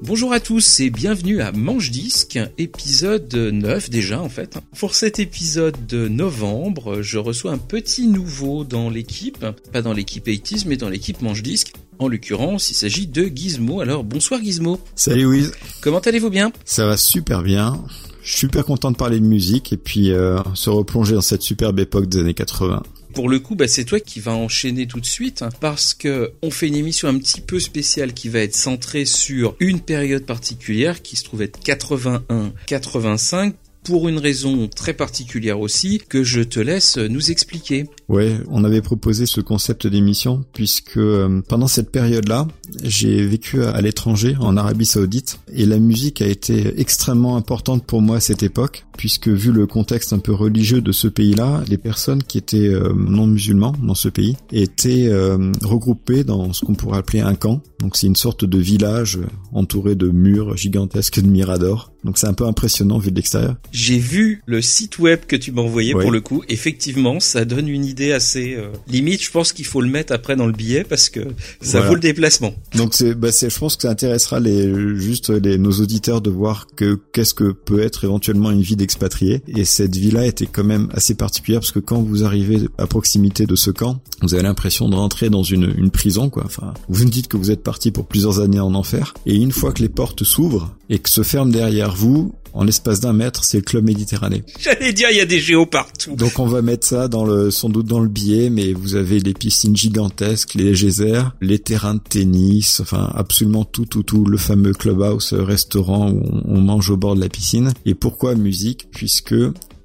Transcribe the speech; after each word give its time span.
Bonjour 0.00 0.32
à 0.32 0.40
tous 0.40 0.80
et 0.80 0.88
bienvenue 0.88 1.42
à 1.42 1.52
Manche 1.52 1.90
Disque, 1.90 2.38
épisode 2.56 3.34
9 3.34 3.90
déjà 3.90 4.22
en 4.22 4.30
fait. 4.30 4.58
Pour 4.78 4.94
cet 4.94 5.18
épisode 5.18 5.86
de 5.86 6.08
novembre, 6.08 7.02
je 7.02 7.18
reçois 7.18 7.52
un 7.52 7.58
petit 7.58 8.06
nouveau 8.06 8.64
dans 8.64 8.88
l'équipe, 8.88 9.44
pas 9.70 9.82
dans 9.82 9.92
l'équipe 9.92 10.24
80 10.24 10.62
mais 10.66 10.78
dans 10.78 10.88
l'équipe 10.88 11.20
Manche 11.20 11.42
Disque. 11.42 11.74
En 11.98 12.08
l'occurrence, 12.08 12.70
il 12.70 12.74
s'agit 12.74 13.06
de 13.06 13.24
Gizmo. 13.24 13.80
Alors 13.80 14.04
bonsoir 14.04 14.40
Gizmo. 14.42 14.78
Salut 14.94 15.26
Wiz. 15.26 15.52
Comment 15.80 15.98
allez-vous 15.98 16.30
bien? 16.30 16.52
Ça 16.64 16.86
va 16.86 16.96
super 16.96 17.42
bien. 17.42 17.84
Je 18.22 18.30
suis 18.30 18.40
super 18.40 18.64
content 18.64 18.90
de 18.90 18.96
parler 18.96 19.20
de 19.20 19.26
musique 19.26 19.72
et 19.72 19.76
puis 19.76 20.12
euh, 20.12 20.38
se 20.54 20.70
replonger 20.70 21.14
dans 21.14 21.20
cette 21.20 21.42
superbe 21.42 21.78
époque 21.80 22.06
des 22.06 22.18
années 22.18 22.34
80 22.34 22.82
pour 23.14 23.28
le 23.28 23.40
coup, 23.40 23.56
bah, 23.56 23.66
c'est 23.66 23.84
toi 23.84 23.98
qui 23.98 24.20
vas 24.20 24.34
enchaîner 24.34 24.86
tout 24.86 25.00
de 25.00 25.06
suite 25.06 25.42
hein, 25.42 25.48
parce 25.60 25.92
que 25.92 26.34
on 26.40 26.52
fait 26.52 26.68
une 26.68 26.76
émission 26.76 27.08
un 27.08 27.18
petit 27.18 27.40
peu 27.40 27.58
spéciale 27.58 28.12
qui 28.12 28.28
va 28.28 28.38
être 28.38 28.54
centrée 28.54 29.06
sur 29.06 29.56
une 29.58 29.80
période 29.80 30.24
particulière 30.24 31.02
qui 31.02 31.16
se 31.16 31.24
trouve 31.24 31.42
être 31.42 31.58
81-85 31.58 33.54
pour 33.88 34.06
une 34.06 34.18
raison 34.18 34.68
très 34.68 34.92
particulière 34.92 35.60
aussi 35.60 36.02
que 36.10 36.22
je 36.22 36.42
te 36.42 36.60
laisse 36.60 36.98
nous 36.98 37.30
expliquer. 37.30 37.86
Ouais, 38.10 38.38
on 38.50 38.62
avait 38.62 38.82
proposé 38.82 39.24
ce 39.24 39.40
concept 39.40 39.86
d'émission 39.86 40.44
puisque 40.52 40.98
euh, 40.98 41.40
pendant 41.48 41.68
cette 41.68 41.90
période-là, 41.90 42.46
j'ai 42.82 43.26
vécu 43.26 43.64
à, 43.64 43.80
l'étranger, 43.80 44.36
en 44.40 44.58
Arabie 44.58 44.84
Saoudite, 44.84 45.40
et 45.54 45.64
la 45.64 45.78
musique 45.78 46.20
a 46.20 46.26
été 46.26 46.78
extrêmement 46.78 47.36
importante 47.36 47.86
pour 47.86 48.02
moi 48.02 48.16
à 48.16 48.20
cette 48.20 48.42
époque, 48.42 48.84
puisque 48.98 49.28
vu 49.28 49.52
le 49.52 49.66
contexte 49.66 50.12
un 50.12 50.18
peu 50.18 50.32
religieux 50.32 50.82
de 50.82 50.92
ce 50.92 51.08
pays-là, 51.08 51.62
les 51.68 51.78
personnes 51.78 52.22
qui 52.22 52.36
étaient 52.36 52.68
euh, 52.68 52.92
non 52.94 53.26
musulmans 53.26 53.74
dans 53.82 53.94
ce 53.94 54.10
pays 54.10 54.36
étaient 54.52 55.08
euh, 55.08 55.50
regroupées 55.62 56.24
dans 56.24 56.52
ce 56.52 56.66
qu'on 56.66 56.74
pourrait 56.74 56.98
appeler 56.98 57.20
un 57.20 57.34
camp. 57.34 57.62
Donc 57.80 57.96
c'est 57.96 58.06
une 58.06 58.16
sorte 58.16 58.44
de 58.44 58.58
village 58.58 59.18
entouré 59.52 59.94
de 59.94 60.08
murs 60.08 60.56
gigantesques 60.56 61.20
de 61.20 61.28
miradors. 61.28 61.92
Donc 62.04 62.18
c'est 62.18 62.26
un 62.26 62.32
peu 62.32 62.46
impressionnant 62.46 62.98
vu 62.98 63.10
de 63.10 63.16
l'extérieur. 63.16 63.56
J'ai 63.78 63.98
vu 63.98 64.42
le 64.46 64.60
site 64.60 64.98
web 64.98 65.20
que 65.28 65.36
tu 65.36 65.52
m'as 65.52 65.62
envoyé 65.62 65.92
pour 65.92 66.10
le 66.10 66.20
coup. 66.20 66.42
Effectivement, 66.48 67.20
ça 67.20 67.44
donne 67.44 67.68
une 67.68 67.84
idée 67.84 68.10
assez 68.10 68.56
euh, 68.56 68.72
limite. 68.88 69.22
Je 69.22 69.30
pense 69.30 69.52
qu'il 69.52 69.66
faut 69.66 69.80
le 69.80 69.88
mettre 69.88 70.12
après 70.12 70.34
dans 70.34 70.46
le 70.46 70.52
billet 70.52 70.82
parce 70.82 71.08
que 71.08 71.20
ça 71.60 71.80
vaut 71.82 71.94
le 71.94 72.00
déplacement. 72.00 72.52
Donc 72.74 72.92
c'est, 72.94 73.14
bah 73.14 73.30
c'est, 73.30 73.50
je 73.50 73.56
pense 73.56 73.76
que 73.76 73.82
ça 73.82 73.90
intéressera 73.90 74.40
les 74.40 74.68
juste 74.96 75.30
les 75.30 75.58
nos 75.58 75.70
auditeurs 75.70 76.20
de 76.20 76.28
voir 76.28 76.66
que 76.74 76.98
qu'est-ce 77.12 77.34
que 77.34 77.52
peut 77.52 77.80
être 77.80 78.02
éventuellement 78.02 78.50
une 78.50 78.62
vie 78.62 78.74
d'expatrié. 78.74 79.42
Et 79.46 79.64
cette 79.64 79.94
vie-là 79.94 80.26
était 80.26 80.46
quand 80.46 80.64
même 80.64 80.88
assez 80.92 81.14
particulière 81.14 81.60
parce 81.60 81.70
que 81.70 81.78
quand 81.78 82.02
vous 82.02 82.24
arrivez 82.24 82.68
à 82.78 82.88
proximité 82.88 83.46
de 83.46 83.54
ce 83.54 83.70
camp, 83.70 84.02
vous 84.22 84.34
avez 84.34 84.42
l'impression 84.42 84.88
de 84.88 84.96
rentrer 84.96 85.30
dans 85.30 85.44
une, 85.44 85.72
une 85.78 85.92
prison 85.92 86.30
quoi. 86.30 86.42
Enfin, 86.46 86.74
vous 86.88 87.04
me 87.04 87.10
dites 87.10 87.28
que 87.28 87.36
vous 87.36 87.52
êtes 87.52 87.62
parti 87.62 87.92
pour 87.92 88.08
plusieurs 88.08 88.40
années 88.40 88.58
en 88.58 88.74
enfer. 88.74 89.14
Et 89.24 89.36
une 89.36 89.52
fois 89.52 89.70
que 89.70 89.82
les 89.82 89.88
portes 89.88 90.24
s'ouvrent 90.24 90.74
et 90.90 90.98
que 90.98 91.08
se 91.08 91.22
ferment 91.22 91.52
derrière 91.52 91.94
vous, 91.94 92.34
en 92.58 92.64
l'espace 92.64 92.98
d'un 92.98 93.12
mètre, 93.12 93.44
c'est 93.44 93.58
le 93.58 93.62
club 93.62 93.84
méditerranéen. 93.84 94.42
J'allais 94.60 94.92
dire, 94.92 95.08
il 95.12 95.16
y 95.16 95.20
a 95.20 95.26
des 95.26 95.38
géos 95.38 95.64
partout. 95.64 96.16
Donc 96.16 96.40
on 96.40 96.46
va 96.46 96.60
mettre 96.60 96.84
ça 96.84 97.06
dans 97.06 97.24
le, 97.24 97.52
sans 97.52 97.68
doute 97.68 97.86
dans 97.86 98.00
le 98.00 98.08
billet, 98.08 98.50
mais 98.50 98.72
vous 98.72 98.96
avez 98.96 99.20
les 99.20 99.32
piscines 99.32 99.76
gigantesques, 99.76 100.54
les 100.54 100.74
geysers, 100.74 101.22
les 101.40 101.60
terrains 101.60 101.94
de 101.94 102.00
tennis, 102.00 102.80
enfin 102.80 103.12
absolument 103.14 103.64
tout, 103.64 103.86
tout, 103.86 104.02
tout, 104.02 104.24
le 104.24 104.36
fameux 104.36 104.72
clubhouse, 104.72 105.34
restaurant 105.34 106.10
où 106.10 106.20
on 106.46 106.60
mange 106.60 106.90
au 106.90 106.96
bord 106.96 107.14
de 107.14 107.20
la 107.20 107.28
piscine. 107.28 107.72
Et 107.86 107.94
pourquoi 107.94 108.34
musique? 108.34 108.88
Puisque 108.90 109.36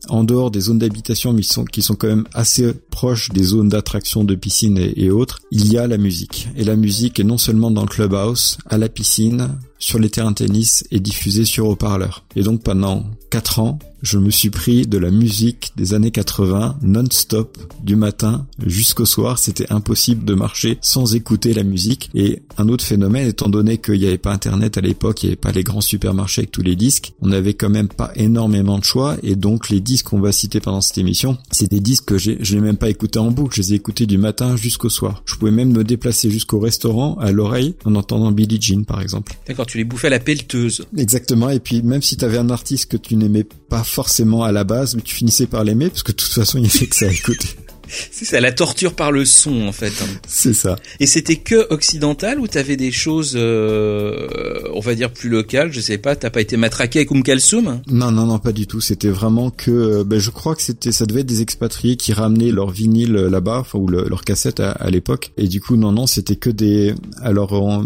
en 0.10 0.24
dehors 0.24 0.52
des 0.52 0.62
zones 0.62 0.80
d'habitation, 0.80 1.32
mais 1.32 1.44
qui 1.72 1.82
sont 1.82 1.96
quand 1.96 2.08
même 2.08 2.26
assez 2.34 2.74
proches 2.90 3.30
des 3.30 3.44
zones 3.44 3.70
d'attraction 3.70 4.24
de 4.24 4.36
piscine 4.36 4.78
et, 4.78 5.12
autres, 5.12 5.40
il 5.52 5.72
y 5.72 5.78
a 5.78 5.88
la 5.88 5.98
musique. 5.98 6.50
Et 6.58 6.64
la 6.64 6.76
musique 6.76 7.20
est 7.20 7.24
non 7.24 7.38
seulement 7.38 7.72
dans 7.72 7.84
le 7.84 7.88
clubhouse, 7.88 8.58
à 8.70 8.78
la 8.78 8.90
piscine, 8.90 9.50
sur 9.84 10.00
les 10.00 10.10
terrains 10.10 10.32
de 10.32 10.36
tennis 10.36 10.86
et 10.92 11.00
diffusée 11.02 11.44
sur 11.44 11.68
haut-parleurs. 11.68 12.24
Et 12.38 12.42
donc 12.42 12.64
pendant 12.64 13.06
4 13.32 13.60
ans, 13.60 13.80
je 14.04 14.18
me 14.18 14.30
suis 14.30 14.50
pris 14.50 14.86
de 14.86 14.98
la 14.98 15.12
musique 15.12 15.72
des 15.78 15.94
années 15.94 16.12
80 16.12 16.78
non-stop 16.82 17.58
du 17.82 17.96
matin 17.96 18.46
jusqu'au 18.66 19.06
soir. 19.06 19.40
C'était 19.40 19.72
impossible 19.72 20.26
de 20.26 20.34
marcher 20.34 20.78
sans 20.82 21.16
écouter 21.16 21.54
la 21.54 21.64
musique. 21.64 22.12
Et 22.14 22.44
un 22.58 22.68
autre 22.68 22.84
phénomène, 22.84 23.28
étant 23.28 23.48
donné 23.48 23.78
qu'il 23.78 24.00
n'y 24.00 24.06
avait 24.06 24.18
pas 24.18 24.34
Internet 24.34 24.78
à 24.78 24.82
l'époque, 24.82 25.24
il 25.24 25.28
n'y 25.28 25.30
avait 25.32 25.38
pas 25.38 25.54
les 25.54 25.64
grands 25.64 25.82
supermarchés 25.82 26.42
avec 26.42 26.52
tous 26.52 26.62
les 26.62 26.76
disques, 26.76 27.14
on 27.22 27.28
n'avait 27.28 27.54
quand 27.54 27.70
même 27.70 27.88
pas 27.88 28.12
énormément 28.16 28.78
de 28.78 28.84
choix. 28.84 29.16
Et 29.24 29.38
donc 29.38 29.70
les 29.70 29.80
disques 29.80 30.08
qu'on 30.08 30.20
va 30.20 30.34
citer 30.34 30.60
pendant 30.60 30.82
cette 30.82 30.98
émission, 30.98 31.38
c'est 31.52 31.70
des 31.70 31.80
disques 31.80 32.06
que 32.06 32.18
je 32.18 32.56
n'ai 32.56 32.62
même 32.62 32.78
pas 32.78 32.90
écoutés 32.90 33.20
en 33.20 33.32
boucle. 33.32 33.56
Je 33.56 33.62
les 33.62 33.74
ai 33.74 33.76
écoutés 33.78 34.06
du 34.06 34.18
matin 34.18 34.58
jusqu'au 34.58 34.90
soir. 34.90 35.24
Je 35.26 35.36
pouvais 35.36 35.52
même 35.52 35.72
me 35.72 35.86
déplacer 35.86 36.30
jusqu'au 36.30 36.60
restaurant 36.60 37.16
à 37.22 37.32
l'oreille 37.32 37.76
en 37.86 37.96
entendant 37.96 38.32
Billie 38.34 38.62
Jean 38.62 38.84
par 38.84 39.02
exemple. 39.02 39.38
Tu 39.74 39.80
les 39.80 39.86
bouffais 39.86 40.06
à 40.06 40.12
la 40.12 40.20
pelleteuse. 40.20 40.86
Exactement. 40.96 41.50
Et 41.50 41.60
puis 41.60 41.82
même 41.82 42.04
si 42.04 42.16
tu 42.16 42.24
avais 42.24 42.38
un 42.38 42.52
artiste 42.52 42.92
que 42.92 42.98
tu 42.98 43.16
n'aimais 43.16 43.44
pas 43.44 43.84
forcément 43.84 44.44
à 44.44 44.52
la 44.52 44.64
base, 44.64 44.96
mais 44.96 45.02
tu 45.02 45.16
finissais 45.16 45.48
par 45.48 45.64
l'aimer 45.64 45.90
parce 45.90 46.04
que 46.04 46.12
de 46.12 46.18
toute 46.18 46.32
façon 46.32 46.60
il 46.60 46.70
fait 46.70 46.86
que 46.86 46.96
ça 46.96 47.08
à 47.08 47.12
écouter. 47.12 47.48
C'est 48.12 48.26
ça, 48.26 48.40
la 48.40 48.52
torture 48.52 48.94
par 48.94 49.12
le 49.12 49.26
son 49.26 49.64
en 49.64 49.72
fait. 49.72 49.92
Hein. 50.02 50.08
C'est 50.28 50.54
ça. 50.54 50.76
Et 51.00 51.08
c'était 51.08 51.38
que 51.38 51.74
occidental 51.74 52.40
ou 52.40 52.48
t'avais 52.48 52.78
des 52.78 52.92
choses, 52.92 53.34
euh, 53.36 54.62
on 54.76 54.80
va 54.80 54.94
dire 54.94 55.12
plus 55.12 55.30
locales 55.30 55.74
Je 55.74 55.80
sais 55.80 55.98
pas, 55.98 56.16
t'as 56.16 56.30
pas 56.30 56.42
été 56.42 56.56
matraqué 56.56 57.00
avec 57.00 57.10
Oum 57.10 57.24
Kalsoum 57.24 57.82
Non, 57.88 58.12
non, 58.12 58.28
non, 58.28 58.38
pas 58.38 58.52
du 58.52 58.68
tout. 58.68 58.80
C'était 58.80 59.10
vraiment 59.10 59.50
que, 59.50 59.72
euh, 59.72 60.04
ben, 60.04 60.20
je 60.20 60.30
crois 60.30 60.56
que 60.56 60.62
c'était, 60.62 60.92
ça 60.92 61.08
devait 61.08 61.22
être 61.22 61.28
des 61.28 61.42
expatriés 61.42 61.96
qui 61.96 62.14
ramenaient 62.14 62.52
leur 62.52 62.70
vinyle 62.70 63.14
là-bas, 63.14 63.60
enfin 63.62 63.80
ou 63.80 63.88
leur 63.88 64.24
cassette 64.24 64.60
à, 64.60 64.72
à 64.72 64.92
l'époque. 64.92 65.32
Et 65.38 65.48
du 65.48 65.62
coup, 65.62 65.78
non, 65.78 65.92
non, 65.92 66.06
c'était 66.06 66.36
que 66.36 66.52
des. 66.52 66.94
Alors, 67.24 67.84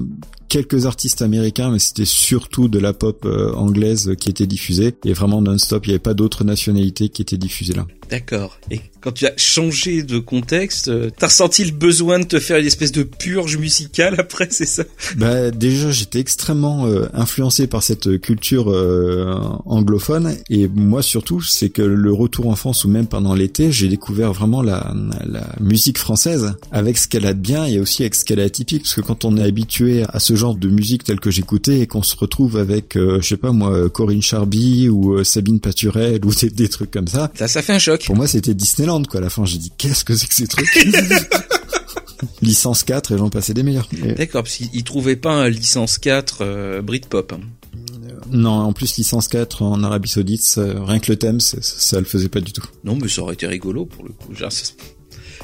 quelques 0.49 0.85
artistes 0.85 1.21
américains, 1.21 1.71
mais 1.71 1.79
c'était 1.79 2.05
surtout 2.05 2.67
de 2.67 2.79
la 2.79 2.93
pop 2.93 3.25
euh, 3.25 3.53
anglaise 3.53 4.13
qui 4.19 4.29
était 4.29 4.47
diffusée 4.47 4.93
et 5.05 5.13
vraiment 5.13 5.41
non-stop. 5.41 5.85
Il 5.85 5.89
n'y 5.89 5.93
avait 5.93 5.99
pas 5.99 6.13
d'autres 6.13 6.43
nationalités 6.43 7.09
qui 7.09 7.21
étaient 7.21 7.37
diffusées 7.37 7.73
là. 7.73 7.85
D'accord. 8.09 8.57
Et 8.71 8.79
quand 9.01 9.11
tu 9.11 9.25
as 9.25 9.33
changé 9.35 10.01
de 10.01 10.17
contexte, 10.17 10.87
euh, 10.87 11.09
t'as 11.15 11.27
ressenti 11.27 11.65
le 11.65 11.71
besoin 11.71 12.19
de 12.19 12.23
te 12.23 12.39
faire 12.39 12.57
une 12.57 12.65
espèce 12.65 12.93
de 12.93 13.03
purge 13.03 13.57
musicale 13.57 14.15
après, 14.19 14.47
c'est 14.49 14.65
ça? 14.65 14.83
Bah 15.17 15.51
déjà, 15.51 15.91
j'étais 15.91 16.19
extrêmement 16.19 16.87
euh, 16.87 17.07
influencé 17.13 17.67
par 17.67 17.83
cette 17.83 18.19
culture 18.21 18.67
anglophone 19.65 20.35
et 20.49 20.67
moi 20.67 21.01
surtout, 21.01 21.41
c'est 21.41 21.69
que 21.69 21.81
le 21.81 22.13
retour 22.13 22.47
en 22.47 22.55
France 22.55 22.85
ou 22.85 22.89
même 22.89 23.07
pendant 23.07 23.33
l'été, 23.33 23.71
j'ai 23.71 23.87
découvert 23.87 24.33
vraiment 24.33 24.61
la, 24.61 24.93
la 25.25 25.47
musique 25.59 25.97
française 25.97 26.53
avec 26.71 26.97
ce 26.97 27.07
qu'elle 27.07 27.25
a 27.25 27.33
de 27.33 27.39
bien 27.39 27.65
et 27.65 27.79
aussi 27.79 28.03
avec 28.03 28.15
ce 28.15 28.23
qu'elle 28.23 28.39
a 28.39 28.43
atypique 28.43 28.83
parce 28.83 28.95
que 28.95 29.01
quand 29.01 29.25
on 29.25 29.37
est 29.37 29.43
habitué 29.43 30.03
à 30.07 30.19
ce 30.19 30.35
genre 30.37 30.55
de 30.55 30.69
musique 30.69 31.03
telle 31.03 31.19
que 31.19 31.31
j'écoutais 31.31 31.79
et 31.79 31.87
qu'on 31.87 32.03
se 32.03 32.15
retrouve 32.15 32.57
avec, 32.57 32.95
euh, 32.95 33.19
je 33.21 33.27
sais 33.27 33.37
pas 33.37 33.51
moi, 33.51 33.89
Corinne 33.89 34.21
Charby 34.21 34.89
ou 34.89 35.13
euh, 35.13 35.23
Sabine 35.23 35.59
Paturel 35.59 36.23
ou 36.25 36.33
des, 36.33 36.69
trucs 36.69 36.91
comme 36.91 37.07
ça. 37.07 37.31
Ça, 37.35 37.47
ça 37.47 37.61
fait 37.61 37.73
un 37.73 37.79
choc. 37.79 38.05
Pour 38.05 38.15
moi, 38.15 38.27
c'était 38.27 38.53
Disneyland 38.53 39.03
quoi. 39.03 39.19
À 39.19 39.23
la 39.23 39.29
fin, 39.29 39.45
j'ai 39.45 39.57
dit 39.57 39.71
qu'est-ce 39.77 40.03
que 40.03 40.15
c'est 40.15 40.27
que 40.27 40.33
ces 40.33 40.47
trucs? 40.47 40.67
Licence 42.41 42.83
4 42.83 43.11
et 43.11 43.17
j'en 43.17 43.29
passais 43.29 43.53
des 43.53 43.63
meilleurs. 43.63 43.87
D'accord, 44.17 44.43
parce 44.43 44.55
qu'ils 44.55 44.83
trouvaient 44.83 45.15
pas 45.15 45.33
un 45.33 45.49
licence 45.49 45.97
4 45.97 46.37
euh, 46.41 46.81
Britpop. 46.81 47.33
Hein. 47.33 47.41
Non, 48.31 48.51
en 48.51 48.73
plus 48.73 48.97
licence 48.97 49.27
4 49.27 49.61
en 49.61 49.83
Arabie 49.83 50.09
Saoudite, 50.09 50.59
rien 50.59 50.99
que 50.99 51.11
le 51.11 51.17
thème, 51.17 51.39
ça, 51.39 51.57
ça 51.61 51.99
le 51.99 52.05
faisait 52.05 52.29
pas 52.29 52.41
du 52.41 52.51
tout. 52.51 52.65
Non, 52.83 52.95
mais 52.95 53.07
ça 53.07 53.21
aurait 53.21 53.35
été 53.35 53.47
rigolo 53.47 53.85
pour 53.85 54.03
le 54.03 54.11
coup. 54.11 54.33
Genre, 54.33 54.51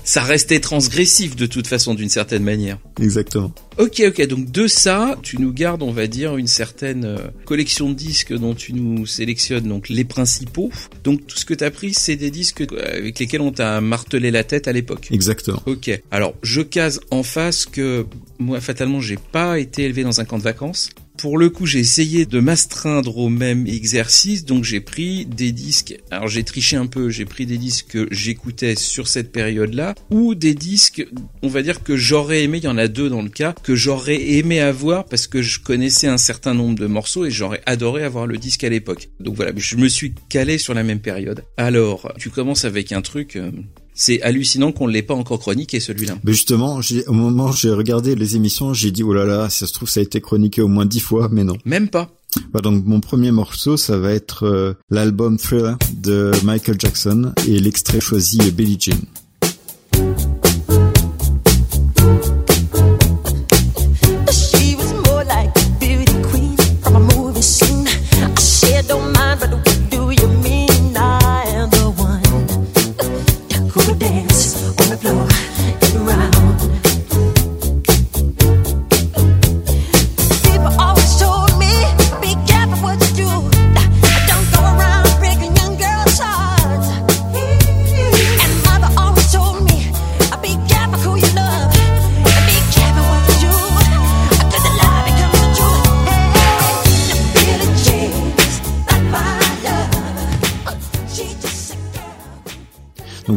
ça 0.03 0.21
restait 0.21 0.59
transgressif 0.59 1.35
de 1.35 1.45
toute 1.45 1.67
façon 1.67 1.93
d'une 1.93 2.09
certaine 2.09 2.43
manière. 2.43 2.77
Exactement. 3.01 3.53
Ok, 3.77 4.03
ok, 4.05 4.27
donc 4.27 4.51
de 4.51 4.67
ça, 4.67 5.17
tu 5.23 5.39
nous 5.39 5.51
gardes, 5.51 5.81
on 5.81 5.91
va 5.91 6.07
dire, 6.07 6.37
une 6.37 6.47
certaine 6.47 7.05
euh, 7.05 7.17
collection 7.45 7.89
de 7.89 7.95
disques 7.95 8.33
dont 8.33 8.53
tu 8.53 8.73
nous 8.73 9.05
sélectionnes 9.05 9.67
donc 9.67 9.89
les 9.89 10.03
principaux. 10.03 10.69
Donc 11.03 11.25
tout 11.25 11.37
ce 11.37 11.45
que 11.45 11.53
tu 11.53 11.63
as 11.63 11.71
pris, 11.71 11.93
c'est 11.93 12.15
des 12.15 12.29
disques 12.29 12.63
avec 12.77 13.17
lesquels 13.17 13.41
on 13.41 13.51
t'a 13.51 13.81
martelé 13.81 14.29
la 14.29 14.43
tête 14.43 14.67
à 14.67 14.73
l'époque. 14.73 15.07
Exactement. 15.11 15.61
Ok. 15.65 15.89
Alors, 16.11 16.35
je 16.43 16.61
case 16.61 16.99
en 17.09 17.23
face 17.23 17.65
que 17.65 18.05
moi, 18.37 18.61
fatalement, 18.61 18.99
j'ai 18.99 19.17
pas 19.17 19.59
été 19.59 19.83
élevé 19.83 20.03
dans 20.03 20.19
un 20.19 20.25
camp 20.25 20.37
de 20.37 20.43
vacances. 20.43 20.89
Pour 21.23 21.37
le 21.37 21.49
coup, 21.49 21.65
j'ai 21.65 21.79
essayé 21.79 22.25
de 22.25 22.41
m'astreindre 22.41 23.17
au 23.17 23.29
même 23.29 23.65
exercice, 23.65 24.43
donc 24.43 24.65
j'ai 24.65 24.81
pris 24.81 25.25
des 25.25 25.53
disques. 25.53 25.97
Alors 26.11 26.27
j'ai 26.27 26.43
triché 26.43 26.75
un 26.75 26.85
peu, 26.85 27.09
j'ai 27.09 27.23
pris 27.23 27.45
des 27.45 27.57
disques 27.57 27.85
que 27.91 28.09
j'écoutais 28.11 28.75
sur 28.75 29.07
cette 29.07 29.31
période-là, 29.31 29.95
ou 30.09 30.35
des 30.35 30.53
disques, 30.53 31.07
on 31.41 31.47
va 31.47 31.61
dire 31.61 31.81
que 31.81 31.95
j'aurais 31.95 32.43
aimé. 32.43 32.57
Il 32.57 32.65
y 32.65 32.67
en 32.67 32.77
a 32.77 32.89
deux 32.89 33.09
dans 33.09 33.21
le 33.21 33.29
cas 33.29 33.55
que 33.63 33.73
j'aurais 33.73 34.21
aimé 34.31 34.59
avoir 34.59 35.05
parce 35.05 35.27
que 35.27 35.41
je 35.41 35.61
connaissais 35.61 36.07
un 36.07 36.17
certain 36.17 36.53
nombre 36.53 36.77
de 36.77 36.87
morceaux 36.87 37.23
et 37.23 37.31
j'aurais 37.31 37.61
adoré 37.65 38.03
avoir 38.03 38.27
le 38.27 38.37
disque 38.37 38.65
à 38.65 38.69
l'époque. 38.69 39.07
Donc 39.21 39.35
voilà, 39.37 39.53
je 39.55 39.77
me 39.77 39.87
suis 39.87 40.13
calé 40.27 40.57
sur 40.57 40.73
la 40.73 40.83
même 40.83 40.99
période. 40.99 41.45
Alors, 41.55 42.11
tu 42.19 42.31
commences 42.31 42.65
avec 42.65 42.91
un 42.91 43.01
truc. 43.01 43.39
C'est 43.95 44.21
hallucinant 44.21 44.71
qu'on 44.71 44.87
ne 44.87 44.93
l'ait 44.93 45.03
pas 45.03 45.13
encore 45.13 45.39
chroniqué 45.39 45.79
celui-là. 45.79 46.15
Mais 46.23 46.33
justement, 46.33 46.79
au 47.07 47.13
moment 47.13 47.49
où 47.49 47.53
j'ai 47.53 47.69
regardé 47.69 48.15
les 48.15 48.35
émissions, 48.35 48.73
j'ai 48.73 48.91
dit 48.91 49.03
oh 49.03 49.13
là 49.13 49.25
là, 49.25 49.49
ça 49.49 49.67
se 49.67 49.73
trouve 49.73 49.89
ça 49.89 49.99
a 49.99 50.03
été 50.03 50.21
chroniqué 50.21 50.61
au 50.61 50.67
moins 50.67 50.85
dix 50.85 50.99
fois, 50.99 51.29
mais 51.31 51.43
non. 51.43 51.57
Même 51.65 51.89
pas. 51.89 52.09
Bah 52.51 52.61
donc 52.61 52.83
mon 52.85 52.99
premier 52.99 53.31
morceau, 53.31 53.77
ça 53.77 53.97
va 53.97 54.11
être 54.11 54.45
euh, 54.45 54.73
l'album 54.89 55.37
Thriller 55.37 55.77
de 55.95 56.31
Michael 56.43 56.77
Jackson 56.79 57.33
et 57.47 57.59
l'extrait 57.59 57.99
choisi 57.99 58.39
est 58.41 58.51
Billie 58.51 58.77
Jean. 58.79 58.97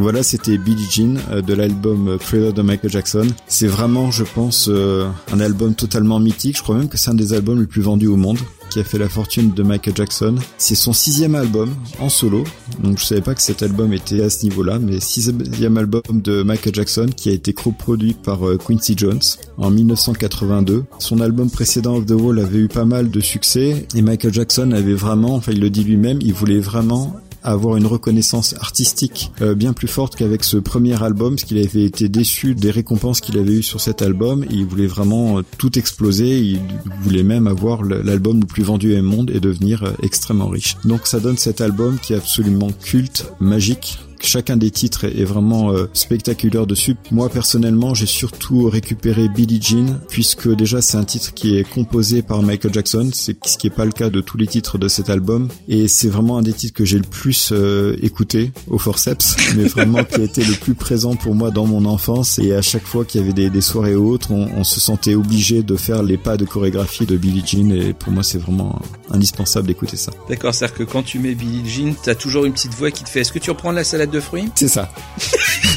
Voilà, 0.07 0.23
c'était 0.23 0.57
Billie 0.57 0.87
Jean 0.89 1.17
euh, 1.31 1.41
de 1.41 1.53
l'album 1.53 2.17
Thriller 2.17 2.53
de 2.53 2.61
Michael 2.61 2.89
Jackson. 2.89 3.27
C'est 3.45 3.67
vraiment, 3.67 4.09
je 4.09 4.23
pense, 4.23 4.69
euh, 4.69 5.05
un 5.33 5.41
album 5.41 5.75
totalement 5.75 6.21
mythique. 6.21 6.55
Je 6.55 6.63
crois 6.63 6.77
même 6.77 6.87
que 6.87 6.97
c'est 6.97 7.09
un 7.09 7.13
des 7.13 7.33
albums 7.33 7.59
les 7.59 7.67
plus 7.67 7.81
vendus 7.81 8.07
au 8.07 8.15
monde 8.15 8.37
qui 8.69 8.79
a 8.79 8.85
fait 8.85 8.97
la 8.97 9.09
fortune 9.09 9.53
de 9.53 9.63
Michael 9.63 9.97
Jackson. 9.97 10.35
C'est 10.57 10.75
son 10.75 10.93
sixième 10.93 11.35
album 11.35 11.75
en 11.99 12.07
solo. 12.07 12.45
Donc 12.81 12.99
je 12.99 13.03
savais 13.03 13.19
pas 13.19 13.35
que 13.35 13.41
cet 13.41 13.63
album 13.63 13.91
était 13.91 14.21
à 14.23 14.29
ce 14.29 14.43
niveau-là, 14.43 14.79
mais 14.79 15.01
sixième 15.01 15.77
album 15.77 16.01
de 16.09 16.41
Michael 16.41 16.73
Jackson 16.73 17.07
qui 17.13 17.27
a 17.27 17.33
été 17.33 17.51
coproduit 17.51 18.13
par 18.13 18.47
euh, 18.47 18.57
Quincy 18.57 18.93
Jones 18.95 19.19
en 19.57 19.71
1982. 19.71 20.85
Son 20.99 21.19
album 21.19 21.49
précédent 21.49 21.97
Of 21.97 22.05
the 22.05 22.11
Wall 22.11 22.39
avait 22.39 22.59
eu 22.59 22.67
pas 22.69 22.85
mal 22.85 23.09
de 23.09 23.19
succès 23.19 23.85
et 23.93 24.01
Michael 24.01 24.33
Jackson 24.33 24.71
avait 24.71 24.93
vraiment, 24.93 25.35
enfin 25.35 25.51
il 25.51 25.59
le 25.59 25.69
dit 25.69 25.83
lui-même, 25.83 26.19
il 26.21 26.33
voulait 26.33 26.61
vraiment 26.61 27.13
avoir 27.43 27.77
une 27.77 27.85
reconnaissance 27.85 28.55
artistique 28.59 29.31
euh, 29.41 29.55
bien 29.55 29.73
plus 29.73 29.87
forte 29.87 30.15
qu'avec 30.15 30.43
ce 30.43 30.57
premier 30.57 31.01
album, 31.01 31.35
parce 31.35 31.43
qu'il 31.43 31.57
avait 31.57 31.83
été 31.83 32.09
déçu 32.09 32.55
des 32.55 32.71
récompenses 32.71 33.21
qu'il 33.21 33.37
avait 33.37 33.53
eues 33.53 33.63
sur 33.63 33.81
cet 33.81 34.01
album. 34.01 34.45
il 34.49 34.65
voulait 34.65 34.87
vraiment 34.87 35.39
euh, 35.39 35.41
tout 35.57 35.77
exploser. 35.77 36.39
Il 36.39 36.61
voulait 37.01 37.23
même 37.23 37.47
avoir 37.47 37.83
l'album 37.83 38.39
le 38.39 38.45
plus 38.45 38.63
vendu 38.63 38.97
au 38.97 39.03
monde 39.03 39.31
et 39.33 39.39
devenir 39.39 39.83
euh, 39.83 39.91
extrêmement 40.03 40.47
riche. 40.47 40.77
Donc 40.85 41.07
ça 41.07 41.19
donne 41.19 41.37
cet 41.37 41.61
album 41.61 41.97
qui 41.99 42.13
est 42.13 42.17
absolument 42.17 42.69
culte, 42.83 43.31
magique, 43.39 43.99
Chacun 44.19 44.57
des 44.57 44.71
titres 44.71 45.05
est 45.05 45.23
vraiment 45.23 45.71
euh, 45.71 45.89
spectaculaire 45.93 46.67
dessus. 46.67 46.95
Moi 47.11 47.29
personnellement, 47.29 47.93
j'ai 47.93 48.05
surtout 48.05 48.69
récupéré 48.69 49.27
Billie 49.29 49.61
Jean 49.61 49.99
puisque 50.09 50.49
déjà 50.49 50.81
c'est 50.81 50.97
un 50.97 51.03
titre 51.03 51.33
qui 51.33 51.57
est 51.57 51.63
composé 51.63 52.21
par 52.21 52.41
Michael 52.41 52.73
Jackson, 52.73 53.09
c'est 53.13 53.37
ce 53.45 53.57
qui 53.57 53.67
est 53.67 53.71
pas 53.71 53.85
le 53.85 53.91
cas 53.91 54.09
de 54.09 54.21
tous 54.21 54.37
les 54.37 54.47
titres 54.47 54.77
de 54.77 54.87
cet 54.87 55.09
album 55.09 55.49
et 55.67 55.87
c'est 55.87 56.09
vraiment 56.09 56.37
un 56.37 56.41
des 56.41 56.53
titres 56.53 56.73
que 56.73 56.85
j'ai 56.85 56.97
le 56.97 57.03
plus 57.03 57.51
euh, 57.51 57.95
écouté 58.01 58.51
au 58.67 58.77
forceps, 58.77 59.35
mais 59.55 59.63
vraiment 59.65 60.03
qui 60.03 60.21
a 60.21 60.23
été 60.23 60.43
le 60.43 60.53
plus 60.53 60.75
présent 60.75 61.15
pour 61.15 61.35
moi 61.35 61.51
dans 61.51 61.65
mon 61.65 61.85
enfance 61.85 62.39
et 62.39 62.53
à 62.53 62.61
chaque 62.61 62.85
fois 62.85 63.05
qu'il 63.05 63.21
y 63.21 63.23
avait 63.23 63.33
des, 63.33 63.49
des 63.49 63.61
soirées 63.61 63.95
autres, 63.95 64.31
on, 64.31 64.49
on, 64.57 64.63
se 64.63 64.79
sentait 64.79 65.15
obligé 65.15 65.63
de 65.63 65.75
faire 65.75 66.03
les 66.03 66.17
pas 66.17 66.37
de 66.37 66.45
chorégraphie 66.45 67.05
de 67.05 67.17
Billie 67.17 67.43
Jean 67.45 67.71
et 67.71 67.93
pour 67.93 68.11
moi 68.11 68.23
c'est 68.23 68.37
vraiment 68.37 68.81
indispensable 69.09 69.67
d'écouter 69.67 69.97
ça. 69.97 70.11
D'accord, 70.29 70.53
c'est-à-dire 70.53 70.77
que 70.77 70.83
quand 70.83 71.03
tu 71.03 71.19
mets 71.19 71.35
Billie 71.35 71.67
Jean, 71.67 71.95
t'as 72.01 72.15
toujours 72.15 72.45
une 72.45 72.53
petite 72.53 72.73
voix 72.73 72.91
qui 72.91 73.03
te 73.03 73.09
fait 73.09 73.21
est-ce 73.21 73.31
que 73.31 73.39
tu 73.39 73.51
reprends 73.51 73.71
la 73.71 73.83
salade 73.83 74.06
de 74.11 74.19
fruits? 74.19 74.49
C'est 74.55 74.67
ça. 74.67 74.91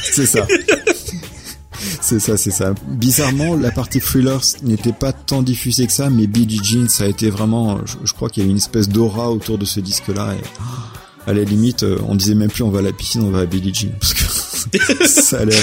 c'est 0.03 0.27
ça. 0.27 0.47
C'est 2.01 2.21
ça, 2.21 2.37
c'est 2.37 2.51
ça. 2.51 2.75
Bizarrement, 2.89 3.57
la 3.57 3.71
partie 3.71 4.01
Thrillers 4.01 4.57
n'était 4.63 4.93
pas 4.93 5.13
tant 5.13 5.43
diffusée 5.43 5.87
que 5.87 5.93
ça, 5.93 6.11
mais 6.11 6.27
Billie 6.27 6.61
Jean, 6.63 6.89
ça 6.89 7.05
a 7.05 7.07
été 7.07 7.31
vraiment, 7.31 7.81
je, 8.05 8.13
crois 8.13 8.29
qu'il 8.29 8.43
y 8.43 8.47
a 8.47 8.51
une 8.51 8.57
espèce 8.57 8.89
d'aura 8.89 9.31
autour 9.31 9.59
de 9.59 9.65
ce 9.65 9.81
disque-là. 9.81 10.35
Et 10.35 11.31
à 11.31 11.33
la 11.33 11.45
limite, 11.45 11.83
euh, 11.83 11.99
on 12.09 12.15
disait 12.15 12.35
même 12.35 12.51
plus 12.51 12.65
on 12.65 12.71
va 12.71 12.81
à 12.81 12.83
la 12.83 12.93
piscine, 12.93 13.23
on 13.23 13.31
va 13.31 13.41
à 13.41 13.47
Billie 13.47 13.73
Jean. 13.73 13.91
Parce 14.01 14.15
que 14.15 15.07
ça 15.07 15.41
allait. 15.41 15.55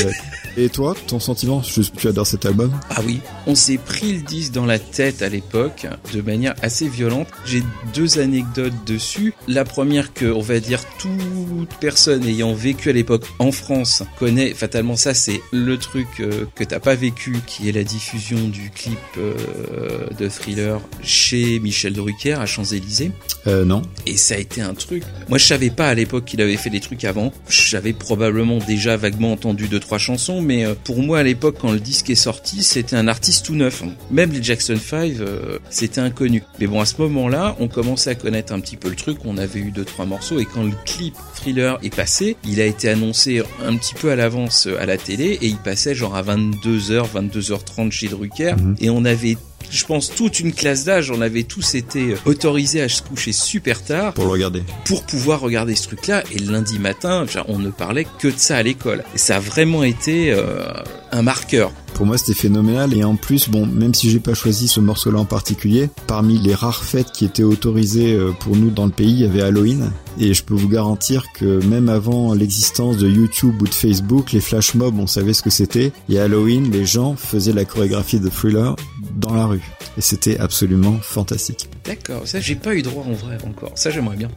Et 0.60 0.70
toi, 0.70 0.96
ton 1.06 1.20
sentiment 1.20 1.62
Tu 1.62 2.08
adores 2.08 2.26
cet 2.26 2.48
album 2.48 2.72
Ah 2.90 3.02
oui, 3.06 3.20
on 3.46 3.54
s'est 3.54 3.78
pris 3.78 4.14
le 4.14 4.22
disque 4.22 4.54
dans 4.54 4.66
la 4.66 4.80
tête 4.80 5.22
à 5.22 5.30
l'époque 5.30 5.86
de 6.16 6.22
manière 6.22 6.56
assez 6.64 6.90
violente. 6.90 7.28
J'ai 7.46 7.62
deux 7.94 8.18
anecdotes 8.18 8.74
dessus. 8.88 9.36
La 9.48 9.66
première 9.66 10.16
que, 10.16 10.26
on 10.26 10.42
va 10.42 10.60
dire, 10.60 10.82
toute 10.98 11.70
personne 11.80 12.26
ayant 12.26 12.56
vécu 12.56 12.90
à 12.90 12.94
l'époque 12.94 13.26
en 13.38 13.52
France 13.52 14.02
connaît 14.18 14.56
fatalement 14.56 14.96
ça, 14.96 15.14
c'est 15.14 15.42
le 15.52 15.78
truc 15.78 16.08
euh, 16.22 16.46
que 16.56 16.64
t'as 16.64 16.80
pas 16.80 16.96
vécu, 16.96 17.38
qui 17.46 17.70
est 17.70 17.72
la 17.72 17.84
diffusion 17.84 18.48
du 18.48 18.72
clip 18.72 18.98
euh, 19.20 20.08
de 20.18 20.28
Thriller 20.28 20.82
chez 21.04 21.60
Michel 21.60 21.94
Drucker 21.94 22.34
à 22.34 22.48
Champs-Élysées. 22.48 23.12
Euh, 23.46 23.64
non. 23.64 23.84
Et 24.08 24.18
ça 24.18 24.34
a 24.34 24.38
été 24.40 24.62
un 24.62 24.74
truc. 24.74 25.04
Moi, 25.30 25.38
je 25.38 25.46
savais 25.46 25.70
pas 25.70 25.88
à 25.88 25.94
l'époque 25.94 26.26
qu'il 26.26 26.42
avait 26.42 26.58
fait 26.58 26.72
des 26.72 26.80
trucs 26.80 27.04
avant. 27.04 27.32
J'avais 27.48 27.94
probablement 27.94 28.58
déjà 28.58 28.98
vaguement 28.98 29.34
entendu 29.34 29.68
deux 29.68 29.80
trois 29.80 30.00
chansons, 30.00 30.42
mais 30.48 30.66
euh, 30.66 30.74
pour 30.84 31.02
moi 31.02 31.20
à 31.20 31.24
l'époque 31.24 31.58
quand 31.62 31.72
le 31.72 31.80
disque 31.80 32.10
est 32.10 32.16
sorti, 32.16 32.64
c'était 32.64 32.96
un 32.96 33.08
artiste 33.08 33.46
tout 33.46 33.56
neuf. 33.56 33.84
Même 34.10 34.32
les 34.32 34.42
Jackson 34.42 34.78
5, 34.78 35.14
euh, 35.20 35.60
c'était 35.70 36.02
inconnu. 36.02 36.44
Mais 36.60 36.68
bon, 36.68 36.82
à 36.82 36.86
ce 36.86 37.00
moment-là, 37.02 37.56
on 37.60 37.68
commençait 37.68 38.10
à 38.10 38.16
connaître 38.16 38.54
un 38.54 38.60
petit 38.60 38.78
peu 38.78 38.90
le 38.90 38.96
truc, 38.96 39.20
on 39.26 39.38
avait 39.38 39.60
eu 39.60 39.72
deux 39.72 39.86
trois 39.86 40.06
morceaux 40.06 40.40
et 40.40 40.46
quand 40.46 40.64
le 40.64 40.72
clip 40.86 41.14
Thriller 41.36 41.78
est 41.84 41.94
passé, 41.94 42.38
il 42.46 42.62
a 42.62 42.66
été 42.66 42.90
annoncé 42.90 43.44
un 43.64 43.76
petit 43.76 43.94
peu 43.94 44.10
à 44.10 44.16
l'avance 44.16 44.68
euh, 44.68 44.82
à 44.82 44.86
la 44.86 44.98
télé 44.98 45.38
et 45.42 45.48
il 45.48 45.58
passait 45.58 45.94
genre 45.94 46.16
à 46.16 46.24
22h, 46.24 47.06
22h30 47.14 47.92
chez 47.92 48.08
Drucker 48.08 48.56
mhm. 48.56 48.76
et 48.80 48.90
on 48.90 49.06
avait 49.06 49.38
je 49.70 49.86
pense, 49.86 50.10
toute 50.10 50.40
une 50.40 50.54
classe 50.54 50.86
d'âge, 50.86 51.12
on 51.12 51.22
avait 51.22 51.44
tous 51.44 51.76
été 51.76 52.16
autorisés 52.26 52.82
à 52.82 52.90
se 52.90 53.02
coucher 53.02 53.32
super 53.32 53.84
tard. 53.84 54.14
Pour 54.14 54.26
le 54.26 54.32
regarder. 54.32 54.64
Pour 54.86 55.04
pouvoir 55.04 55.42
regarder 55.42 55.76
ce 55.76 55.88
truc-là. 55.88 56.24
Et 56.32 56.40
le 56.40 56.52
lundi 56.52 56.80
matin, 56.80 57.26
on 57.48 57.60
ne 57.60 57.70
parlait 57.70 58.08
que 58.20 58.28
de 58.28 58.38
ça 58.38 58.58
à 58.58 58.64
l'école. 58.64 59.04
Et 59.14 59.18
ça 59.18 59.38
a 59.38 59.40
vraiment 59.40 59.84
été 59.84 60.32
euh, 60.32 60.64
un 61.12 61.22
marqueur. 61.22 61.72
Pour 61.94 62.06
moi, 62.06 62.18
c'était 62.18 62.40
phénoménal. 62.40 62.94
Et 62.94 63.04
en 63.04 63.16
plus, 63.16 63.50
bon, 63.50 63.66
même 63.66 63.94
si 63.94 64.10
j'ai 64.10 64.20
pas 64.20 64.36
choisi 64.36 64.68
ce 64.68 64.80
morceau-là 64.80 65.20
en 65.20 65.26
particulier, 65.26 65.90
parmi 66.06 66.38
les 66.38 66.54
rares 66.54 66.84
fêtes 66.84 67.12
qui 67.12 67.26
étaient 67.26 67.44
autorisées 67.44 68.14
euh, 68.14 68.32
pour 68.32 68.56
nous 68.56 68.70
dans 68.70 68.86
le 68.86 68.92
pays, 68.92 69.12
il 69.12 69.20
y 69.20 69.26
avait 69.26 69.42
Halloween. 69.42 69.92
Et 70.20 70.34
je 70.34 70.44
peux 70.44 70.56
vous 70.56 70.70
garantir 70.70 71.26
que 71.34 71.64
même 71.66 71.90
avant 71.90 72.34
l'existence 72.34 72.98
de 72.98 73.08
YouTube 73.08 73.62
ou 73.62 73.66
de 73.66 73.74
Facebook, 73.74 74.32
les 74.32 74.42
flash 74.42 74.74
mobs, 74.74 74.98
on 75.00 75.08
savait 75.08 75.34
ce 75.34 75.42
que 75.42 75.50
c'était. 75.50 75.92
Et 76.10 76.20
Halloween, 76.20 76.72
les 76.72 76.86
gens 76.86 77.16
faisaient 77.16 77.54
la 77.54 77.66
chorégraphie 77.66 78.20
de 78.20 78.30
Thriller 78.30 78.76
dans 79.18 79.34
la 79.34 79.46
rue. 79.46 79.64
Et 79.98 80.02
c'était 80.02 80.40
absolument 80.40 80.98
fantastique. 81.02 81.70
D'accord, 81.84 82.28
ça 82.28 82.40
j'ai 82.40 82.56
pas 82.56 82.76
eu 82.76 82.82
droit 82.82 83.04
en 83.04 83.14
vrai 83.14 83.38
encore. 83.46 83.72
Ça 83.76 83.90
j'aimerais 83.90 84.16
bien 84.16 84.30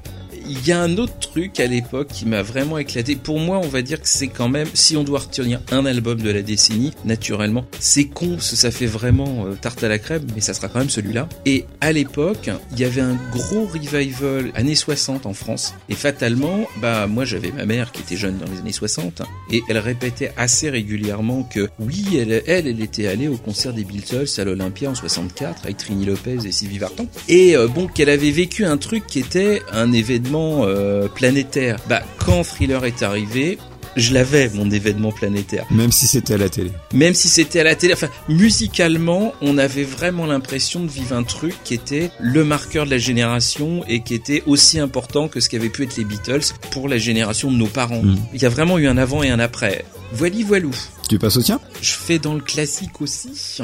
il 0.51 0.67
y 0.67 0.73
a 0.73 0.81
un 0.81 0.99
autre 0.99 1.17
truc 1.21 1.61
à 1.61 1.67
l'époque 1.67 2.09
qui 2.09 2.27
m'a 2.27 2.43
vraiment 2.43 2.77
éclaté. 2.79 3.15
Pour 3.15 3.39
moi, 3.39 3.61
on 3.63 3.69
va 3.69 3.83
dire 3.83 4.01
que 4.01 4.09
c'est 4.09 4.27
quand 4.27 4.49
même, 4.49 4.67
si 4.75 4.97
on 4.97 5.05
doit 5.05 5.21
retenir 5.21 5.61
un 5.71 5.87
album 5.87 6.21
de 6.21 6.31
la 6.31 6.43
décennie, 6.43 6.93
naturellement, 7.05 7.65
c'est 7.79 8.07
con, 8.07 8.39
ça 8.41 8.73
fait 8.73 8.87
vraiment 8.87 9.47
euh, 9.47 9.55
tarte 9.55 9.85
à 9.85 9.89
la 9.89 10.01
crème, 10.01 10.27
mais 10.35 10.41
ça 10.41 10.53
sera 10.53 10.69
quand 10.69 10.81
même 10.81 10.91
celui-là. 10.91 11.29
Et 11.47 11.67
à 11.81 11.93
l'époque, 11.93 12.51
il 12.73 12.81
y 12.81 12.85
avait 12.85 13.01
un 13.01 13.17
gros 13.31 13.67
revival 13.67 14.51
années 14.55 14.75
60 14.75 15.27
en 15.27 15.35
France. 15.35 15.75
Et 15.89 15.95
fatalement, 15.95 16.67
bah 16.83 17.07
moi 17.07 17.25
j'avais 17.25 17.53
ma 17.53 17.65
mère 17.65 17.93
qui 17.93 18.03
était 18.03 18.17
jeune 18.17 18.37
dans 18.39 18.51
les 18.51 18.59
années 18.59 18.73
60 18.73 19.23
et 19.53 19.63
elle 19.69 19.79
répétait 19.79 20.33
assez 20.37 20.69
régulièrement 20.69 21.45
que 21.45 21.69
oui, 21.79 22.05
elle, 22.19 22.43
elle, 22.47 22.67
elle 22.67 22.83
était 22.83 23.07
allée 23.07 23.29
au 23.29 23.37
concert 23.37 23.73
des 23.73 23.85
Beatles 23.85 24.27
à 24.39 24.45
l'Olympia 24.45 24.91
en 24.91 24.95
64 24.97 25.65
avec 25.65 25.77
Trini 25.77 26.07
Lopez 26.07 26.39
et 26.45 26.51
Sylvie 26.51 26.79
Vartan. 26.79 27.07
Et 27.29 27.57
euh, 27.57 27.69
bon, 27.69 27.87
qu'elle 27.87 28.11
avait 28.11 28.33
vécu 28.33 28.65
un 28.65 28.79
truc 28.79 29.07
qui 29.07 29.21
était 29.21 29.63
un 29.73 29.93
événement 29.93 30.40
euh, 30.65 31.09
planétaire. 31.09 31.77
Bah, 31.89 32.03
quand 32.19 32.43
Thriller 32.43 32.85
est 32.85 33.03
arrivé, 33.03 33.59
je 33.97 34.15
l'avais 34.15 34.49
mon 34.51 34.71
événement 34.71 35.13
planétaire. 35.13 35.67
Même 35.71 35.93
si 35.93 36.07
c'était 36.07 36.35
à 36.35 36.39
la 36.39 36.49
télé. 36.49 36.71
Même 36.93 37.15
si 37.15 37.29
c'était 37.29 37.61
à 37.61 37.65
la 37.65 37.75
télé. 37.75 37.95
Enfin, 37.95 38.09
musicalement, 38.29 39.35
on 39.41 39.59
avait 39.59 39.85
vraiment 39.85 40.27
l'impression 40.27 40.81
de 40.81 40.89
vivre 40.89 41.15
un 41.15 41.23
truc 41.23 41.55
qui 41.65 41.75
était 41.75 42.11
le 42.21 42.45
marqueur 42.45 42.87
de 42.87 42.91
la 42.91 42.99
génération 42.99 43.85
et 43.89 44.03
qui 44.03 44.15
était 44.15 44.43
aussi 44.47 44.79
important 44.79 45.29
que 45.29 45.41
ce 45.41 45.49
qu'avaient 45.49 45.69
pu 45.69 45.85
être 45.85 45.97
les 45.97 46.05
Beatles 46.05 46.55
pour 46.71 46.89
la 46.89 46.99
génération 46.99 47.51
de 47.51 47.57
nos 47.57 47.67
parents. 47.67 48.03
Mm. 48.03 48.17
Il 48.35 48.43
y 48.43 48.47
a 48.47 48.49
vraiment 48.49 48.79
eu 48.79 48.87
un 48.87 48.97
avant 48.97 49.23
et 49.23 49.31
un 49.31 49.39
après. 49.39 49.85
Voili 50.13 50.43
voilou. 50.43 50.75
Tu 51.09 51.19
passes 51.19 51.37
au 51.37 51.43
tien? 51.43 51.61
Je 51.83 51.93
fais 51.93 52.19
dans 52.19 52.35
le 52.35 52.41
classique 52.41 53.01
aussi. 53.01 53.61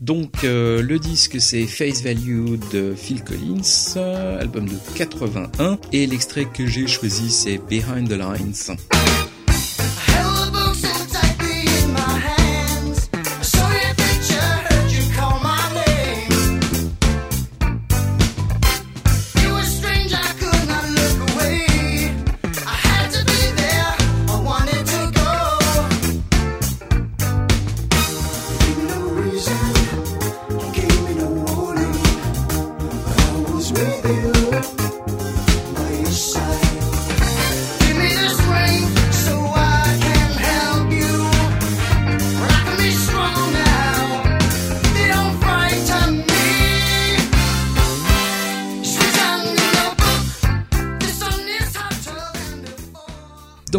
Donc 0.00 0.44
euh, 0.44 0.82
le 0.82 0.98
disque 0.98 1.40
c'est 1.40 1.66
Face 1.66 2.02
Value 2.02 2.56
de 2.72 2.94
Phil 2.94 3.22
Collins, 3.22 3.96
album 4.38 4.68
de 4.68 4.76
81, 4.94 5.78
et 5.92 6.06
l'extrait 6.06 6.46
que 6.46 6.66
j'ai 6.66 6.86
choisi 6.86 7.30
c'est 7.30 7.58
Behind 7.68 8.08
the 8.08 8.12
Lines. 8.12 8.76
hell 10.12 10.48
of 10.48 10.54
a 10.54 10.71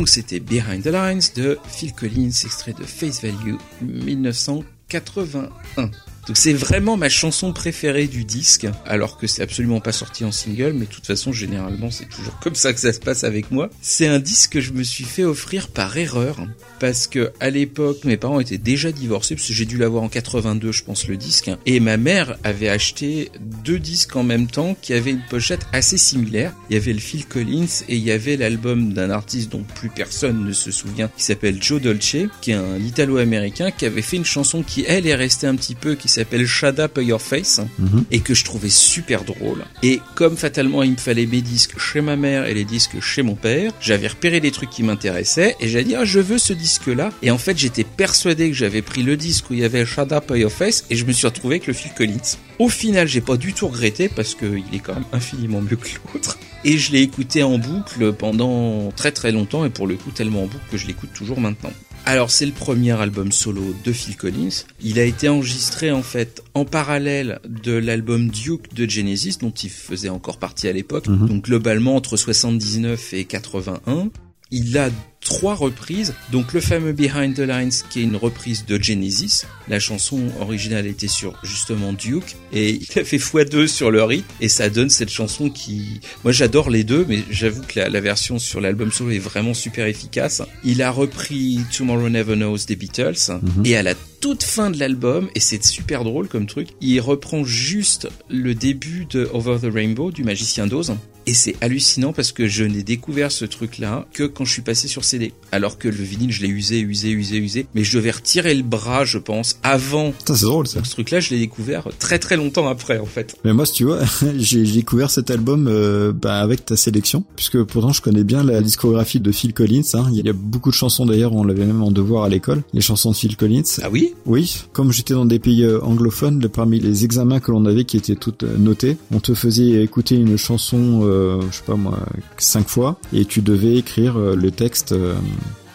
C'était 0.05 0.39
Behind 0.39 0.83
the 0.83 0.87
Lines 0.87 1.21
de 1.35 1.59
Phil 1.67 1.93
Collins, 1.93 2.31
extrait 2.43 2.73
de 2.73 2.83
Face 2.83 3.21
Value 3.21 3.57
1981. 3.81 5.91
Donc 6.27 6.37
c'est 6.37 6.53
vraiment 6.53 6.95
ma 6.95 7.09
chanson 7.09 7.51
préférée 7.51 8.07
du 8.07 8.23
disque, 8.23 8.67
alors 8.85 9.17
que 9.17 9.27
c'est 9.27 9.41
absolument 9.41 9.81
pas 9.81 9.91
sorti 9.91 10.23
en 10.23 10.31
single, 10.31 10.73
mais 10.73 10.85
de 10.85 10.91
toute 10.91 11.05
façon 11.05 11.33
généralement 11.33 11.91
c'est 11.91 12.07
toujours 12.07 12.39
comme 12.39 12.55
ça 12.55 12.71
que 12.73 12.79
ça 12.79 12.93
se 12.93 12.99
passe 12.99 13.25
avec 13.25 13.51
moi. 13.51 13.69
C'est 13.81 14.07
un 14.07 14.19
disque 14.19 14.53
que 14.53 14.61
je 14.61 14.71
me 14.71 14.83
suis 14.83 15.03
fait 15.03 15.25
offrir 15.25 15.67
par 15.67 15.97
erreur, 15.97 16.37
parce 16.79 17.07
que 17.07 17.33
à 17.39 17.49
l'époque 17.49 18.05
mes 18.05 18.15
parents 18.15 18.39
étaient 18.39 18.57
déjà 18.57 18.91
divorcés, 18.91 19.35
parce 19.35 19.47
que 19.47 19.53
j'ai 19.53 19.65
dû 19.65 19.77
l'avoir 19.77 20.03
en 20.03 20.09
82 20.09 20.71
je 20.71 20.83
pense 20.83 21.07
le 21.07 21.17
disque, 21.17 21.51
et 21.65 21.79
ma 21.81 21.97
mère 21.97 22.37
avait 22.43 22.69
acheté 22.69 23.29
deux 23.63 23.79
disques 23.79 24.15
en 24.15 24.23
même 24.23 24.47
temps 24.47 24.77
qui 24.81 24.93
avaient 24.93 25.11
une 25.11 25.25
pochette 25.29 25.65
assez 25.73 25.97
similaire. 25.97 26.53
Il 26.69 26.75
y 26.75 26.77
avait 26.77 26.93
le 26.93 26.99
Phil 26.99 27.25
Collins 27.25 27.83
et 27.89 27.97
il 27.97 28.03
y 28.03 28.11
avait 28.11 28.37
l'album 28.37 28.93
d'un 28.93 29.09
artiste 29.09 29.51
dont 29.51 29.63
plus 29.75 29.89
personne 29.89 30.45
ne 30.45 30.53
se 30.53 30.71
souvient, 30.71 31.09
qui 31.17 31.23
s'appelle 31.23 31.61
Joe 31.61 31.81
Dolce, 31.81 32.15
qui 32.41 32.51
est 32.51 32.55
un 32.55 32.77
italo-américain 32.77 33.71
qui 33.71 33.85
avait 33.85 34.01
fait 34.01 34.17
une 34.17 34.25
chanson 34.25 34.63
qui 34.63 34.85
elle 34.87 35.05
est 35.05 35.15
restée 35.15 35.47
un 35.47 35.55
petit 35.55 35.75
peu, 35.75 35.95
qui 35.95 36.12
s'appelle 36.13 36.45
Shut 36.47 36.79
Up 36.79 36.97
Your 37.01 37.21
Face 37.21 37.59
Mhm. 37.79 38.05
et 38.11 38.19
que 38.21 38.33
je 38.33 38.43
trouvais 38.45 38.69
super 38.69 39.23
drôle. 39.23 39.63
Et 39.81 39.99
comme 40.15 40.37
fatalement 40.37 40.83
il 40.83 40.91
me 40.91 40.97
fallait 40.97 41.25
mes 41.25 41.41
disques 41.41 41.77
chez 41.79 42.01
ma 42.01 42.15
mère 42.15 42.45
et 42.45 42.53
les 42.53 42.65
disques 42.65 42.99
chez 43.01 43.21
mon 43.21 43.35
père, 43.35 43.71
j'avais 43.81 44.07
repéré 44.07 44.39
les 44.39 44.51
trucs 44.51 44.69
qui 44.69 44.83
m'intéressaient 44.83 45.55
et 45.59 45.67
j'ai 45.67 45.83
dit 45.83 45.95
ah 45.95 46.05
je 46.05 46.19
veux 46.19 46.37
ce 46.37 46.53
disque 46.53 46.87
là 46.87 47.09
et 47.21 47.31
en 47.31 47.37
fait 47.37 47.57
j'étais 47.57 47.83
persuadé 47.83 48.49
que 48.49 48.55
j'avais 48.55 48.81
pris 48.81 49.03
le 49.03 49.17
disque 49.17 49.49
où 49.49 49.53
il 49.53 49.59
y 49.59 49.63
avait 49.65 49.85
Shut 49.85 50.11
Up 50.11 50.31
Your 50.35 50.51
Face 50.51 50.85
et 50.89 50.95
je 50.95 51.05
me 51.05 51.11
suis 51.11 51.27
retrouvé 51.27 51.55
avec 51.55 51.67
le 51.67 51.73
Phil 51.73 51.91
Collins. 51.93 52.37
Au 52.59 52.69
final 52.69 53.07
j'ai 53.07 53.21
pas 53.21 53.37
du 53.37 53.53
tout 53.53 53.67
regretté 53.67 54.09
parce 54.09 54.35
que 54.35 54.45
il 54.45 54.75
est 54.75 54.79
quand 54.79 54.93
même 54.93 55.03
infiniment 55.11 55.61
mieux 55.61 55.75
que 55.77 55.87
l'autre. 56.13 56.37
Et 56.65 56.77
je 56.77 56.91
l'ai 56.93 57.01
écouté 57.01 57.43
en 57.43 57.57
boucle 57.57 58.13
pendant 58.13 58.89
très 58.95 59.11
très 59.11 59.31
longtemps 59.33 59.65
et 59.65 59.69
pour 59.69 59.85
le 59.87 59.95
coup 59.95 60.11
tellement 60.11 60.43
en 60.43 60.47
boucle 60.47 60.63
que 60.71 60.77
je 60.77 60.87
l'écoute 60.87 61.09
toujours 61.13 61.39
maintenant. 61.41 61.73
Alors 62.05 62.31
c'est 62.31 62.45
le 62.45 62.51
premier 62.51 62.91
album 62.91 63.31
solo 63.31 63.73
de 63.83 63.91
Phil 63.93 64.17
Collins. 64.17 64.65
Il 64.81 64.99
a 64.99 65.03
été 65.03 65.29
enregistré 65.29 65.91
en 65.91 66.03
fait 66.03 66.43
en 66.53 66.65
parallèle 66.65 67.39
de 67.47 67.71
l'album 67.71 68.29
Duke 68.29 68.73
de 68.73 68.89
Genesis 68.89 69.37
dont 69.39 69.51
il 69.51 69.69
faisait 69.69 70.09
encore 70.09 70.37
partie 70.37 70.67
à 70.67 70.73
l'époque. 70.73 71.07
Mhm. 71.07 71.27
Donc 71.27 71.45
globalement 71.45 71.95
entre 71.95 72.17
79 72.17 73.13
et 73.13 73.23
81. 73.25 74.09
Il 74.55 74.77
a 74.77 74.91
trois 75.19 75.55
reprises, 75.55 76.13
donc 76.33 76.51
le 76.51 76.59
fameux 76.59 76.91
Behind 76.91 77.33
the 77.33 77.39
Lines 77.39 77.71
qui 77.89 78.01
est 78.01 78.03
une 78.03 78.17
reprise 78.17 78.65
de 78.65 78.77
Genesis. 78.81 79.43
La 79.69 79.79
chanson 79.79 80.19
originale 80.41 80.85
était 80.85 81.07
sur 81.07 81.33
justement 81.43 81.93
Duke 81.93 82.35
et 82.51 82.71
il 82.95 82.99
a 82.99 83.05
fait 83.05 83.17
x2 83.17 83.65
sur 83.67 83.89
le 83.89 84.03
rythme 84.03 84.27
et 84.41 84.49
ça 84.49 84.69
donne 84.69 84.89
cette 84.89 85.09
chanson 85.09 85.49
qui, 85.49 86.01
moi 86.25 86.33
j'adore 86.33 86.69
les 86.69 86.83
deux, 86.83 87.05
mais 87.07 87.23
j'avoue 87.31 87.61
que 87.63 87.79
la, 87.79 87.89
la 87.89 88.01
version 88.01 88.37
sur 88.37 88.59
l'album 88.61 88.91
solo 88.91 89.11
est 89.11 89.17
vraiment 89.19 89.53
super 89.53 89.87
efficace. 89.87 90.41
Il 90.65 90.81
a 90.81 90.91
repris 90.91 91.61
Tomorrow 91.75 92.09
Never 92.09 92.35
Knows 92.35 92.57
des 92.67 92.75
Beatles 92.75 93.13
Mhm. 93.29 93.65
et 93.65 93.77
à 93.77 93.81
la 93.83 93.95
toute 94.19 94.43
fin 94.43 94.69
de 94.71 94.77
l'album, 94.79 95.29
et 95.35 95.39
c'est 95.39 95.63
super 95.63 96.03
drôle 96.03 96.27
comme 96.27 96.45
truc, 96.47 96.67
il 96.81 96.99
reprend 97.01 97.43
juste 97.43 98.07
le 98.29 98.53
début 98.55 99.05
de 99.09 99.29
Over 99.33 99.57
the 99.61 99.73
Rainbow 99.73 100.11
du 100.11 100.23
Magicien 100.23 100.67
d'Oz. 100.67 100.93
Et 101.25 101.33
c'est 101.33 101.55
hallucinant 101.61 102.13
parce 102.13 102.31
que 102.31 102.47
je 102.47 102.63
n'ai 102.63 102.83
découvert 102.83 103.31
ce 103.31 103.45
truc-là 103.45 104.05
que 104.13 104.23
quand 104.23 104.45
je 104.45 104.51
suis 104.51 104.61
passé 104.61 104.87
sur 104.87 105.03
CD. 105.03 105.33
Alors 105.51 105.77
que 105.77 105.87
le 105.87 106.03
vinyle, 106.03 106.31
je 106.31 106.41
l'ai 106.41 106.49
usé, 106.49 106.79
usé, 106.79 107.09
usé, 107.09 107.37
usé. 107.37 107.65
Mais 107.75 107.83
je 107.83 107.97
devais 107.97 108.11
retirer 108.11 108.53
le 108.53 108.63
bras, 108.63 109.05
je 109.05 109.17
pense, 109.17 109.59
avant. 109.63 110.11
Putain, 110.11 110.35
c'est 110.35 110.45
drôle 110.45 110.67
ça. 110.67 110.79
Donc 110.79 110.87
ce 110.87 110.91
truc-là, 110.91 111.19
je 111.19 111.29
l'ai 111.31 111.39
découvert 111.39 111.87
très 111.99 112.19
très 112.19 112.35
longtemps 112.35 112.67
après, 112.67 112.99
en 112.99 113.05
fait. 113.05 113.35
Mais 113.45 113.53
moi, 113.53 113.65
si 113.65 113.73
tu 113.73 113.85
vois, 113.85 113.99
j'ai 114.37 114.63
découvert 114.63 115.09
cet 115.09 115.31
album 115.31 115.67
euh, 115.67 116.11
bah, 116.11 116.39
avec 116.39 116.65
ta 116.65 116.75
sélection, 116.75 117.23
puisque 117.35 117.61
pourtant 117.63 117.93
je 117.93 118.01
connais 118.01 118.23
bien 118.23 118.43
la 118.43 118.61
discographie 118.61 119.19
de 119.19 119.31
Phil 119.31 119.53
Collins. 119.53 119.81
Hein. 119.93 120.07
Il 120.11 120.25
y 120.25 120.29
a 120.29 120.33
beaucoup 120.33 120.69
de 120.69 120.75
chansons 120.75 121.05
d'ailleurs, 121.05 121.33
on 121.33 121.43
l'avait 121.43 121.65
même 121.65 121.83
en 121.83 121.91
devoir 121.91 122.23
à 122.23 122.29
l'école, 122.29 122.63
les 122.73 122.81
chansons 122.81 123.11
de 123.11 123.15
Phil 123.15 123.35
Collins. 123.37 123.63
Ah 123.81 123.89
oui? 123.91 124.13
Oui, 124.25 124.63
comme 124.73 124.91
j'étais 124.91 125.13
dans 125.13 125.25
des 125.25 125.39
pays 125.39 125.63
euh, 125.63 125.83
anglophones, 125.83 126.47
parmi 126.49 126.79
les 126.79 127.05
examens 127.05 127.39
que 127.39 127.51
l'on 127.51 127.65
avait 127.65 127.83
qui 127.83 127.97
étaient 127.97 128.15
toutes 128.15 128.43
euh, 128.43 128.57
notées, 128.57 128.97
on 129.11 129.19
te 129.19 129.33
faisait 129.33 129.83
écouter 129.83 130.15
une 130.15 130.37
chanson, 130.37 131.01
euh, 131.03 131.12
je 131.49 131.57
sais 131.57 131.63
pas 131.65 131.75
moi, 131.75 131.97
cinq 132.37 132.67
fois, 132.67 132.97
et 133.13 133.25
tu 133.25 133.41
devais 133.41 133.75
écrire 133.75 134.17
euh, 134.17 134.35
le 134.35 134.51
texte 134.51 134.91
euh, 134.91 135.15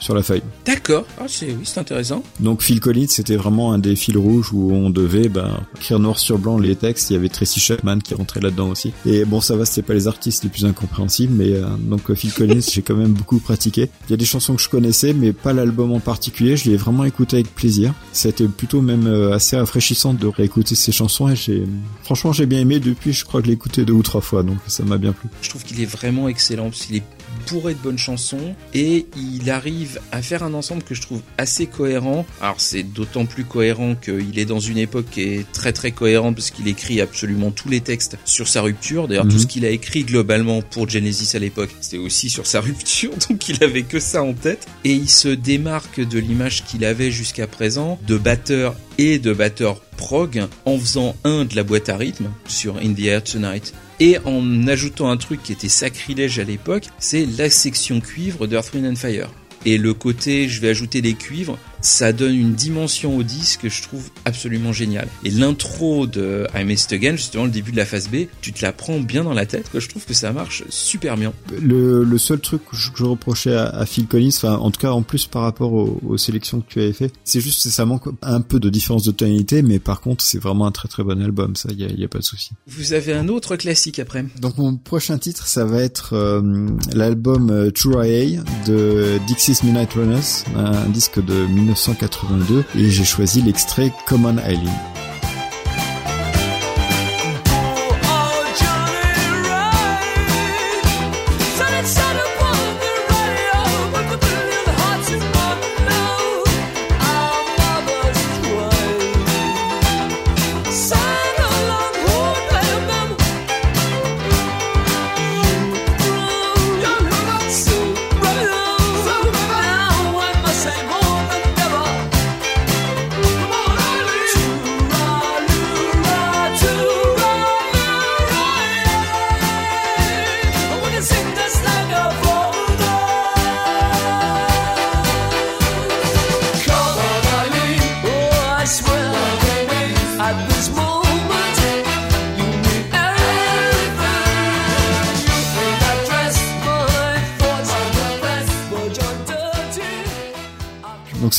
sur 0.00 0.14
la 0.14 0.22
feuille. 0.22 0.42
D'accord. 0.64 1.04
Ah, 1.20 1.24
c'est, 1.26 1.46
oui, 1.46 1.62
c'est 1.64 1.80
intéressant. 1.80 2.22
Donc 2.40 2.62
Phil 2.62 2.80
Collins, 2.80 3.06
c'était 3.08 3.36
vraiment 3.36 3.72
un 3.72 3.78
des 3.78 3.96
fils 3.96 4.16
rouges 4.16 4.52
où 4.52 4.72
on 4.72 4.90
devait 4.90 5.28
ben, 5.28 5.60
écrire 5.76 5.98
noir 5.98 6.18
sur 6.18 6.38
blanc 6.38 6.58
les 6.58 6.76
textes. 6.76 7.10
Il 7.10 7.14
y 7.14 7.16
avait 7.16 7.28
Tracy 7.28 7.60
Chapman 7.60 7.98
qui 7.98 8.14
rentrait 8.14 8.40
là-dedans 8.40 8.70
aussi. 8.70 8.92
Et 9.06 9.24
bon, 9.24 9.40
ça 9.40 9.56
va, 9.56 9.64
c'était 9.64 9.82
pas 9.82 9.94
les 9.94 10.08
artistes 10.08 10.44
les 10.44 10.50
plus 10.50 10.64
incompréhensibles, 10.64 11.34
mais 11.34 11.52
euh, 11.52 11.66
donc 11.78 12.10
euh, 12.10 12.14
Phil 12.14 12.32
Collins, 12.32 12.60
j'ai 12.72 12.82
quand 12.82 12.96
même 12.96 13.12
beaucoup 13.12 13.38
pratiqué. 13.38 13.90
Il 14.08 14.10
y 14.10 14.14
a 14.14 14.16
des 14.16 14.24
chansons 14.24 14.56
que 14.56 14.62
je 14.62 14.68
connaissais, 14.68 15.12
mais 15.12 15.32
pas 15.32 15.52
l'album 15.52 15.92
en 15.92 16.00
particulier. 16.00 16.56
Je 16.56 16.70
l'ai 16.70 16.76
vraiment 16.76 17.04
écouté 17.04 17.36
avec 17.36 17.54
plaisir. 17.54 17.94
C'était 18.12 18.48
plutôt 18.48 18.80
même 18.80 19.06
euh, 19.06 19.32
assez 19.32 19.56
rafraîchissant 19.56 20.14
de 20.14 20.26
réécouter 20.26 20.74
ces 20.74 20.92
chansons. 20.92 21.28
Et 21.28 21.36
j'ai, 21.36 21.64
franchement, 22.02 22.32
j'ai 22.32 22.46
bien 22.46 22.60
aimé. 22.60 22.80
Depuis, 22.80 23.12
je 23.12 23.24
crois 23.24 23.40
que 23.40 23.46
je 23.46 23.50
l'ai 23.50 23.54
écouté 23.54 23.84
deux 23.84 23.92
ou 23.92 24.02
trois 24.02 24.20
fois, 24.20 24.42
donc 24.42 24.58
ça 24.66 24.84
m'a 24.84 24.98
bien 24.98 25.12
plu. 25.12 25.28
Je 25.42 25.50
trouve 25.50 25.64
qu'il 25.64 25.80
est 25.80 25.86
vraiment 25.86 26.28
excellent 26.28 26.70
parce 26.70 26.86
qu'il 26.86 26.96
est 26.96 27.02
bourré 27.50 27.74
de 27.74 27.78
bonnes 27.78 27.98
chansons 27.98 28.54
et 28.74 29.06
il 29.16 29.50
arrive 29.50 30.00
à 30.12 30.22
faire 30.22 30.42
un 30.42 30.54
ensemble 30.54 30.82
que 30.82 30.94
je 30.94 31.02
trouve 31.02 31.20
assez 31.36 31.66
cohérent. 31.66 32.26
Alors 32.40 32.60
c'est 32.60 32.82
d'autant 32.82 33.26
plus 33.26 33.44
cohérent 33.44 33.94
qu'il 33.94 34.38
est 34.38 34.44
dans 34.44 34.60
une 34.60 34.78
époque 34.78 35.06
qui 35.10 35.22
est 35.22 35.52
très 35.52 35.72
très 35.72 35.92
cohérente 35.92 36.34
parce 36.36 36.50
qu'il 36.50 36.68
écrit 36.68 37.00
absolument 37.00 37.50
tous 37.50 37.68
les 37.68 37.80
textes 37.80 38.16
sur 38.24 38.48
sa 38.48 38.62
rupture. 38.62 39.08
D'ailleurs 39.08 39.24
Mhm. 39.24 39.30
tout 39.32 39.38
ce 39.38 39.46
qu'il 39.46 39.64
a 39.64 39.70
écrit 39.70 40.04
globalement 40.04 40.62
pour 40.62 40.88
Genesis 40.88 41.36
à 41.36 41.38
l'époque, 41.38 41.70
c'était 41.80 41.98
aussi 41.98 42.30
sur 42.30 42.46
sa 42.46 42.60
rupture, 42.60 43.10
donc 43.28 43.48
il 43.48 43.62
avait 43.62 43.82
que 43.82 44.00
ça 44.00 44.22
en 44.22 44.32
tête. 44.32 44.66
Et 44.84 44.92
il 44.92 45.08
se 45.08 45.28
démarque 45.28 46.00
de 46.00 46.18
l'image 46.18 46.64
qu'il 46.64 46.84
avait 46.84 47.10
jusqu'à 47.10 47.46
présent 47.46 47.98
de 48.06 48.16
batteur 48.16 48.74
et 48.98 49.18
de 49.18 49.32
batteur 49.32 49.80
prog 49.98 50.46
en 50.64 50.78
faisant 50.78 51.14
un 51.24 51.44
de 51.44 51.54
la 51.54 51.64
boîte 51.64 51.90
à 51.90 51.98
rythme 51.98 52.30
sur 52.46 52.78
In 52.78 52.94
the 52.94 53.00
Air 53.00 53.22
Tonight 53.22 53.74
et 54.00 54.16
en 54.24 54.66
ajoutant 54.66 55.10
un 55.10 55.18
truc 55.18 55.42
qui 55.42 55.52
était 55.52 55.68
sacrilège 55.68 56.38
à 56.38 56.44
l'époque, 56.44 56.84
c'est 56.98 57.26
la 57.36 57.50
section 57.50 58.00
cuivre 58.00 58.46
d'Earth, 58.46 58.72
Wind 58.72 58.86
and 58.86 58.96
Fire. 58.96 59.28
Et 59.66 59.76
le 59.76 59.92
côté, 59.92 60.48
je 60.48 60.60
vais 60.60 60.68
ajouter 60.68 61.02
des 61.02 61.14
cuivres, 61.14 61.58
ça 61.80 62.12
donne 62.12 62.34
une 62.34 62.54
dimension 62.54 63.16
au 63.16 63.22
disque 63.22 63.60
que 63.62 63.68
je 63.68 63.82
trouve 63.82 64.10
absolument 64.24 64.72
géniale. 64.72 65.08
Et 65.24 65.30
l'intro 65.30 66.06
de 66.06 66.46
I 66.54 66.64
Missed 66.64 66.92
Again, 66.92 67.16
justement 67.16 67.44
le 67.44 67.50
début 67.50 67.72
de 67.72 67.76
la 67.76 67.84
phase 67.84 68.08
B, 68.08 68.26
tu 68.40 68.52
te 68.52 68.62
la 68.62 68.72
prends 68.72 69.00
bien 69.00 69.24
dans 69.24 69.34
la 69.34 69.46
tête, 69.46 69.70
que 69.70 69.80
je 69.80 69.88
trouve 69.88 70.04
que 70.04 70.14
ça 70.14 70.32
marche 70.32 70.64
super 70.68 71.16
bien. 71.16 71.32
Le, 71.60 72.04
le 72.04 72.18
seul 72.18 72.40
truc 72.40 72.62
que 72.70 72.76
je, 72.76 72.90
que 72.90 72.98
je 72.98 73.04
reprochais 73.04 73.54
à, 73.54 73.66
à 73.66 73.86
Phil 73.86 74.06
Collins, 74.06 74.30
enfin 74.34 74.56
en 74.56 74.70
tout 74.70 74.80
cas 74.80 74.90
en 74.90 75.02
plus 75.02 75.26
par 75.26 75.42
rapport 75.42 75.72
aux, 75.72 76.00
aux 76.06 76.18
sélections 76.18 76.60
que 76.60 76.68
tu 76.68 76.80
avais 76.80 76.92
fait, 76.92 77.12
c'est 77.24 77.40
juste 77.40 77.64
que 77.64 77.70
ça 77.70 77.84
manque 77.84 78.04
un 78.22 78.40
peu 78.40 78.60
de 78.60 78.68
différence 78.68 79.04
de 79.04 79.12
tonalité, 79.12 79.62
mais 79.62 79.78
par 79.78 80.00
contre 80.00 80.24
c'est 80.24 80.38
vraiment 80.38 80.66
un 80.66 80.72
très 80.72 80.88
très 80.88 81.04
bon 81.04 81.20
album, 81.22 81.56
ça 81.56 81.70
y 81.72 81.84
a, 81.84 81.88
y 81.88 82.04
a 82.04 82.08
pas 82.08 82.18
de 82.18 82.24
souci. 82.24 82.50
Vous 82.66 82.92
avez 82.92 83.12
un 83.12 83.28
autre 83.28 83.56
classique 83.56 83.98
après. 83.98 84.24
Donc 84.40 84.58
mon 84.58 84.76
prochain 84.76 85.18
titre, 85.18 85.46
ça 85.46 85.64
va 85.64 85.82
être 85.82 86.14
euh, 86.14 86.68
l'album 86.92 87.50
euh, 87.50 87.70
True 87.70 88.06
IA 88.06 88.42
de 88.66 89.18
Dixie's 89.26 89.62
Midnight 89.62 89.92
Runners, 89.92 90.44
un 90.56 90.88
disque 90.88 91.24
de 91.24 91.46
1982, 91.68 92.64
et 92.76 92.90
j'ai 92.90 93.04
choisi 93.04 93.42
l'extrait 93.42 93.92
Common 94.06 94.36
Island. 94.38 95.07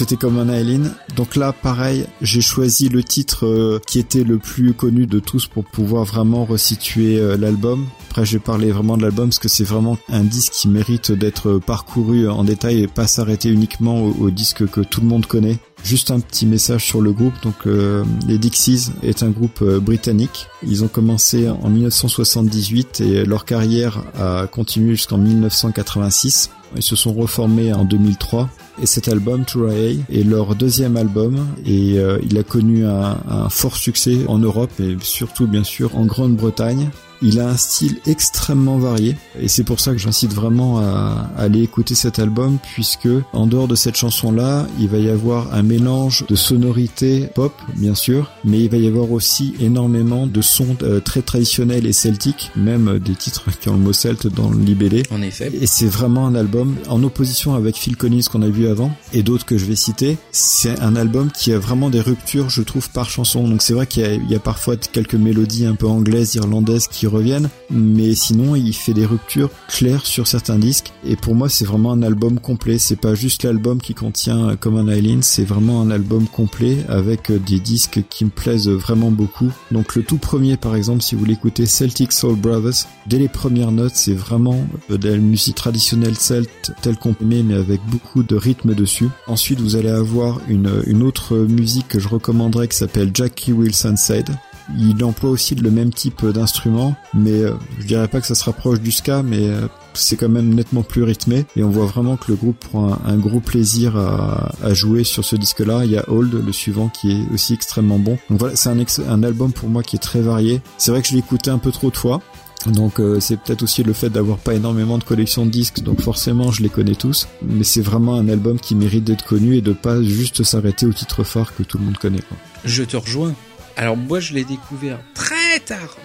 C'était 0.09 0.21
comme 0.21 0.39
un 0.39 0.49
Aileen. 0.49 0.91
Donc 1.15 1.35
là, 1.35 1.53
pareil, 1.53 2.07
j'ai 2.23 2.41
choisi 2.41 2.89
le 2.89 3.03
titre 3.03 3.45
euh, 3.45 3.79
qui 3.85 3.99
était 3.99 4.23
le 4.23 4.39
plus 4.39 4.73
connu 4.73 5.05
de 5.05 5.19
tous 5.19 5.45
pour 5.45 5.63
pouvoir 5.65 6.03
vraiment 6.03 6.45
resituer 6.45 7.19
euh, 7.19 7.37
l'album. 7.37 7.85
Après, 8.09 8.25
je 8.25 8.33
vais 8.33 8.39
parler 8.39 8.71
vraiment 8.71 8.97
de 8.97 9.03
l'album 9.03 9.29
parce 9.29 9.37
que 9.37 9.49
c'est 9.49 9.63
vraiment 9.63 9.99
un 10.09 10.23
disque 10.23 10.53
qui 10.53 10.67
mérite 10.67 11.11
d'être 11.11 11.59
parcouru 11.59 12.27
en 12.27 12.43
détail 12.43 12.81
et 12.81 12.87
pas 12.87 13.05
s'arrêter 13.05 13.49
uniquement 13.49 14.01
au, 14.01 14.31
disque 14.31 14.67
que 14.67 14.81
tout 14.81 15.01
le 15.01 15.07
monde 15.07 15.27
connaît. 15.27 15.59
Juste 15.83 16.09
un 16.09 16.19
petit 16.19 16.47
message 16.47 16.85
sur 16.85 17.01
le 17.01 17.11
groupe. 17.11 17.35
Donc, 17.43 17.67
euh, 17.67 18.03
les 18.27 18.39
Dixies 18.39 18.89
est 19.03 19.21
un 19.21 19.29
groupe 19.29 19.61
euh, 19.61 19.79
britannique. 19.79 20.47
Ils 20.67 20.83
ont 20.83 20.87
commencé 20.87 21.47
en 21.47 21.69
1978 21.69 23.01
et 23.01 23.25
leur 23.25 23.45
carrière 23.45 24.01
a 24.19 24.47
continué 24.47 24.95
jusqu'en 24.95 25.19
1986. 25.19 26.49
Ils 26.75 26.83
se 26.83 26.95
sont 26.95 27.13
reformés 27.13 27.73
en 27.73 27.85
2003 27.85 28.49
et 28.81 28.85
cet 28.85 29.07
album, 29.07 29.43
Touraya, 29.45 29.95
est 30.11 30.23
leur 30.23 30.55
deuxième 30.55 30.97
album 30.97 31.47
et 31.65 31.97
euh, 31.97 32.19
il 32.23 32.37
a 32.37 32.43
connu 32.43 32.85
un 32.85 33.49
fort 33.49 33.75
succès 33.75 34.19
en 34.27 34.37
Europe 34.37 34.71
et 34.79 34.95
surtout 35.01 35.47
bien 35.47 35.63
sûr 35.63 35.97
en 35.97 36.05
Grande-Bretagne. 36.05 36.89
Il 37.21 37.39
a 37.39 37.49
un 37.49 37.57
style 37.57 37.97
extrêmement 38.05 38.77
varié 38.77 39.15
et 39.39 39.47
c'est 39.47 39.63
pour 39.63 39.79
ça 39.79 39.91
que 39.91 39.97
j'incite 39.97 40.33
vraiment 40.33 40.79
à, 40.79 41.29
aller 41.37 41.63
écouter 41.63 41.95
cet 41.95 42.19
album 42.19 42.57
puisque 42.73 43.09
en 43.33 43.47
dehors 43.47 43.67
de 43.67 43.75
cette 43.75 43.95
chanson 43.95 44.31
là, 44.31 44.67
il 44.79 44.87
va 44.89 44.97
y 44.97 45.09
avoir 45.09 45.53
un 45.53 45.63
mélange 45.63 46.25
de 46.27 46.35
sonorités 46.35 47.27
pop 47.35 47.53
bien 47.75 47.95
sûr, 47.95 48.31
mais 48.45 48.59
il 48.59 48.69
va 48.69 48.77
y 48.77 48.87
avoir 48.87 49.11
aussi 49.11 49.53
énormément 49.59 50.27
de 50.27 50.41
sons 50.41 50.77
euh, 50.83 50.99
très 50.99 51.21
traditionnels 51.21 51.85
et 51.85 51.93
celtiques, 51.93 52.51
même 52.55 52.87
euh, 52.87 52.99
des 52.99 53.15
titres 53.15 53.45
qui 53.59 53.69
ont 53.69 53.73
le 53.73 53.79
mot 53.79 53.93
celte 53.93 54.27
dans 54.27 54.49
le 54.49 54.59
libellé. 54.59 55.03
En 55.11 55.21
effet. 55.21 55.51
Et 55.59 55.67
c'est 55.67 55.87
vraiment 55.87 56.27
un 56.27 56.35
album 56.35 56.75
en 56.87 57.03
opposition 57.03 57.55
avec 57.55 57.75
Phil 57.75 57.97
Collins 57.97 58.21
qu'on 58.31 58.41
a 58.41 58.49
vu 58.49 58.67
avant 58.67 58.91
et 59.13 59.23
d'autres 59.23 59.45
que 59.45 59.57
je 59.57 59.65
vais 59.65 59.75
citer. 59.75 60.17
C'est 60.31 60.79
un 60.79 60.95
album 60.95 61.31
qui 61.31 61.51
a 61.51 61.59
vraiment 61.59 61.89
des 61.89 62.01
ruptures, 62.01 62.49
je 62.49 62.61
trouve, 62.61 62.89
par 62.89 63.09
chanson. 63.09 63.47
Donc 63.47 63.61
c'est 63.61 63.73
vrai 63.73 63.87
qu'il 63.87 64.23
y, 64.29 64.31
y 64.31 64.35
a 64.35 64.39
parfois 64.39 64.77
quelques 64.77 65.15
mélodies 65.15 65.65
un 65.65 65.75
peu 65.75 65.87
anglaises, 65.87 66.35
irlandaises 66.35 66.87
qui 66.87 67.07
reviennent, 67.09 67.49
mais 67.69 68.15
sinon 68.15 68.55
il 68.55 68.73
fait 68.73 68.93
des 68.93 69.05
ruptures 69.05 69.49
claires 69.67 70.05
sur 70.05 70.27
certains 70.27 70.57
disques. 70.57 70.93
Et 71.05 71.15
pour 71.15 71.35
moi, 71.35 71.49
c'est 71.49 71.65
vraiment 71.65 71.91
un 71.91 72.01
album 72.01 72.39
complet. 72.39 72.77
C'est 72.77 72.95
pas 72.95 73.15
juste 73.15 73.43
l'album 73.43 73.81
qui 73.81 73.93
contient 73.93 74.49
euh, 74.49 74.55
comme 74.55 74.77
un 74.77 74.93
Island, 74.93 75.23
c'est 75.23 75.43
vraiment 75.43 75.81
un 75.81 75.91
album 75.91 76.27
complet 76.27 76.77
avec 76.87 77.31
euh, 77.31 77.39
des 77.39 77.59
disques 77.59 78.01
qui 78.09 78.25
me 78.25 78.29
plaisent 78.29 78.69
vraiment 78.69 79.11
beaucoup. 79.11 79.51
Donc 79.71 79.95
le 79.95 80.03
tout 80.03 80.17
premier, 80.17 80.57
par 80.57 80.75
exemple, 80.75 81.01
si 81.01 81.15
vous 81.15 81.25
l'écoutez, 81.25 81.65
Celtic 81.65 82.11
Soul 82.11 82.35
Brothers, 82.35 82.85
dès 83.07 83.17
les 83.17 83.29
premières 83.29 83.71
notes, 83.71 83.95
c'est 83.95 84.13
vraiment 84.13 84.65
euh, 84.91 84.97
de 84.97 85.09
la 85.09 85.17
musique 85.17 85.55
traditionnelle 85.55 86.15
celte 86.15 86.71
telle 86.81 86.97
qu'on 86.97 87.15
aimait, 87.21 87.43
mais 87.43 87.55
avec 87.55 87.81
beaucoup 87.87 88.23
de 88.23 88.35
rythme 88.35 88.73
dessus. 88.73 89.09
Ensuite, 89.27 89.59
vous 89.59 89.75
allez 89.75 89.89
avoir 89.89 90.39
une 90.47 91.03
autre 91.03 91.35
musique 91.37 91.87
que 91.87 91.99
je 91.99 92.07
recommanderais 92.07 92.67
qui 92.67 92.77
s'appelle 92.77 93.11
Jackie 93.13 93.53
Wilson 93.53 93.95
Said. 93.95 94.29
Il 94.77 95.03
emploie 95.03 95.29
aussi 95.29 95.55
le 95.55 95.71
même 95.71 95.93
type 95.93 96.25
d'instrument, 96.25 96.95
mais 97.13 97.41
euh, 97.41 97.53
je 97.79 97.87
dirais 97.87 98.07
pas 98.07 98.21
que 98.21 98.27
ça 98.27 98.35
se 98.35 98.43
rapproche 98.43 98.79
du 98.79 98.91
ska, 98.91 99.23
mais 99.23 99.49
euh, 99.49 99.67
c'est 99.93 100.15
quand 100.15 100.29
même 100.29 100.53
nettement 100.53 100.83
plus 100.83 101.03
rythmé 101.03 101.45
et 101.55 101.63
on 101.63 101.69
voit 101.69 101.85
vraiment 101.85 102.17
que 102.17 102.25
le 102.29 102.35
groupe 102.35 102.59
prend 102.59 102.97
un, 103.05 103.17
gros 103.17 103.39
plaisir 103.39 103.97
à, 103.97 104.51
à 104.63 104.73
jouer 104.73 105.03
sur 105.03 105.25
ce 105.25 105.35
disque-là. 105.35 105.85
Il 105.85 105.91
y 105.91 105.97
a 105.97 106.03
Hold, 106.09 106.45
le 106.45 106.51
suivant, 106.51 106.89
qui 106.89 107.11
est 107.11 107.33
aussi 107.33 107.53
extrêmement 107.53 107.99
bon. 107.99 108.17
Donc 108.29 108.39
voilà, 108.39 108.55
c'est 108.55 108.69
un, 108.69 108.77
un 109.09 109.23
album 109.23 109.51
pour 109.51 109.69
moi 109.69 109.83
qui 109.83 109.95
est 109.95 109.99
très 109.99 110.21
varié. 110.21 110.61
C'est 110.77 110.91
vrai 110.91 111.01
que 111.01 111.07
je 111.07 111.13
l'ai 111.13 111.19
écouté 111.19 111.49
un 111.49 111.57
peu 111.57 111.71
trop 111.71 111.89
de 111.89 111.97
fois. 111.97 112.21
Donc 112.65 112.99
euh, 112.99 113.19
c'est 113.19 113.37
peut-être 113.37 113.63
aussi 113.63 113.83
le 113.83 113.93
fait 113.93 114.09
d'avoir 114.09 114.37
pas 114.37 114.53
énormément 114.53 114.97
de 114.97 115.03
collections 115.03 115.45
de 115.45 115.51
disques, 115.51 115.81
donc 115.81 116.01
forcément 116.01 116.51
je 116.51 116.61
les 116.61 116.69
connais 116.69 116.95
tous, 116.95 117.27
mais 117.41 117.63
c'est 117.63 117.81
vraiment 117.81 118.15
un 118.15 118.27
album 118.27 118.59
qui 118.59 118.75
mérite 118.75 119.05
d'être 119.05 119.25
connu 119.25 119.55
et 119.55 119.61
de 119.61 119.71
pas 119.71 120.01
juste 120.03 120.43
s'arrêter 120.43 120.85
au 120.85 120.91
titre 120.91 121.23
phare 121.23 121.55
que 121.55 121.63
tout 121.63 121.77
le 121.77 121.85
monde 121.85 121.97
connaît. 121.97 122.21
Quoi. 122.21 122.37
Je 122.65 122.83
te 122.83 122.97
rejoins. 122.97 123.33
Alors 123.79 123.95
moi 123.95 124.19
je 124.19 124.33
l'ai 124.33 124.43
découvert 124.43 124.99
très 125.13 125.61
tard. 125.61 125.95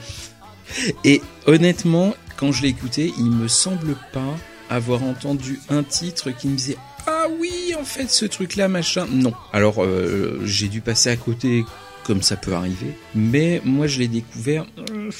Et 1.03 1.21
honnêtement, 1.47 2.15
quand 2.37 2.53
je 2.53 2.63
l'ai 2.63 2.69
écouté, 2.69 3.13
il 3.19 3.33
me 3.33 3.49
semble 3.49 3.97
pas 4.13 4.37
avoir 4.71 5.03
entendu 5.03 5.59
un 5.69 5.83
titre 5.83 6.31
qui 6.31 6.47
me 6.47 6.55
disait 6.55 6.77
ah 7.09 7.25
oui 7.41 7.75
en 7.77 7.83
fait 7.83 8.09
ce 8.09 8.27
truc 8.27 8.55
là 8.55 8.69
machin. 8.69 9.09
Non. 9.11 9.35
Alors 9.53 9.83
euh, 9.83 10.41
j'ai 10.45 10.69
dû 10.69 10.83
passer 10.83 11.11
à 11.11 11.17
côté 11.17 11.65
comme 12.05 12.23
ça 12.23 12.37
peut 12.37 12.53
arriver. 12.53 12.97
Mais 13.17 13.61
moi 13.65 13.89
je 13.89 13.99
l'ai 13.99 14.09
découvert, 14.09 14.67
euh, 14.93 15.11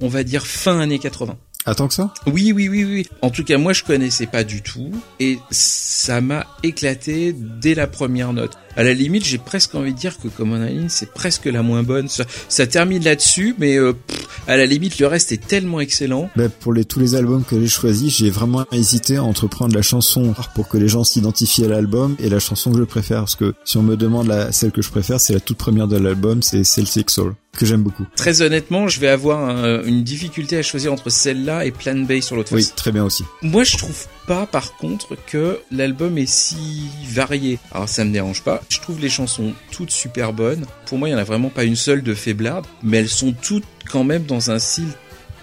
on 0.00 0.06
va 0.06 0.22
dire 0.22 0.46
fin 0.46 0.78
années 0.78 1.00
80. 1.00 1.36
Attends 1.68 1.88
que 1.88 1.94
ça? 1.94 2.14
Oui, 2.26 2.52
oui, 2.52 2.68
oui, 2.68 2.84
oui. 2.84 3.08
En 3.22 3.30
tout 3.30 3.42
cas, 3.42 3.58
moi, 3.58 3.72
je 3.72 3.82
connaissais 3.82 4.28
pas 4.28 4.44
du 4.44 4.62
tout, 4.62 4.92
et 5.18 5.40
ça 5.50 6.20
m'a 6.20 6.46
éclaté 6.62 7.34
dès 7.36 7.74
la 7.74 7.88
première 7.88 8.32
note. 8.32 8.56
À 8.76 8.82
la 8.84 8.92
limite, 8.92 9.24
j'ai 9.24 9.38
presque 9.38 9.74
envie 9.74 9.92
de 9.94 9.98
dire 9.98 10.18
que 10.18 10.28
Common 10.28 10.64
Island, 10.66 10.90
c'est 10.90 11.12
presque 11.12 11.46
la 11.46 11.62
moins 11.62 11.82
bonne. 11.82 12.08
Ça, 12.08 12.24
ça 12.48 12.66
termine 12.66 13.02
là-dessus, 13.02 13.54
mais 13.58 13.76
euh, 13.78 13.92
pff, 13.94 14.26
à 14.46 14.56
la 14.56 14.66
limite, 14.66 14.98
le 14.98 15.06
reste 15.06 15.32
est 15.32 15.44
tellement 15.46 15.80
excellent. 15.80 16.28
Ben, 16.36 16.50
Pour 16.50 16.72
les, 16.72 16.84
tous 16.84 17.00
les 17.00 17.14
albums 17.14 17.42
que 17.44 17.58
j'ai 17.60 17.68
choisis, 17.68 18.14
j'ai 18.16 18.30
vraiment 18.30 18.66
hésité 18.72 19.18
entre 19.18 19.46
prendre 19.48 19.74
la 19.74 19.82
chanson 19.82 20.34
pour 20.54 20.68
que 20.68 20.76
les 20.78 20.88
gens 20.88 21.04
s'identifient 21.04 21.64
à 21.64 21.68
l'album 21.68 22.16
et 22.18 22.28
la 22.28 22.38
chanson 22.38 22.70
que 22.72 22.78
je 22.78 22.84
préfère. 22.84 23.20
Parce 23.20 23.34
que 23.36 23.54
si 23.64 23.76
on 23.78 23.82
me 23.82 23.96
demande 23.96 24.26
la, 24.26 24.52
celle 24.52 24.72
que 24.72 24.82
je 24.82 24.90
préfère, 24.90 25.20
c'est 25.20 25.32
la 25.32 25.40
toute 25.40 25.56
première 25.56 25.88
de 25.88 25.96
l'album, 25.96 26.42
c'est 26.42 26.62
Celtic 26.64 27.10
Soul, 27.10 27.34
que 27.56 27.64
j'aime 27.64 27.82
beaucoup. 27.82 28.04
Très 28.16 28.42
honnêtement, 28.42 28.88
je 28.88 29.00
vais 29.00 29.08
avoir 29.08 29.48
un- 29.48 29.82
une 29.84 30.04
difficulté 30.04 30.58
à 30.58 30.62
choisir 30.62 30.92
entre 30.92 31.08
celle-là 31.10 31.64
et 31.64 31.70
Plan 31.70 31.96
B 31.96 32.20
sur 32.20 32.36
l'autre 32.36 32.52
Oui, 32.54 32.62
face. 32.62 32.74
très 32.74 32.92
bien 32.92 33.04
aussi. 33.04 33.24
Moi, 33.42 33.64
je 33.64 33.76
trouve 33.78 34.06
pas, 34.26 34.46
par 34.46 34.76
contre, 34.76 35.16
que 35.26 35.60
l'album 35.70 36.18
est 36.18 36.30
si 36.30 36.88
varié. 37.08 37.58
Alors, 37.72 37.88
ça 37.88 38.04
me 38.04 38.12
dérange 38.12 38.42
pas. 38.42 38.62
Je 38.68 38.80
trouve 38.80 39.00
les 39.00 39.08
chansons 39.08 39.54
toutes 39.70 39.90
super 39.90 40.32
bonnes. 40.32 40.66
Pour 40.86 40.98
moi, 40.98 41.08
il 41.08 41.12
y 41.12 41.14
en 41.14 41.18
a 41.18 41.24
vraiment 41.24 41.48
pas 41.48 41.64
une 41.64 41.76
seule 41.76 42.02
de 42.02 42.14
faiblarde, 42.14 42.66
mais 42.82 42.98
elles 42.98 43.08
sont 43.08 43.32
toutes 43.32 43.64
quand 43.90 44.04
même 44.04 44.24
dans 44.24 44.50
un 44.50 44.58
style 44.58 44.92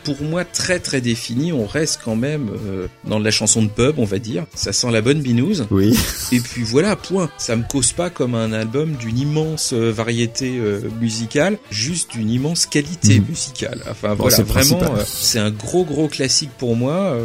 pour 0.04 0.22
moi 0.22 0.46
très 0.46 0.80
très 0.80 1.02
défini. 1.02 1.52
On 1.54 1.66
reste 1.66 2.02
quand 2.04 2.16
même 2.16 2.50
euh, 2.68 2.88
dans 3.06 3.20
de 3.20 3.26
la 3.26 3.32
chanson 3.32 3.62
de 3.64 3.70
pub, 3.70 4.00
on 4.00 4.06
va 4.06 4.20
dire. 4.20 4.46
Ça 4.56 4.74
sent 4.74 4.92
la 4.92 5.02
bonne 5.02 5.22
binouse. 5.22 5.66
Oui. 5.72 5.98
Et 6.32 6.40
puis 6.40 6.64
voilà, 6.64 6.96
point. 6.96 7.30
Ça 7.38 7.56
me 7.56 7.64
cause 7.64 7.92
pas 7.94 8.10
comme 8.10 8.36
un 8.36 8.52
album 8.54 8.94
d'une 8.94 9.18
immense 9.18 9.74
euh, 9.74 9.92
variété 9.92 10.58
euh, 10.58 10.82
musicale, 11.00 11.58
juste 11.72 12.12
d'une 12.12 12.30
immense 12.30 12.66
qualité 12.66 13.20
Mhm. 13.20 13.26
musicale. 13.30 13.82
Enfin 13.90 14.16
Bon, 14.16 14.24
voilà, 14.28 14.44
vraiment, 14.44 14.82
c'est 15.06 15.40
un 15.40 15.52
gros 15.52 15.84
gros 15.86 16.08
classique 16.08 16.52
pour 16.58 16.76
moi. 16.76 17.18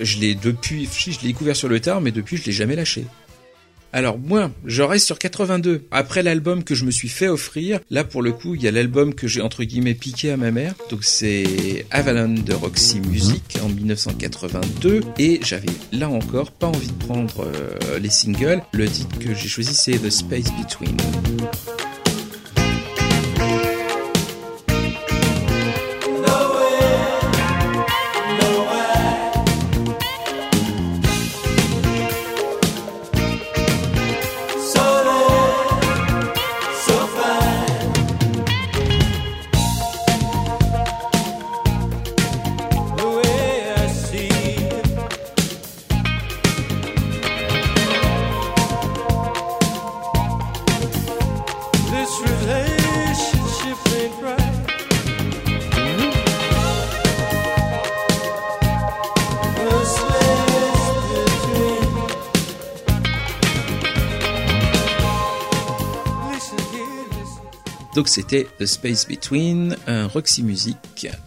Je 0.00 0.18
l'ai 0.18 0.34
depuis, 0.34 0.88
je 1.06 1.20
l'ai 1.20 1.28
découvert 1.28 1.56
sur 1.56 1.68
le 1.68 1.80
tard, 1.80 2.00
mais 2.00 2.10
depuis 2.10 2.36
je 2.36 2.44
l'ai 2.44 2.52
jamais 2.52 2.76
lâché. 2.76 3.04
Alors 3.94 4.18
moi, 4.18 4.50
je 4.64 4.82
reste 4.82 5.06
sur 5.06 5.20
82. 5.20 5.84
Après 5.92 6.24
l'album 6.24 6.64
que 6.64 6.74
je 6.74 6.84
me 6.84 6.90
suis 6.90 7.08
fait 7.08 7.28
offrir, 7.28 7.78
là 7.90 8.02
pour 8.02 8.22
le 8.22 8.32
coup, 8.32 8.56
il 8.56 8.62
y 8.62 8.66
a 8.66 8.72
l'album 8.72 9.14
que 9.14 9.28
j'ai 9.28 9.40
entre 9.40 9.62
guillemets 9.62 9.94
piqué 9.94 10.32
à 10.32 10.36
ma 10.36 10.50
mère. 10.50 10.74
Donc 10.90 11.04
c'est 11.04 11.86
Avalon 11.92 12.34
de 12.34 12.54
Roxy 12.54 12.98
Music 12.98 13.56
en 13.62 13.68
1982 13.68 15.00
et 15.20 15.38
j'avais 15.44 15.68
là 15.92 16.10
encore 16.10 16.50
pas 16.50 16.66
envie 16.66 16.88
de 16.88 17.04
prendre 17.04 17.44
euh, 17.44 18.00
les 18.00 18.10
singles. 18.10 18.62
Le 18.72 18.88
titre 18.88 19.16
que 19.20 19.32
j'ai 19.32 19.46
choisi 19.46 19.74
c'est 19.74 19.92
The 19.92 20.10
Space 20.10 20.50
Between. 20.60 20.96
Donc 68.04 68.10
c'était 68.10 68.46
The 68.60 68.66
Space 68.66 69.08
Between, 69.08 69.78
un 69.86 70.08
Roxy 70.08 70.42
Music, 70.42 70.76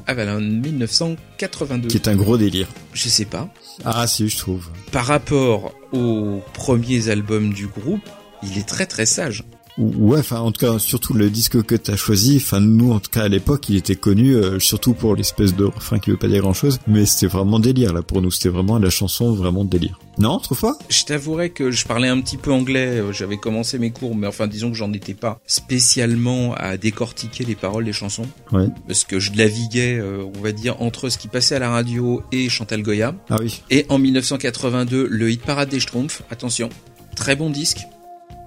Avalon 0.05 0.39
1982. 0.39 1.87
Qui 1.87 1.97
est 1.97 2.07
un 2.07 2.15
gros 2.15 2.37
délire. 2.37 2.67
Je 2.93 3.09
sais 3.09 3.25
pas. 3.25 3.51
Ah 3.83 4.05
si, 4.05 4.29
je 4.29 4.37
trouve. 4.37 4.69
Par 4.91 5.07
rapport 5.07 5.73
aux 5.91 6.39
premiers 6.53 7.09
albums 7.09 7.51
du 7.51 7.65
groupe, 7.65 8.07
il 8.43 8.59
est 8.59 8.67
très 8.67 8.85
très 8.85 9.07
sage. 9.07 9.43
Ou- 9.77 9.93
Ouais, 10.11 10.19
enfin 10.19 10.39
en 10.39 10.51
tout 10.51 10.65
cas 10.65 10.79
surtout 10.79 11.13
le 11.13 11.29
disque 11.29 11.61
que 11.63 11.75
t'as 11.75 11.95
choisi. 11.95 12.37
Enfin 12.37 12.59
nous 12.59 12.91
en 12.93 12.99
tout 12.99 13.11
cas 13.11 13.23
à 13.23 13.27
l'époque 13.27 13.69
il 13.69 13.75
était 13.77 13.95
connu 13.95 14.33
euh, 14.35 14.59
surtout 14.59 14.93
pour 14.93 15.15
l'espèce 15.15 15.55
de 15.55 15.65
refrain 15.65 15.99
qui 15.99 16.09
veut 16.11 16.17
pas 16.17 16.27
dire 16.27 16.41
grand 16.41 16.53
chose, 16.53 16.79
mais 16.87 17.05
c'était 17.05 17.27
vraiment 17.27 17.59
délire 17.59 17.93
là 17.93 18.01
pour 18.01 18.21
nous. 18.21 18.31
C'était 18.31 18.49
vraiment 18.49 18.79
la 18.79 18.89
chanson 18.89 19.33
vraiment 19.33 19.63
délire. 19.65 19.99
Non, 20.19 20.37
autrefois? 20.37 20.75
Je 20.89 21.03
t'avouerai 21.03 21.51
que 21.51 21.69
je 21.69 21.85
parlais 21.85 22.07
un 22.07 22.19
petit 22.21 22.37
peu 22.37 22.51
anglais, 22.51 22.99
euh, 22.99 23.11
j'avais 23.13 23.37
commencé 23.37 23.77
mes 23.77 23.91
cours, 23.91 24.15
mais 24.15 24.25
enfin 24.25 24.47
disons 24.47 24.71
que 24.71 24.75
j'en 24.75 24.91
étais 24.93 25.13
pas 25.13 25.39
spécialement 25.45 26.55
à 26.55 26.75
décortiquer 26.77 27.43
les 27.45 27.53
paroles 27.55 27.85
des 27.85 27.93
chansons, 27.93 28.25
Ouais. 28.51 28.65
parce 28.87 29.03
que 29.03 29.19
je 29.19 29.31
naviguais, 29.33 29.99
euh, 29.99 30.23
on 30.35 30.41
va 30.41 30.51
dire, 30.53 30.81
entre 30.81 31.09
ce 31.09 31.19
qui 31.19 31.27
passait 31.27 31.53
à 31.55 31.59
la 31.59 31.69
radio 31.69 32.23
et 32.31 32.49
Chantal 32.49 32.81
Goya. 32.81 33.13
Ah 33.29 33.35
oui. 33.39 33.61
Et 33.69 33.85
en 33.89 33.99
1982, 33.99 35.07
le 35.07 35.29
hit 35.29 35.41
parade 35.43 35.69
des 35.69 35.79
Schtroumpfs, 35.79 36.23
attention, 36.31 36.69
très 37.15 37.35
bon 37.35 37.51
disque. 37.51 37.79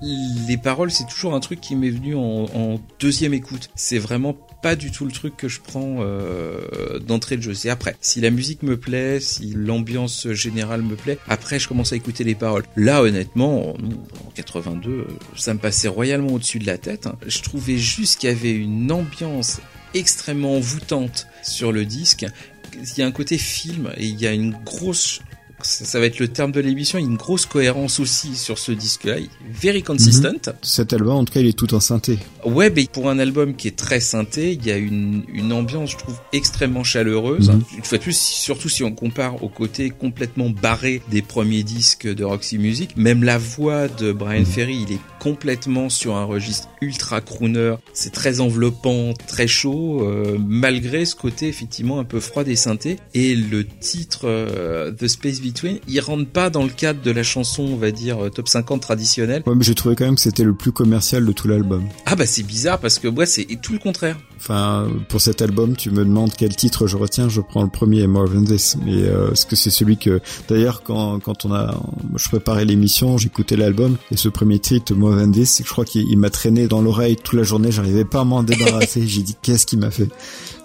Les 0.03 0.57
paroles, 0.57 0.91
c'est 0.91 1.07
toujours 1.07 1.35
un 1.35 1.41
truc 1.41 1.61
qui 1.61 1.77
m'est 1.77 1.91
venu 1.91 2.15
en, 2.15 2.47
en 2.55 2.81
deuxième 2.99 3.35
écoute. 3.35 3.69
C'est 3.75 3.99
vraiment 3.99 4.33
pas 4.63 4.75
du 4.77 4.91
tout 4.91 5.05
le 5.05 5.13
truc 5.13 5.37
que 5.37 5.49
je 5.49 5.61
prends 5.61 5.97
euh, 6.01 6.99
d'entrée 7.01 7.37
de 7.37 7.43
jeu. 7.43 7.55
C'est 7.55 7.69
après. 7.71 7.97
Si 8.01 8.21
la 8.21 8.31
musique 8.31 8.63
me 8.63 8.79
plaît, 8.79 9.21
si 9.21 9.53
l'ambiance 9.55 10.29
générale 10.33 10.83
me 10.83 10.97
plaît, 10.97 11.19
après 11.29 11.59
je 11.59 11.69
commence 11.69 11.93
à 11.93 11.97
écouter 11.97 12.25
les 12.25 12.35
paroles. 12.35 12.65
Là, 12.77 13.03
honnêtement, 13.03 13.71
en 13.71 13.73
en 13.73 14.31
82, 14.35 14.91
euh, 14.91 15.05
ça 15.37 15.53
me 15.55 15.59
passait 15.59 15.89
royalement 15.89 16.35
au-dessus 16.35 16.59
de 16.59 16.67
la 16.67 16.79
tête. 16.79 17.07
hein. 17.07 17.17
Je 17.27 17.41
trouvais 17.41 17.77
juste 17.77 18.21
qu'il 18.21 18.29
y 18.31 18.33
avait 18.33 18.53
une 18.53 18.91
ambiance 18.93 19.61
extrêmement 19.95 20.55
envoûtante 20.57 21.27
sur 21.43 21.73
le 21.73 21.85
disque. 21.85 22.27
Il 22.75 22.99
y 22.99 23.03
a 23.03 23.07
un 23.07 23.11
côté 23.13 23.37
film 23.37 23.91
et 23.97 24.07
il 24.07 24.21
y 24.21 24.27
a 24.27 24.33
une 24.33 24.53
grosse 24.65 25.21
ça, 25.64 26.01
va 26.01 26.07
être 26.07 26.18
le 26.18 26.29
terme 26.29 26.53
de 26.53 26.61
l'émission, 26.61 26.99
il 26.99 27.03
y 27.03 27.05
a 27.07 27.11
une 27.11 27.16
grosse 27.16 27.46
cohérence 27.46 28.01
aussi 28.01 28.37
sur 28.37 28.59
ce 28.59 28.73
disque-là, 28.73 29.16
very 29.51 29.83
consistent. 29.83 30.51
Cet 30.62 30.92
album 30.92 31.16
en 31.16 31.25
tout 31.25 31.33
cas 31.33 31.40
il 31.40 31.46
est 31.46 31.59
tout 31.59 31.75
en 31.75 31.81
synthé. 31.81 32.18
Ouais, 32.44 32.70
mais 32.70 32.87
pour 32.90 33.09
un 33.11 33.18
album 33.18 33.55
qui 33.55 33.68
est 33.68 33.77
très 33.77 34.01
synthé, 34.01 34.53
il 34.53 34.66
y 34.66 34.70
a 34.70 34.77
une, 34.77 35.25
une 35.33 35.53
ambiance, 35.53 35.90
je 35.90 35.96
trouve, 35.96 36.18
extrêmement 36.33 36.85
chaleureuse. 36.85 37.51
Mhm. 37.51 37.62
Une 37.79 37.85
fois 37.85 37.99
de 37.99 38.03
plus, 38.03 38.16
surtout 38.16 38.68
si 38.68 38.83
on 38.83 38.92
compare 38.92 39.42
au 39.42 39.49
côté 39.49 39.90
complètement 39.90 40.51
barré 40.51 41.03
des 41.11 41.23
premiers 41.23 41.62
disques 41.62 42.07
de 42.07 42.25
Roxy 42.25 42.59
Music, 42.59 42.96
même 42.96 43.25
la 43.25 43.38
voix 43.38 43.88
de 43.88 44.12
Brian 44.12 44.44
Ferry, 44.44 44.85
il 44.88 44.94
est 44.94 45.01
complètement 45.20 45.88
sur 45.88 46.16
un 46.16 46.24
registre 46.24 46.68
ultra 46.80 47.20
crooner. 47.20 47.76
C'est 47.92 48.12
très 48.12 48.40
enveloppant, 48.40 49.12
très 49.28 49.46
chaud, 49.46 50.02
euh, 50.02 50.37
malgré 50.40 51.04
ce 51.04 51.14
côté 51.14 51.46
effectivement 51.46 52.00
un 52.00 52.04
peu 52.04 52.18
froid 52.18 52.42
des 52.42 52.56
synthés. 52.56 52.96
Et 53.14 53.37
le 53.37 53.64
titre 53.64 54.22
euh, 54.24 54.90
The 54.90 55.06
Space 55.06 55.40
Between, 55.40 55.78
il 55.87 56.00
rentre 56.00 56.26
pas 56.26 56.50
dans 56.50 56.64
le 56.64 56.70
cadre 56.70 57.02
de 57.02 57.11
la 57.11 57.22
chanson, 57.22 57.62
on 57.62 57.76
va 57.76 57.90
dire, 57.90 58.24
euh, 58.24 58.30
top 58.30 58.48
50 58.48 58.80
traditionnelle. 58.80 59.42
Ouais, 59.46 59.54
mais 59.54 59.64
j'ai 59.64 59.74
trouvé 59.74 59.94
quand 59.94 60.06
même 60.06 60.16
que 60.16 60.20
c'était 60.20 60.44
le 60.44 60.54
plus 60.54 60.72
commercial 60.72 61.24
de 61.24 61.33
tout 61.33 61.46
l'album. 61.46 61.85
Ah 62.06 62.16
bah 62.16 62.26
c'est 62.26 62.42
bizarre 62.42 62.78
parce 62.80 62.98
que 62.98 63.06
moi 63.06 63.26
c'est 63.26 63.44
tout 63.61 63.72
le 63.72 63.78
contraire. 63.78 64.16
Enfin, 64.40 64.88
pour 65.11 65.20
cet 65.20 65.42
album, 65.42 65.76
tu 65.76 65.90
me 65.90 66.02
demandes 66.02 66.33
quel 66.37 66.56
titre 66.56 66.87
je 66.87 66.96
retiens, 66.96 67.28
je 67.28 67.42
prends 67.42 67.62
le 67.62 67.68
premier, 67.68 68.06
More 68.06 68.24
Than 68.24 68.44
This. 68.44 68.78
Mais 68.83 69.02
euh, 69.02 69.33
est-ce 69.33 69.44
que 69.44 69.54
c'est 69.54 69.68
celui 69.68 69.98
que... 69.98 70.22
D'ailleurs, 70.48 70.83
quand, 70.83 71.20
quand 71.20 71.44
on 71.44 71.52
a... 71.52 71.78
Je 72.16 72.26
préparais 72.30 72.64
l'émission, 72.64 73.18
j'écoutais 73.18 73.56
l'album, 73.56 73.98
et 74.11 74.16
ce 74.16 74.30
premier 74.30 74.59
titre, 74.59 74.94
More 74.94 75.10
Than 75.16 75.31
This, 75.31 75.62
je 75.64 75.70
crois 75.70 75.85
qu'il 75.85 76.09
il 76.09 76.18
m'a 76.18 76.31
traîné 76.31 76.66
dans 76.68 76.83
l'oreille 76.83 77.16
toute 77.16 77.35
la 77.35 77.42
journée, 77.42 77.70
j'arrivais 77.73 78.05
pas 78.05 78.20
à 78.20 78.25
m'en 78.25 78.42
débarrasser. 78.42 79.03
J'ai 79.07 79.23
dit, 79.23 79.37
qu'est-ce 79.40 79.66
qu'il 79.66 79.79
m'a 79.79 79.90
fait? 79.90 80.09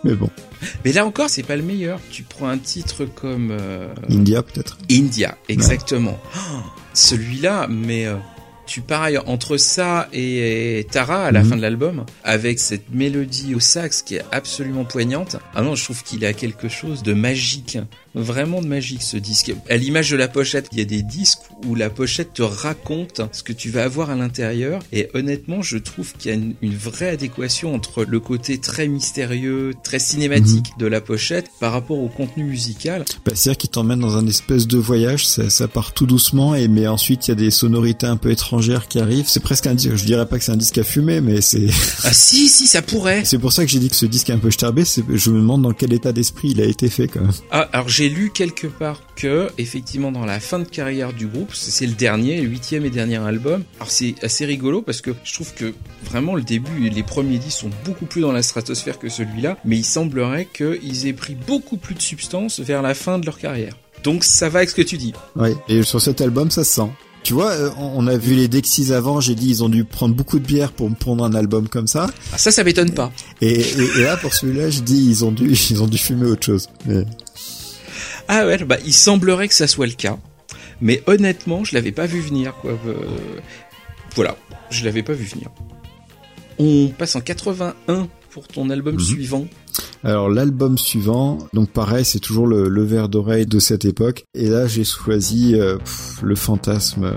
Mais 0.03 0.13
bon, 0.13 0.29
Mais 0.83 0.91
là 0.93 1.05
encore, 1.05 1.29
c'est 1.29 1.43
pas 1.43 1.55
le 1.55 1.63
meilleur. 1.63 1.99
Tu 2.11 2.23
prends 2.23 2.47
un 2.47 2.57
titre 2.57 3.05
comme 3.05 3.49
euh, 3.51 3.87
India 4.09 4.43
peut-être? 4.43 4.77
India, 4.91 5.37
exactement. 5.49 6.19
Oh, 6.35 6.39
Celui-là, 6.93 7.67
mais 7.69 8.05
euh, 8.05 8.15
tu 8.65 8.81
pareil 8.81 9.17
entre 9.25 9.57
ça 9.57 10.07
et, 10.13 10.85
Tara 10.91 11.25
à 11.25 11.31
la 11.31 11.43
Mhm. 11.43 11.49
fin 11.49 11.55
de 11.57 11.61
l'album, 11.61 12.05
avec 12.23 12.59
cette 12.59 12.89
mélodie 12.91 13.55
au 13.55 13.59
sax 13.59 14.01
qui 14.01 14.15
est 14.15 14.23
absolument 14.31 14.85
poignante. 14.85 15.37
Ah 15.53 15.61
non, 15.61 15.75
je 15.75 15.83
trouve 15.83 16.03
qu'il 16.03 16.25
a 16.25 16.33
quelque 16.33 16.67
chose 16.69 17.03
de 17.03 17.13
magique, 17.13 17.77
vraiment 18.13 18.61
de 18.61 18.67
magique 18.67 19.01
ce 19.03 19.17
disque. 19.17 19.53
À 19.69 19.77
l'image 19.77 20.09
de 20.11 20.15
la 20.17 20.27
pochette, 20.27 20.67
il 20.71 20.79
y 20.79 20.81
a 20.81 20.85
des 20.85 21.01
disques 21.03 21.39
où 21.67 21.75
la 21.75 21.89
pochette 21.89 22.33
te 22.33 22.41
raconte 22.41 23.21
ce 23.31 23.43
que 23.43 23.53
tu 23.53 23.69
vas 23.69 23.83
avoir 23.83 24.09
à 24.09 24.15
l'intérieur. 24.15 24.81
Et 24.93 25.09
honnêtement, 25.13 25.61
je 25.61 25.77
trouve 25.77 26.13
qu'il 26.13 26.31
y 26.31 26.33
a 26.33 26.37
une, 26.37 26.55
une 26.61 26.75
vraie 26.75 27.09
adéquation 27.09 27.73
entre 27.75 28.03
le 28.05 28.19
côté 28.19 28.57
très 28.59 28.87
mystérieux, 28.87 29.73
très 29.83 29.99
cinématique 29.99 30.71
de 30.79 30.87
la 30.87 31.01
pochette 31.01 31.47
par 31.59 31.71
rapport 31.71 31.99
au 31.99 32.07
contenu 32.09 32.43
musical. 32.43 33.03
bah, 33.25 33.31
C'est-à-dire 33.35 33.57
qu'il 33.57 33.69
t'emmène 33.69 33.99
dans 33.99 34.17
un 34.17 34.27
espèce 34.27 34.67
de 34.67 34.77
voyage, 34.77 35.27
ça, 35.27 35.49
ça 35.49 35.67
part 35.67 35.93
tout 35.93 36.05
doucement, 36.05 36.55
et 36.55 36.67
mais 36.67 36.87
ensuite 36.87 37.27
il 37.27 37.31
y 37.31 37.33
a 37.33 37.35
des 37.35 37.51
sonorités 37.51 38.07
un 38.07 38.17
peu 38.17 38.29
qui 38.87 38.99
arrivent. 38.99 39.27
C'est 39.27 39.41
presque 39.41 39.67
un 39.67 39.75
disque, 39.75 39.95
je 39.95 40.05
dirais 40.05 40.25
pas 40.25 40.37
que 40.37 40.43
c'est 40.43 40.51
un 40.51 40.57
disque 40.57 40.77
à 40.77 40.83
fumer, 40.83 41.21
mais 41.21 41.41
c'est... 41.41 41.67
Ah 42.03 42.13
si, 42.13 42.47
si, 42.47 42.67
ça 42.67 42.81
pourrait. 42.81 43.23
C'est 43.35 43.39
pour 43.39 43.51
ça 43.51 43.65
que 43.65 43.71
j'ai 43.71 43.79
dit 43.79 43.89
que 43.89 43.95
ce 43.95 44.05
disque 44.05 44.29
est 44.29 44.33
un 44.33 44.39
peu 44.39 44.51
starbé, 44.51 44.83
je 44.85 45.29
me 45.31 45.39
demande 45.39 45.63
dans 45.63 45.73
quel 45.73 45.93
état 45.93 46.11
d'esprit 46.11 46.49
il 46.51 46.61
a 46.61 46.65
été 46.65 46.89
fait 46.89 47.07
quand 47.07 47.21
même. 47.21 47.31
Ah, 47.51 47.67
alors 47.73 47.89
j'ai 47.89 48.09
lu 48.09 48.31
quelque 48.31 48.67
part 48.67 49.01
que, 49.15 49.49
effectivement, 49.57 50.11
dans 50.11 50.25
la 50.25 50.39
fin 50.39 50.59
de 50.59 50.65
carrière 50.65 51.13
du 51.13 51.27
groupe, 51.27 51.53
c'est 51.53 51.85
le 51.85 51.93
dernier, 51.93 52.41
le 52.41 52.47
huitième 52.47 52.85
et 52.85 52.89
dernier 52.89 53.17
album. 53.17 53.63
Alors 53.77 53.91
c'est 53.91 54.15
assez 54.21 54.45
rigolo 54.45 54.81
parce 54.81 55.01
que 55.01 55.11
je 55.23 55.33
trouve 55.33 55.53
que 55.53 55.73
vraiment 56.03 56.35
le 56.35 56.43
début 56.43 56.87
et 56.87 56.89
les 56.89 57.03
premiers 57.03 57.37
disques 57.37 57.59
sont 57.59 57.71
beaucoup 57.83 58.05
plus 58.05 58.21
dans 58.21 58.31
la 58.31 58.43
stratosphère 58.43 58.99
que 58.99 59.09
celui-là, 59.09 59.57
mais 59.65 59.77
il 59.77 59.85
semblerait 59.85 60.47
qu'ils 60.51 61.07
aient 61.07 61.13
pris 61.13 61.35
beaucoup 61.35 61.77
plus 61.77 61.95
de 61.95 62.01
substance 62.01 62.59
vers 62.59 62.81
la 62.81 62.93
fin 62.93 63.19
de 63.19 63.25
leur 63.25 63.37
carrière. 63.37 63.75
Donc 64.03 64.23
ça 64.23 64.49
va 64.49 64.59
avec 64.59 64.69
ce 64.69 64.75
que 64.75 64.81
tu 64.81 64.97
dis. 64.97 65.13
Ouais. 65.35 65.55
Et 65.67 65.81
sur 65.83 65.99
cet 65.99 66.21
album, 66.21 66.51
ça 66.51 66.63
se 66.63 66.73
sent. 66.73 66.89
Tu 67.25 67.33
vois, 67.33 67.53
euh, 67.53 67.71
on 67.79 68.05
a 68.05 68.17
vu 68.17 68.35
les 68.35 68.47
Dexys 68.47 68.93
avant, 68.93 69.19
j'ai 69.19 69.33
dit 69.33 69.49
ils 69.49 69.63
ont 69.63 69.67
dû 69.67 69.83
prendre 69.83 70.13
beaucoup 70.13 70.37
de 70.37 70.45
bière 70.45 70.71
pour 70.71 70.95
prendre 70.95 71.23
un 71.25 71.33
album 71.33 71.67
comme 71.67 71.87
ça. 71.87 72.05
Ah, 72.31 72.37
ça, 72.37 72.51
ça 72.51 72.63
m'étonne 72.63 72.91
pas. 72.93 73.11
Et, 73.41 73.61
et, 73.61 73.89
et 73.97 74.03
là, 74.03 74.15
pour 74.15 74.31
celui-là, 74.31 74.69
je 74.69 74.81
dis 74.81 75.07
ils 75.09 75.25
ont 75.25 75.31
dû, 75.31 75.51
ils 75.71 75.81
ont 75.81 75.87
dû 75.87 75.97
fumer 75.97 76.27
autre 76.27 76.45
chose. 76.45 76.69
Mais 76.85 77.03
Ah 78.27 78.45
ouais, 78.45 78.63
bah 78.63 78.77
il 78.85 78.93
semblerait 78.93 79.47
que 79.47 79.55
ça 79.55 79.65
soit 79.65 79.87
le 79.87 79.93
cas. 79.93 80.19
Mais 80.81 81.01
honnêtement, 81.07 81.63
je 81.63 81.73
l'avais 81.73 81.91
pas 81.91 82.05
vu 82.05 82.19
venir 82.21 82.53
quoi. 82.61 82.77
Euh, 82.85 82.93
voilà, 84.13 84.37
je 84.69 84.85
l'avais 84.85 85.01
pas 85.01 85.13
vu 85.13 85.25
venir. 85.25 85.49
On 86.59 86.89
passe 86.89 87.15
en 87.15 87.21
81 87.21 88.07
pour 88.35 88.49
ton 88.49 88.69
album 88.69 88.95
Mhm. 88.95 88.99
suivant. 88.99 89.47
alors 90.03 90.27
l'album 90.29 90.77
suivant, 90.77 91.37
donc 91.53 91.69
pareil, 91.69 92.03
c'est 92.03 92.19
toujours 92.19 92.47
le, 92.47 92.67
le 92.67 92.83
verre 92.83 93.07
d'oreille 93.07 93.45
de 93.45 93.59
cette 93.59 93.85
époque. 93.85 94.25
Et 94.35 94.49
là, 94.49 94.67
j'ai 94.67 94.83
choisi 94.83 95.55
euh, 95.55 95.77
pff, 95.77 96.19
le 96.21 96.35
fantasme 96.35 97.05
euh, 97.05 97.13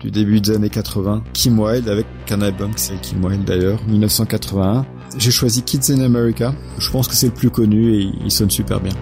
du 0.00 0.12
début 0.12 0.40
des 0.40 0.52
années 0.52 0.70
80, 0.70 1.24
Kim 1.32 1.58
Wilde, 1.58 1.88
avec 1.88 2.06
un 2.30 2.40
album 2.42 2.72
qui 2.76 2.82
s'appelle 2.84 3.00
Kim 3.00 3.24
Wilde 3.24 3.44
d'ailleurs, 3.44 3.80
1981. 3.88 4.86
J'ai 5.18 5.32
choisi 5.32 5.62
Kids 5.62 5.92
in 5.92 6.00
America. 6.00 6.54
Je 6.78 6.88
pense 6.92 7.08
que 7.08 7.14
c'est 7.16 7.26
le 7.26 7.34
plus 7.34 7.50
connu 7.50 7.94
et 7.96 8.08
il 8.24 8.30
sonne 8.30 8.48
super 8.50 8.78
bien. 8.80 8.92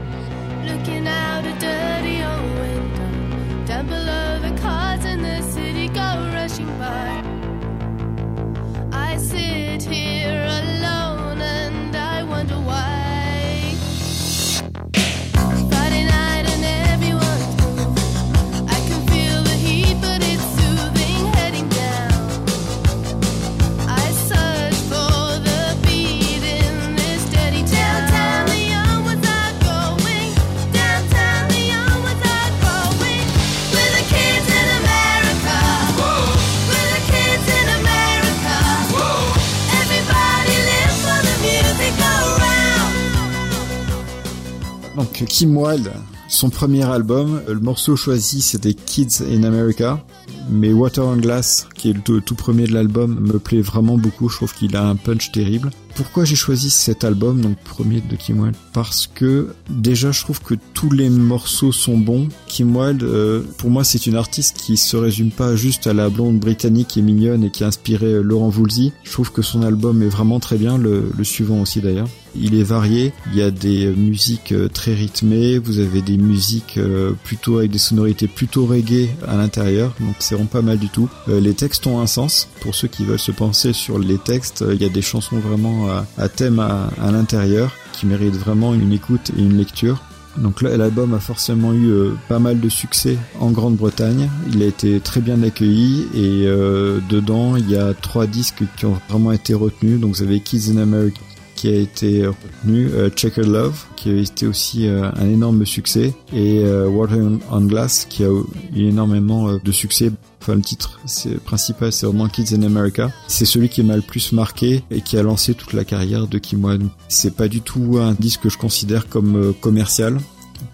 Kim 45.40 45.56
Wilde, 45.56 45.90
son 46.28 46.50
premier 46.50 46.82
album, 46.82 47.40
euh, 47.48 47.54
le 47.54 47.60
morceau 47.60 47.96
choisi 47.96 48.42
c'était 48.42 48.74
Kids 48.74 49.22
in 49.26 49.42
America, 49.42 50.04
mais 50.50 50.70
Water 50.70 51.06
on 51.06 51.16
Glass, 51.16 51.66
qui 51.74 51.88
est 51.88 52.06
le 52.06 52.20
tout 52.20 52.34
premier 52.34 52.66
de 52.66 52.74
l'album, 52.74 53.18
me 53.18 53.38
plaît 53.38 53.62
vraiment 53.62 53.96
beaucoup, 53.96 54.28
je 54.28 54.36
trouve 54.36 54.52
qu'il 54.52 54.76
a 54.76 54.86
un 54.86 54.96
punch 54.96 55.32
terrible. 55.32 55.70
Pourquoi 56.00 56.24
j'ai 56.24 56.34
choisi 56.34 56.70
cet 56.70 57.04
album, 57.04 57.42
donc 57.42 57.58
premier 57.58 58.00
de 58.00 58.16
Kim 58.16 58.40
Wilde 58.40 58.56
Parce 58.72 59.06
que 59.06 59.48
déjà 59.68 60.12
je 60.12 60.22
trouve 60.22 60.40
que 60.40 60.54
tous 60.72 60.90
les 60.90 61.10
morceaux 61.10 61.72
sont 61.72 61.98
bons. 61.98 62.30
Kim 62.46 62.74
Wilde, 62.74 63.02
euh, 63.02 63.42
pour 63.58 63.68
moi 63.68 63.84
c'est 63.84 64.06
une 64.06 64.16
artiste 64.16 64.56
qui 64.56 64.78
se 64.78 64.96
résume 64.96 65.30
pas 65.30 65.56
juste 65.56 65.86
à 65.86 65.92
la 65.92 66.08
blonde 66.08 66.38
britannique 66.38 66.96
est 66.96 67.02
mignonne 67.02 67.44
et 67.44 67.50
qui 67.50 67.64
a 67.64 67.66
inspiré 67.66 68.06
euh, 68.06 68.22
Laurent 68.22 68.48
Voulzy. 68.48 68.94
Je 69.04 69.12
trouve 69.12 69.30
que 69.30 69.42
son 69.42 69.62
album 69.62 70.02
est 70.02 70.08
vraiment 70.08 70.40
très 70.40 70.56
bien, 70.56 70.78
le, 70.78 71.12
le 71.14 71.24
suivant 71.24 71.60
aussi 71.60 71.82
d'ailleurs. 71.82 72.08
Il 72.36 72.54
est 72.54 72.62
varié, 72.62 73.12
il 73.32 73.38
y 73.38 73.42
a 73.42 73.50
des 73.50 73.86
euh, 73.86 73.94
musiques 73.94 74.54
très 74.72 74.94
rythmées, 74.94 75.58
vous 75.58 75.80
avez 75.80 76.00
des 76.00 76.16
musiques 76.16 76.78
plutôt 77.24 77.58
avec 77.58 77.72
des 77.72 77.78
sonorités 77.78 78.26
plutôt 78.28 78.64
reggae 78.64 79.08
à 79.28 79.36
l'intérieur, 79.36 79.92
donc 80.00 80.14
c'est 80.20 80.34
vraiment 80.34 80.48
pas 80.48 80.62
mal 80.62 80.78
du 80.78 80.88
tout. 80.88 81.10
Les 81.26 81.54
textes 81.54 81.86
ont 81.86 82.00
un 82.00 82.06
sens, 82.06 82.48
pour 82.60 82.74
ceux 82.74 82.88
qui 82.88 83.04
veulent 83.04 83.18
se 83.18 83.32
penser 83.32 83.72
sur 83.72 83.98
les 83.98 84.16
textes, 84.16 84.64
il 84.70 84.80
y 84.80 84.84
a 84.84 84.88
des 84.88 85.02
chansons 85.02 85.38
vraiment 85.40 85.89
thème 86.34 86.58
à, 86.58 86.90
l'intérieur 87.10 87.72
qui 87.92 88.06
méritent 88.06 88.36
vraiment 88.36 88.74
une 88.74 88.92
écoute 88.92 89.30
et 89.36 89.40
une 89.40 89.56
lecture. 89.56 90.02
Donc 90.36 90.62
l'album 90.62 91.12
a 91.14 91.20
forcément 91.20 91.72
eu 91.72 91.88
euh, 91.88 92.12
pas 92.28 92.38
mal 92.38 92.60
de 92.60 92.68
succès 92.68 93.18
en 93.40 93.50
Grande-Bretagne. 93.50 94.30
Il 94.52 94.62
a 94.62 94.66
été 94.66 95.00
très 95.00 95.20
bien 95.20 95.42
accueilli 95.42 96.06
et 96.14 96.46
euh, 96.46 97.00
dedans, 97.08 97.56
il 97.56 97.68
y 97.68 97.76
a 97.76 97.94
trois 97.94 98.26
disques 98.26 98.62
qui 98.76 98.86
ont 98.86 98.96
vraiment 99.08 99.32
été 99.32 99.54
retenus. 99.54 99.98
Donc 100.00 100.14
vous 100.14 100.22
avez 100.22 100.40
Kids 100.40 100.70
in 100.72 100.76
America 100.78 101.20
qui 101.56 101.68
a 101.68 101.74
été 101.74 102.26
retenu, 102.26 102.88
euh, 102.94 103.10
Checkered 103.10 103.46
Love 103.46 103.84
qui 103.94 104.08
a 104.08 104.14
été 104.14 104.46
aussi 104.46 104.86
euh, 104.86 105.10
un 105.14 105.28
énorme 105.28 105.66
succès 105.66 106.14
et 106.32 106.64
Water 106.64 107.18
on 107.50 107.60
Glass 107.62 108.06
qui 108.08 108.24
a 108.24 108.28
eu 108.28 108.88
énormément 108.88 109.58
de 109.62 109.72
succès. 109.72 110.10
Enfin, 110.40 110.54
le 110.54 110.62
titre 110.62 110.98
principal, 111.44 111.92
c'est 111.92 112.06
vraiment 112.06 112.28
Kids 112.28 112.54
in 112.54 112.62
America. 112.62 113.10
C'est 113.28 113.44
celui 113.44 113.68
qui 113.68 113.82
m'a 113.82 113.96
le 113.96 114.02
plus 114.02 114.32
marqué 114.32 114.82
et 114.90 115.02
qui 115.02 115.18
a 115.18 115.22
lancé 115.22 115.54
toute 115.54 115.74
la 115.74 115.84
carrière 115.84 116.26
de 116.26 116.38
Kim 116.38 116.64
Wilde. 116.64 116.88
C'est 117.08 117.34
pas 117.34 117.48
du 117.48 117.60
tout 117.60 117.98
un 118.00 118.14
disque 118.14 118.42
que 118.42 118.48
je 118.48 118.56
considère 118.56 119.08
comme 119.08 119.36
euh, 119.36 119.52
commercial 119.52 120.18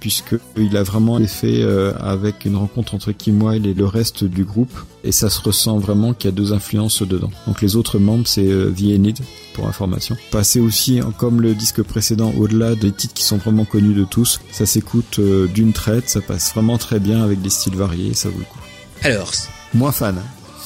puisque 0.00 0.34
il 0.56 0.76
a 0.76 0.82
vraiment 0.82 1.24
fait 1.26 1.62
euh, 1.62 1.92
avec 2.00 2.44
une 2.44 2.56
rencontre 2.56 2.94
entre 2.96 3.12
Kim 3.12 3.40
Wilde 3.40 3.66
et 3.66 3.74
le 3.74 3.86
reste 3.86 4.24
du 4.24 4.44
groupe 4.44 4.76
et 5.04 5.12
ça 5.12 5.30
se 5.30 5.40
ressent 5.40 5.78
vraiment 5.78 6.12
qu'il 6.12 6.28
y 6.28 6.32
a 6.32 6.36
deux 6.36 6.52
influences 6.52 7.02
dedans. 7.02 7.30
Donc 7.46 7.62
les 7.62 7.76
autres 7.76 8.00
membres 8.00 8.26
c'est 8.26 8.48
euh, 8.48 8.72
The 8.72 8.96
Enid 8.96 9.20
pour 9.54 9.68
information. 9.68 10.16
Passer 10.32 10.58
aussi 10.58 10.98
hein, 10.98 11.14
comme 11.16 11.40
le 11.40 11.54
disque 11.54 11.82
précédent 11.82 12.32
au-delà 12.36 12.74
des 12.74 12.90
titres 12.90 13.14
qui 13.14 13.22
sont 13.22 13.36
vraiment 13.36 13.64
connus 13.64 13.94
de 13.94 14.04
tous, 14.04 14.40
ça 14.50 14.66
s'écoute 14.66 15.20
d'une 15.54 15.72
traite, 15.72 16.10
ça 16.10 16.20
passe 16.20 16.52
vraiment 16.52 16.78
très 16.78 16.98
bien 16.98 17.22
avec 17.22 17.40
des 17.40 17.50
styles 17.50 17.76
variés, 17.76 18.12
ça 18.12 18.28
vaut 18.28 18.38
le 18.38 18.44
coup. 18.44 18.58
Alors, 19.02 19.30
Moins 19.74 19.92
fan. 19.92 20.16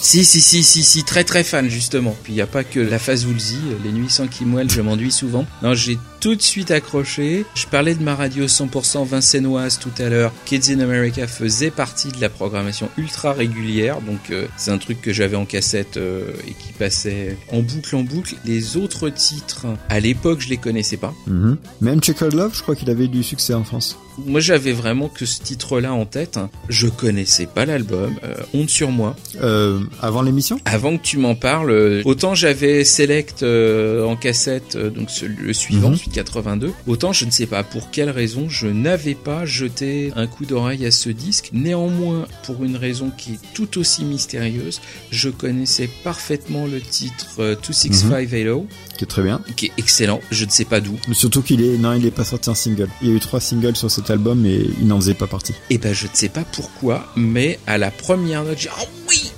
si, 0.00 0.24
si, 0.24 0.40
si, 0.40 0.62
si, 0.62 0.82
si, 0.82 1.04
très 1.04 1.24
très 1.24 1.44
fan 1.44 1.68
justement. 1.68 2.16
Puis 2.22 2.32
il 2.32 2.36
n'y 2.36 2.42
a 2.42 2.46
pas 2.46 2.64
que 2.64 2.80
la 2.80 2.98
phase 2.98 3.26
Woolsey, 3.26 3.56
les 3.84 3.92
nuits 3.92 4.10
sans 4.10 4.26
Kim 4.26 4.54
Wilde, 4.54 4.70
je 4.70 4.80
m'ennuie 4.80 5.12
souvent. 5.12 5.46
Non, 5.62 5.74
j'ai 5.74 5.98
tout 6.20 6.34
de 6.34 6.42
suite 6.42 6.70
accroché. 6.70 7.44
Je 7.54 7.66
parlais 7.66 7.94
de 7.94 8.02
ma 8.02 8.14
radio 8.14 8.46
100% 8.46 9.06
vincenoise 9.06 9.78
tout 9.78 9.90
à 10.02 10.08
l'heure. 10.08 10.32
Kids 10.44 10.70
in 10.72 10.80
America 10.80 11.26
faisait 11.26 11.70
partie 11.70 12.08
de 12.08 12.20
la 12.20 12.28
programmation 12.28 12.88
ultra 12.98 13.32
régulière, 13.32 14.00
donc 14.02 14.30
euh, 14.30 14.46
c'est 14.56 14.70
un 14.70 14.78
truc 14.78 15.00
que 15.00 15.12
j'avais 15.12 15.36
en 15.36 15.46
cassette 15.46 15.96
euh, 15.96 16.30
et 16.46 16.52
qui 16.52 16.72
passait 16.78 17.36
en 17.52 17.60
boucle 17.60 17.96
en 17.96 18.02
boucle. 18.02 18.34
Les 18.44 18.76
autres 18.76 19.08
titres, 19.08 19.66
à 19.88 20.00
l'époque, 20.00 20.40
je 20.40 20.48
les 20.50 20.58
connaissais 20.58 20.96
pas. 20.98 21.14
Mhm. 21.26 21.56
Même 21.80 22.00
Checkered 22.00 22.34
Love, 22.34 22.52
je 22.54 22.62
crois 22.62 22.76
qu'il 22.76 22.90
avait 22.90 23.04
eu 23.04 23.08
du 23.08 23.22
succès 23.22 23.54
en 23.54 23.64
France. 23.64 23.96
Moi, 24.26 24.40
j'avais 24.40 24.72
vraiment 24.72 25.08
que 25.08 25.24
ce 25.24 25.40
titre-là 25.40 25.94
en 25.94 26.04
tête. 26.04 26.38
Je 26.68 26.88
connaissais 26.88 27.46
pas 27.46 27.64
l'album. 27.64 28.14
Euh, 28.22 28.34
honte 28.52 28.68
sur 28.68 28.90
moi. 28.90 29.16
Euh, 29.42 29.80
avant 30.02 30.20
l'émission? 30.20 30.58
Avant 30.66 30.98
que 30.98 31.02
tu 31.02 31.16
m'en 31.16 31.34
parles, 31.34 31.70
euh, 31.70 32.02
autant 32.04 32.34
j'avais 32.34 32.84
Select 32.84 33.42
euh, 33.42 34.04
en 34.04 34.16
cassette, 34.16 34.76
euh, 34.76 34.90
donc 34.90 35.08
le 35.22 35.52
suivant, 35.54 35.90
Mhm. 35.90 35.96
82, 36.10 36.72
autant 36.86 37.12
je 37.12 37.24
ne 37.24 37.30
sais 37.30 37.46
pas 37.46 37.62
pour 37.64 37.90
quelle 37.90 38.10
raison 38.10 38.48
je 38.48 38.66
n'avais 38.66 39.14
pas 39.14 39.44
jeté 39.46 40.12
un 40.16 40.26
coup 40.26 40.44
d'oreille 40.44 40.86
à 40.86 40.90
ce 40.90 41.10
disque. 41.10 41.50
Néanmoins, 41.52 42.26
pour 42.44 42.64
une 42.64 42.76
raison 42.76 43.10
qui 43.16 43.34
est 43.34 43.38
tout 43.54 43.78
aussi 43.78 44.04
mystérieuse, 44.04 44.80
je 45.10 45.30
connaissais 45.30 45.88
parfaitement 46.04 46.66
le 46.66 46.80
titre 46.80 47.26
euh, 47.38 47.56
26580, 47.56 48.64
qui 48.96 49.04
est 49.04 49.06
très 49.06 49.22
bien. 49.22 49.40
qui 49.56 49.66
est 49.66 49.72
excellent, 49.78 50.20
je 50.30 50.44
ne 50.44 50.50
sais 50.50 50.64
pas 50.64 50.80
d'où. 50.80 50.98
Surtout 51.12 51.42
qu'il 51.42 51.62
est, 51.62 51.78
non, 51.78 51.94
il 51.94 52.04
est 52.06 52.10
pas 52.10 52.24
sorti 52.24 52.50
en 52.50 52.54
single. 52.54 52.88
Il 53.02 53.08
y 53.08 53.12
a 53.12 53.14
eu 53.14 53.20
trois 53.20 53.40
singles 53.40 53.76
sur 53.76 53.90
cet 53.90 54.10
album 54.10 54.44
et 54.46 54.66
il 54.80 54.86
n'en 54.86 55.00
faisait 55.00 55.14
pas 55.14 55.26
partie. 55.26 55.54
Et 55.70 55.78
ben 55.78 55.94
je 55.94 56.06
ne 56.06 56.14
sais 56.14 56.28
pas 56.28 56.44
pourquoi, 56.44 57.12
mais 57.16 57.58
à 57.66 57.78
la 57.78 57.90
première 57.90 58.44
note, 58.44 58.58
j'ai 58.58 58.68
dit, 58.68 58.74
oh 58.80 58.86
oui, 59.08 59.32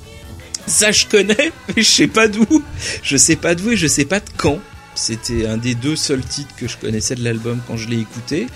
ça 0.67 0.93
je 0.93 1.07
connais, 1.07 1.53
mais 1.77 1.83
je 1.83 1.91
sais 1.91 2.09
pas 2.09 2.29
d'où. 2.29 2.47
Je 3.03 3.17
sais 3.17 3.37
pas 3.37 3.55
d'où 3.55 3.71
et 3.71 3.77
je 3.77 3.87
sais 3.87 4.05
pas 4.05 4.21
de 4.21 4.27
quand. 4.37 4.59
C'était 4.95 5.47
un 5.47 5.57
des 5.57 5.75
deux 5.75 5.97
seuls 5.97 6.25
titres 6.25 6.55
que 6.57 6.69
je 6.69 6.77
connaissais 6.77 7.15
de 7.15 7.25
l'album 7.25 7.61
quand 7.67 7.77
je 7.77 7.89
l'ai 7.89 7.99
écouté. 7.99 8.47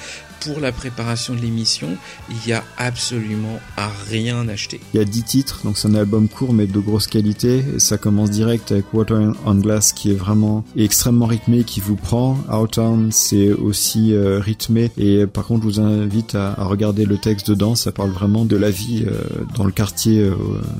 Pour 0.46 0.60
la 0.60 0.70
préparation 0.70 1.34
de 1.34 1.40
l'émission, 1.40 1.88
il 2.30 2.48
y 2.48 2.52
a 2.52 2.62
absolument 2.78 3.58
à 3.76 3.90
rien 4.08 4.48
acheté. 4.48 4.80
Il 4.94 4.98
y 4.98 5.00
a 5.00 5.04
10 5.04 5.22
titres, 5.24 5.60
donc 5.64 5.76
c'est 5.76 5.88
un 5.88 5.96
album 5.96 6.28
court 6.28 6.52
mais 6.52 6.68
de 6.68 6.78
grosse 6.78 7.08
qualité. 7.08 7.64
Ça 7.78 7.98
commence 7.98 8.30
direct 8.30 8.70
avec 8.70 8.94
Water 8.94 9.32
on 9.44 9.54
Glass 9.56 9.92
qui 9.92 10.12
est 10.12 10.14
vraiment 10.14 10.64
extrêmement 10.76 11.26
rythmé, 11.26 11.64
qui 11.64 11.80
vous 11.80 11.96
prend. 11.96 12.38
Outtown 12.48 13.10
c'est 13.10 13.50
aussi 13.50 14.12
euh, 14.12 14.38
rythmé 14.38 14.92
et 14.96 15.22
euh, 15.22 15.26
par 15.26 15.46
contre 15.46 15.62
je 15.62 15.66
vous 15.66 15.80
invite 15.80 16.36
à, 16.36 16.54
regarder 16.58 17.06
le 17.06 17.18
texte 17.18 17.50
dedans. 17.50 17.74
Ça 17.74 17.90
parle 17.90 18.10
vraiment 18.10 18.44
de 18.44 18.56
la 18.56 18.70
vie 18.70 19.04
euh, 19.04 19.24
dans 19.56 19.64
le 19.64 19.72
quartier 19.72 20.30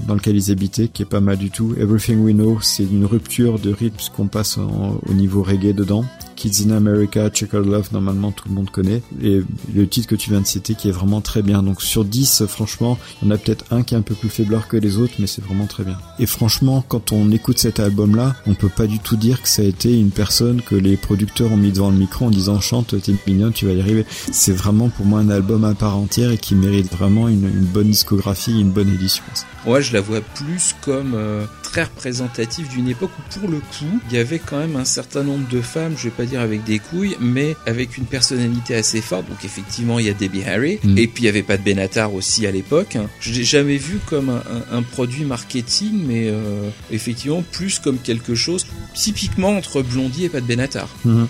dans 0.06 0.14
lequel 0.14 0.36
ils 0.36 0.52
habitaient, 0.52 0.86
qui 0.86 1.02
est 1.02 1.06
pas 1.06 1.20
mal 1.20 1.38
du 1.38 1.50
tout. 1.50 1.74
Everything 1.76 2.18
We 2.20 2.34
Know 2.34 2.60
c'est 2.60 2.84
une 2.84 3.04
rupture 3.04 3.58
de 3.58 3.72
rythme 3.72 3.96
puisqu'on 3.96 4.28
passe 4.28 4.58
au 4.58 5.12
niveau 5.12 5.42
reggae 5.42 5.74
dedans. 5.74 6.04
Kids 6.36 6.64
in 6.66 6.70
America, 6.70 7.28
Checkered 7.30 7.66
Love, 7.66 7.88
normalement 7.92 8.30
tout 8.30 8.48
le 8.48 8.54
monde 8.54 8.70
connaît. 8.70 9.02
Et 9.22 9.42
le 9.74 9.88
titre 9.88 10.08
que 10.08 10.14
tu 10.14 10.30
viens 10.30 10.40
de 10.40 10.46
citer 10.46 10.74
qui 10.74 10.88
est 10.88 10.92
vraiment 10.92 11.20
très 11.20 11.42
bien. 11.42 11.62
Donc 11.62 11.82
sur 11.82 12.04
10, 12.04 12.44
franchement, 12.46 12.98
il 13.20 13.28
y 13.28 13.30
en 13.30 13.34
a 13.34 13.38
peut-être 13.38 13.64
un 13.70 13.82
qui 13.82 13.94
est 13.94 13.98
un 13.98 14.02
peu 14.02 14.14
plus 14.14 14.28
faiblard 14.28 14.68
que 14.68 14.76
les 14.76 14.98
autres, 14.98 15.14
mais 15.18 15.26
c'est 15.26 15.42
vraiment 15.42 15.66
très 15.66 15.84
bien. 15.84 15.98
Et 16.18 16.26
franchement, 16.26 16.84
quand 16.86 17.12
on 17.12 17.30
écoute 17.30 17.58
cet 17.58 17.80
album-là, 17.80 18.36
on 18.46 18.54
peut 18.54 18.68
pas 18.68 18.86
du 18.86 18.98
tout 18.98 19.16
dire 19.16 19.42
que 19.42 19.48
ça 19.48 19.62
a 19.62 19.64
été 19.64 19.98
une 19.98 20.10
personne 20.10 20.62
que 20.62 20.74
les 20.74 20.96
producteurs 20.96 21.52
ont 21.52 21.56
mis 21.56 21.72
devant 21.72 21.90
le 21.90 21.96
micro 21.96 22.26
en 22.26 22.30
disant 22.30 22.60
chante, 22.60 22.94
t'es 23.00 23.14
mignonne, 23.26 23.52
tu 23.52 23.66
vas 23.66 23.72
y 23.72 23.80
arriver. 23.80 24.04
C'est 24.30 24.52
vraiment 24.52 24.88
pour 24.88 25.06
moi 25.06 25.20
un 25.20 25.30
album 25.30 25.64
à 25.64 25.74
part 25.74 25.96
entière 25.96 26.30
et 26.30 26.38
qui 26.38 26.54
mérite 26.54 26.92
vraiment 26.92 27.28
une, 27.28 27.48
bonne 27.48 27.90
discographie, 27.90 28.60
une 28.60 28.70
bonne 28.70 28.92
édition. 28.92 29.24
Moi, 29.64 29.80
je 29.80 29.92
la 29.92 30.00
vois 30.00 30.20
plus 30.20 30.74
comme 30.80 31.14
euh, 31.14 31.44
très 31.62 31.84
représentative 31.84 32.68
d'une 32.68 32.88
époque 32.88 33.10
où, 33.18 33.38
pour 33.38 33.48
le 33.48 33.58
coup, 33.58 34.00
il 34.08 34.16
y 34.16 34.18
avait 34.18 34.38
quand 34.38 34.58
même 34.58 34.76
un 34.76 34.84
certain 34.84 35.22
nombre 35.24 35.48
de 35.48 35.60
femmes, 35.60 35.94
je 35.96 36.04
vais 36.04 36.10
pas 36.10 36.25
dire 36.26 36.40
avec 36.40 36.64
des 36.64 36.78
couilles, 36.78 37.16
mais 37.20 37.56
avec 37.66 37.96
une 37.96 38.04
personnalité 38.04 38.74
assez 38.74 39.00
forte. 39.00 39.28
Donc, 39.28 39.44
effectivement, 39.44 39.98
il 39.98 40.06
y 40.06 40.10
a 40.10 40.12
Debbie 40.14 40.44
Harry, 40.44 40.78
Mm. 40.84 40.98
et 40.98 41.06
puis 41.06 41.22
il 41.22 41.26
y 41.26 41.28
avait 41.28 41.42
pas 41.42 41.56
de 41.56 41.62
Benatar 41.62 42.12
aussi 42.14 42.46
à 42.46 42.50
l'époque. 42.50 42.96
Je 43.20 43.32
l'ai 43.32 43.44
jamais 43.44 43.76
vu 43.78 43.98
comme 44.06 44.28
un, 44.30 44.42
un- 44.72 44.78
un 44.78 44.82
produit 44.82 45.24
marketing, 45.24 46.04
mais 46.06 46.28
euh, 46.28 46.68
effectivement 46.90 47.42
plus 47.52 47.78
comme 47.78 47.98
quelque 47.98 48.34
chose 48.34 48.66
typiquement 48.94 49.50
entre 49.56 49.82
Blondie 49.82 50.24
et 50.24 50.28
Pat 50.28 50.44
Benatar. 50.44 50.88
Mhm. 51.04 51.26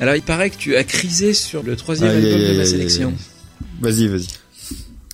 Alors, 0.00 0.14
il 0.16 0.22
paraît 0.22 0.48
que 0.48 0.56
tu 0.56 0.74
as 0.76 0.84
crisé 0.84 1.34
sur 1.34 1.62
le 1.62 1.76
troisième 1.76 2.10
album 2.10 2.30
de 2.40 2.54
ma 2.56 2.62
aïe, 2.62 2.66
sélection. 2.66 3.12
Vas-y, 3.82 4.08
vas-y. 4.08 4.26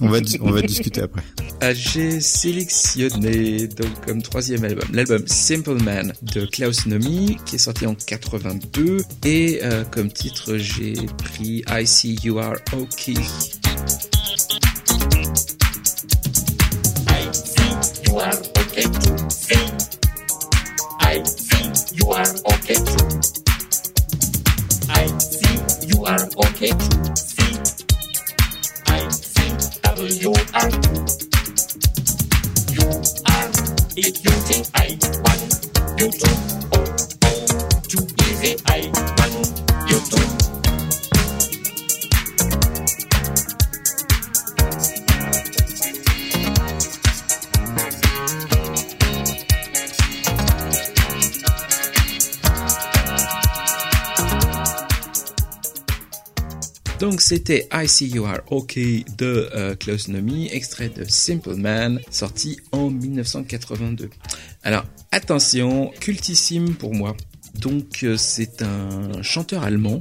On 0.01 0.09
va, 0.09 0.21
dis- 0.21 0.39
on 0.43 0.51
va 0.51 0.61
discuter 0.63 1.01
après. 1.03 1.23
Ah, 1.61 1.73
j'ai 1.73 2.21
sélectionné 2.21 3.67
donc 3.67 3.89
comme 4.07 4.21
troisième 4.23 4.63
album 4.65 4.85
l'album 4.93 5.23
Simple 5.27 5.83
Man 5.83 6.13
de 6.21 6.45
Klaus 6.45 6.85
Nomi 6.87 7.39
qui 7.47 7.57
est 7.57 7.59
sorti 7.59 7.87
en 7.87 7.95
82 7.95 8.99
et 9.25 9.61
euh, 9.63 9.85
comme 9.91 10.11
titre 10.13 10.59
j'ai 10.59 10.93
pris 11.17 11.65
I 11.69 11.87
See 11.87 12.19
You 12.23 12.39
Are 12.39 12.57
Okay. 12.75 13.15
you 18.07 18.19
are 18.19 18.35
okay 18.59 18.83
to 18.85 19.31
see? 19.31 19.67
I 21.01 21.23
see 21.25 21.97
you 21.97 22.13
are 22.13 22.27
okay 22.55 22.77
W 29.97 30.29
R. 30.53 30.69
You 32.69 32.85
are 33.33 33.49
if 33.97 34.15
you 34.23 34.33
think 34.45 34.69
I 34.75 34.93
want 35.25 35.41
you 35.99 36.11
to. 36.13 36.29
Oh, 36.75 36.85
oh, 37.25 37.47
too 37.89 38.05
easy. 38.29 38.57
I 38.67 38.93
want 38.93 39.35
you 39.89 39.99
to. 39.99 40.66
Donc 56.99 57.21
c'était 57.21 57.69
I 57.75 57.87
See 57.87 58.09
You 58.09 58.25
Are 58.25 58.41
Okay 58.51 59.05
de 59.19 59.51
euh, 59.55 59.75
Klaus 59.75 60.09
Nomi, 60.09 60.49
extrait 60.51 60.89
de 60.89 61.05
Simple 61.05 61.55
Man, 61.55 62.01
sorti 62.11 62.59
en 62.73 62.89
1982. 62.89 64.09
Alors 64.63 64.85
attention, 65.13 65.93
cultissime 66.01 66.75
pour 66.75 66.95
moi. 66.95 67.15
Donc 67.55 68.03
euh, 68.03 68.17
c'est 68.17 68.63
un 68.63 69.23
chanteur 69.23 69.63
allemand 69.63 70.01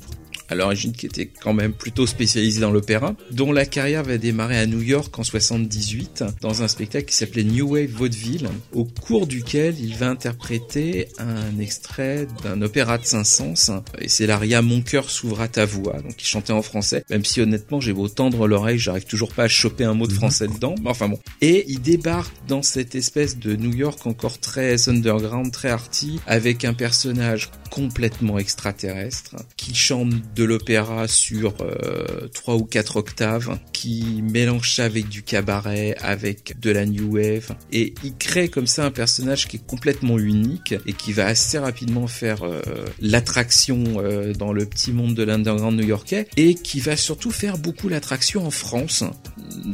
à 0.49 0.55
l'origine 0.55 0.91
qui 0.91 1.05
était 1.05 1.27
quand 1.27 1.53
même 1.53 1.73
plutôt 1.73 2.07
spécialisé 2.07 2.61
dans 2.61 2.71
l'opéra, 2.71 3.15
dont 3.31 3.51
la 3.51 3.65
carrière 3.65 4.03
va 4.03 4.17
démarrer 4.17 4.57
à 4.57 4.65
New 4.65 4.81
York 4.81 5.17
en 5.17 5.23
78 5.23 6.23
dans 6.41 6.63
un 6.63 6.67
spectacle 6.67 7.05
qui 7.05 7.15
s'appelait 7.15 7.43
New 7.43 7.73
Wave 7.73 7.89
Vaudeville, 7.89 8.49
au 8.73 8.85
cours 8.85 9.27
duquel 9.27 9.75
il 9.79 9.95
va 9.95 10.09
interpréter 10.09 11.07
un 11.17 11.59
extrait 11.59 12.27
d'un 12.43 12.61
opéra 12.61 12.97
de 12.97 13.05
Saint-Saëns, 13.05 13.83
et 13.99 14.09
c'est 14.09 14.27
l'aria 14.27 14.61
Mon 14.61 14.81
cœur 14.81 15.09
s'ouvre 15.09 15.41
à 15.41 15.47
ta 15.47 15.65
voix, 15.65 16.01
donc 16.01 16.21
il 16.21 16.25
chantait 16.25 16.53
en 16.53 16.61
français, 16.61 17.03
même 17.09 17.25
si 17.25 17.41
honnêtement 17.41 17.79
j'ai 17.79 17.93
beau 17.93 18.07
tendre 18.07 18.47
l'oreille, 18.47 18.79
j'arrive 18.79 19.05
toujours 19.05 19.31
pas 19.31 19.43
à 19.43 19.47
choper 19.47 19.83
un 19.83 19.93
mot 19.93 20.07
de 20.07 20.13
français 20.13 20.47
dedans, 20.47 20.75
mais 20.81 20.89
enfin 20.89 21.09
bon. 21.09 21.19
Et 21.41 21.65
il 21.67 21.81
débarque 21.81 22.33
dans 22.47 22.61
cette 22.61 22.95
espèce 22.95 23.37
de 23.37 23.55
New 23.55 23.73
York 23.73 24.05
encore 24.05 24.39
très 24.39 24.89
underground, 24.89 25.51
très 25.51 25.69
arty, 25.69 26.19
avec 26.27 26.65
un 26.65 26.73
personnage 26.73 27.49
complètement 27.71 28.37
extraterrestre, 28.37 29.35
qui 29.57 29.75
chante 29.75 30.13
de 30.35 30.43
l'opéra 30.43 31.07
sur 31.07 31.55
euh, 31.61 32.27
trois 32.33 32.55
ou 32.55 32.65
quatre 32.65 32.97
octaves, 32.97 33.57
qui 33.73 34.21
mélange 34.21 34.79
avec 34.79 35.07
du 35.09 35.23
cabaret, 35.23 35.95
avec 36.01 36.59
de 36.59 36.71
la 36.71 36.85
new 36.85 37.15
wave, 37.15 37.55
et 37.71 37.93
il 38.03 38.15
crée 38.15 38.49
comme 38.49 38.67
ça 38.67 38.85
un 38.85 38.91
personnage 38.91 39.47
qui 39.47 39.57
est 39.57 39.65
complètement 39.65 40.19
unique 40.19 40.75
et 40.85 40.93
qui 40.93 41.13
va 41.13 41.27
assez 41.27 41.57
rapidement 41.57 42.07
faire 42.07 42.43
euh, 42.43 42.61
l'attraction 42.99 43.83
euh, 43.97 44.33
dans 44.33 44.53
le 44.53 44.65
petit 44.65 44.91
monde 44.91 45.15
de 45.15 45.23
l'underground 45.23 45.79
new-yorkais, 45.79 46.27
et 46.37 46.55
qui 46.55 46.79
va 46.79 46.97
surtout 46.97 47.31
faire 47.31 47.57
beaucoup 47.57 47.89
l'attraction 47.89 48.45
en 48.45 48.51
France. 48.51 49.03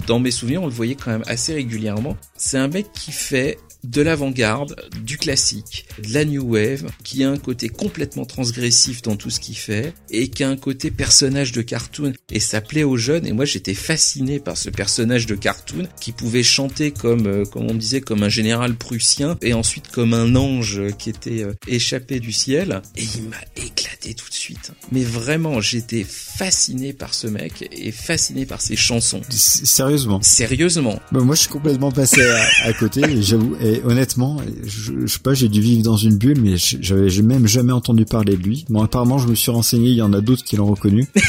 Dans 0.07 0.19
mes 0.19 0.31
souvenirs, 0.31 0.61
on 0.61 0.67
le 0.67 0.73
voyait 0.73 0.95
quand 0.95 1.11
même 1.11 1.23
assez 1.27 1.53
régulièrement. 1.53 2.17
C'est 2.37 2.57
un 2.57 2.67
mec 2.67 2.87
qui 2.93 3.11
fait 3.11 3.57
de 3.83 4.01
l'avant-garde, 4.01 4.75
du 5.03 5.17
classique, 5.17 5.85
de 6.07 6.13
la 6.13 6.25
new 6.25 6.43
wave, 6.53 6.89
qui 7.03 7.23
a 7.23 7.29
un 7.29 7.37
côté 7.37 7.69
complètement 7.69 8.25
transgressif 8.25 9.01
dans 9.01 9.15
tout 9.15 9.29
ce 9.29 9.39
qu'il 9.39 9.57
fait, 9.57 9.93
et 10.09 10.27
qui 10.29 10.43
a 10.43 10.49
un 10.49 10.57
côté 10.57 10.91
personnage 10.91 11.51
de 11.51 11.61
cartoon. 11.61 12.13
Et 12.31 12.39
ça 12.39 12.61
plaît 12.61 12.83
aux 12.83 12.97
jeunes, 12.97 13.25
et 13.25 13.31
moi 13.33 13.45
j'étais 13.45 13.73
fasciné 13.73 14.39
par 14.39 14.57
ce 14.57 14.69
personnage 14.69 15.25
de 15.25 15.35
cartoon, 15.35 15.87
qui 15.99 16.11
pouvait 16.11 16.43
chanter 16.43 16.91
comme, 16.91 17.27
euh, 17.27 17.45
comme 17.45 17.69
on 17.69 17.73
disait, 17.73 18.01
comme 18.01 18.23
un 18.23 18.29
général 18.29 18.75
prussien, 18.75 19.37
et 19.41 19.53
ensuite 19.53 19.87
comme 19.89 20.13
un 20.13 20.35
ange 20.35 20.81
qui 20.97 21.09
était 21.09 21.43
euh, 21.43 21.53
échappé 21.67 22.19
du 22.19 22.31
ciel, 22.31 22.81
et 22.95 23.03
il 23.15 23.23
m'a 23.23 23.37
éclaté 23.55 24.13
tout 24.13 24.29
de 24.29 24.33
suite. 24.33 24.71
Mais 24.91 25.03
vraiment, 25.03 25.61
j'étais 25.61 26.05
fasciné 26.07 26.93
par 26.93 27.13
ce 27.13 27.27
mec, 27.27 27.67
et 27.71 27.91
fasciné 27.91 28.45
par 28.45 28.61
ses 28.61 28.75
chansons. 28.75 29.21
S- 29.29 29.61
Sérieusement? 29.63 30.21
Sérieusement. 30.21 30.99
Bah, 31.11 31.21
moi, 31.21 31.35
je 31.35 31.41
suis 31.41 31.49
complètement 31.49 31.91
passé 31.91 32.21
à, 32.21 32.67
à 32.67 32.73
côté, 32.73 33.01
j'avoue, 33.21 33.55
et 33.61 33.70
honnêtement, 33.83 34.37
je, 34.63 34.93
je 35.05 35.07
sais 35.07 35.19
pas, 35.19 35.33
j'ai 35.33 35.49
dû 35.49 35.61
vivre 35.61 35.83
dans 35.83 35.97
une 35.97 36.17
bulle, 36.17 36.41
mais 36.41 36.55
j'avais 36.57 37.09
même 37.21 37.47
jamais 37.47 37.73
entendu 37.73 38.05
parler 38.05 38.35
de 38.35 38.43
lui. 38.43 38.65
Bon, 38.69 38.81
apparemment, 38.81 39.17
je 39.17 39.27
me 39.27 39.35
suis 39.35 39.51
renseigné, 39.51 39.89
il 39.89 39.97
y 39.97 40.01
en 40.01 40.13
a 40.13 40.21
d'autres 40.21 40.43
qui 40.43 40.55
l'ont 40.55 40.67
reconnu. 40.67 41.07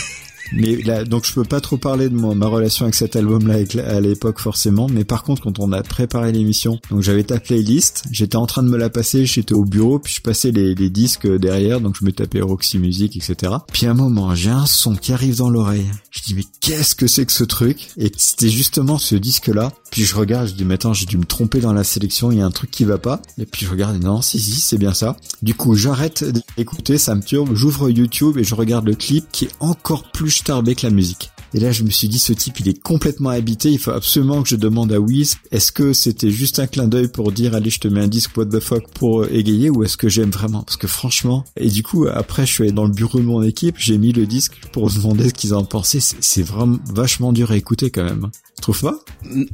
Mais 0.55 0.77
là, 0.83 1.05
donc 1.05 1.25
je 1.27 1.33
peux 1.33 1.45
pas 1.45 1.61
trop 1.61 1.77
parler 1.77 2.09
de 2.09 2.15
ma 2.15 2.47
relation 2.47 2.85
avec 2.85 2.95
cet 2.95 3.17
album-là 3.17 3.59
à 3.87 4.01
l'époque 4.01 4.39
forcément. 4.39 4.87
Mais 4.89 5.05
par 5.05 5.23
contre, 5.23 5.43
quand 5.43 5.59
on 5.61 5.73
a 5.73 5.83
préparé 5.83 6.33
l'émission, 6.33 6.79
donc 6.91 7.01
j'avais 7.01 7.25
ta 7.25 7.41
playlist, 7.41 8.05
j'étais 8.11 8.37
en 8.37 8.47
train 8.47 8.63
de 8.63 8.69
me 8.69 8.77
la 8.77 8.91
passer, 8.91 9.25
j'étais 9.25 9.55
au 9.55 9.65
bureau, 9.65 9.99
puis 9.99 10.15
je 10.15 10.21
passais 10.21 10.51
les, 10.51 10.75
les 10.75 10.91
disques 10.91 11.27
derrière, 11.27 11.81
donc 11.81 11.97
je 11.99 12.05
me 12.05 12.13
tapais 12.13 12.41
Roxy 12.41 12.79
Music, 12.79 13.17
etc. 13.17 13.53
Puis 13.73 13.87
à 13.87 13.93
un 13.93 13.95
moment, 13.95 14.35
j'ai 14.35 14.51
un 14.51 14.67
son 14.67 14.95
qui 14.95 15.13
arrive 15.13 15.37
dans 15.37 15.51
l'oreille. 15.51 15.91
Je 16.11 16.23
dis 16.23 16.35
mais 16.35 16.45
qu'est-ce 16.61 16.95
que 16.95 17.07
c'est 17.07 17.25
que 17.25 17.33
ce 17.33 17.45
truc? 17.45 17.89
Et 17.97 18.13
c'était 18.17 18.51
justement 18.51 18.99
ce 18.99 19.15
disque-là. 19.15 19.73
Puis 19.93 20.05
je 20.05 20.17
regarde, 20.17 20.49
je 20.49 20.55
dis 20.55 20.65
mais 20.65 20.75
attends, 20.75 20.95
j'ai 20.95 21.05
dû 21.05 21.19
me 21.19 21.25
tromper 21.25 21.61
dans 21.61 21.75
la 21.75 21.85
sélection, 21.85 22.33
il 22.33 22.39
y 22.39 22.41
a 22.41 22.47
un 22.47 22.51
truc 22.51 22.71
qui 22.71 22.85
va 22.85 22.97
pas. 22.97 23.21
Et 23.37 23.45
puis 23.45 23.67
je 23.67 23.71
regarde, 23.71 24.03
non, 24.03 24.23
si 24.23 24.41
si, 24.41 24.59
c'est 24.59 24.79
bien 24.79 24.95
ça. 24.95 25.19
Du 25.43 25.55
coup, 25.55 25.75
j'arrête 25.75 26.25
d'écouter, 26.57 26.97
ça 26.97 27.15
me 27.15 27.23
turbe, 27.23 27.55
j'ouvre 27.55 27.91
YouTube 27.91 28.39
et 28.39 28.45
je 28.45 28.55
regarde 28.55 28.87
le 28.87 28.95
clip 28.95 29.27
qui 29.31 29.45
est 29.45 29.53
encore 29.61 30.11
plus 30.11 30.31
starbé 30.31 30.75
que 30.75 30.87
la 30.87 30.93
musique. 30.95 31.32
Et 31.55 31.61
là, 31.61 31.71
je 31.71 31.83
me 31.83 31.91
suis 31.91 32.09
dit, 32.09 32.19
ce 32.19 32.33
type, 32.33 32.61
il 32.61 32.69
est 32.69 32.81
complètement 32.81 33.31
habité. 33.31 33.71
Il 33.71 33.79
faut 33.79 33.91
absolument 33.91 34.43
que 34.43 34.49
je 34.49 34.57
demande 34.57 34.93
à 34.93 35.01
Wiz, 35.01 35.37
est-ce 35.51 35.73
que 35.73 35.93
c'était 35.93 36.31
juste 36.31 36.59
un 36.59 36.67
clin 36.67 36.89
d'œil 36.89 37.09
pour 37.09 37.33
dire, 37.33 37.55
allez, 37.55 37.71
je 37.71 37.81
te 37.81 37.89
mets 37.89 38.01
un 38.01 38.09
disque 38.09 38.37
what 38.37 38.47
the 38.47 38.61
fuck 38.61 38.89
pour 38.95 39.23
euh, 39.23 39.29
égayer, 39.33 39.71
ou 39.71 39.85
est-ce 39.85 39.97
que 39.97 40.09
j'aime 40.09 40.31
vraiment? 40.31 40.63
Parce 40.63 40.77
que 40.77 40.87
franchement, 40.87 41.45
et 41.57 41.69
du 41.69 41.83
coup, 41.83 42.07
après, 42.07 42.47
je 42.47 42.53
suis 42.53 42.63
allé 42.65 42.73
dans 42.73 42.85
le 42.85 42.93
bureau 42.93 43.19
de 43.19 43.25
mon 43.25 43.43
équipe, 43.43 43.77
j'ai 43.79 43.99
mis 43.99 44.13
le 44.13 44.27
disque 44.27 44.55
pour 44.73 44.91
demander 44.95 45.29
ce 45.29 45.35
qu'ils 45.35 45.55
en 45.55 45.65
pensaient. 45.65 46.01
C'est 46.01 46.43
vraiment 46.43 46.79
vachement 46.93 47.33
dur 47.33 47.51
à 47.51 47.57
écouter 47.57 47.91
quand 47.91 48.05
même. 48.05 48.31
Tu 48.57 48.63
trouves 48.63 48.81
pas? 48.81 48.99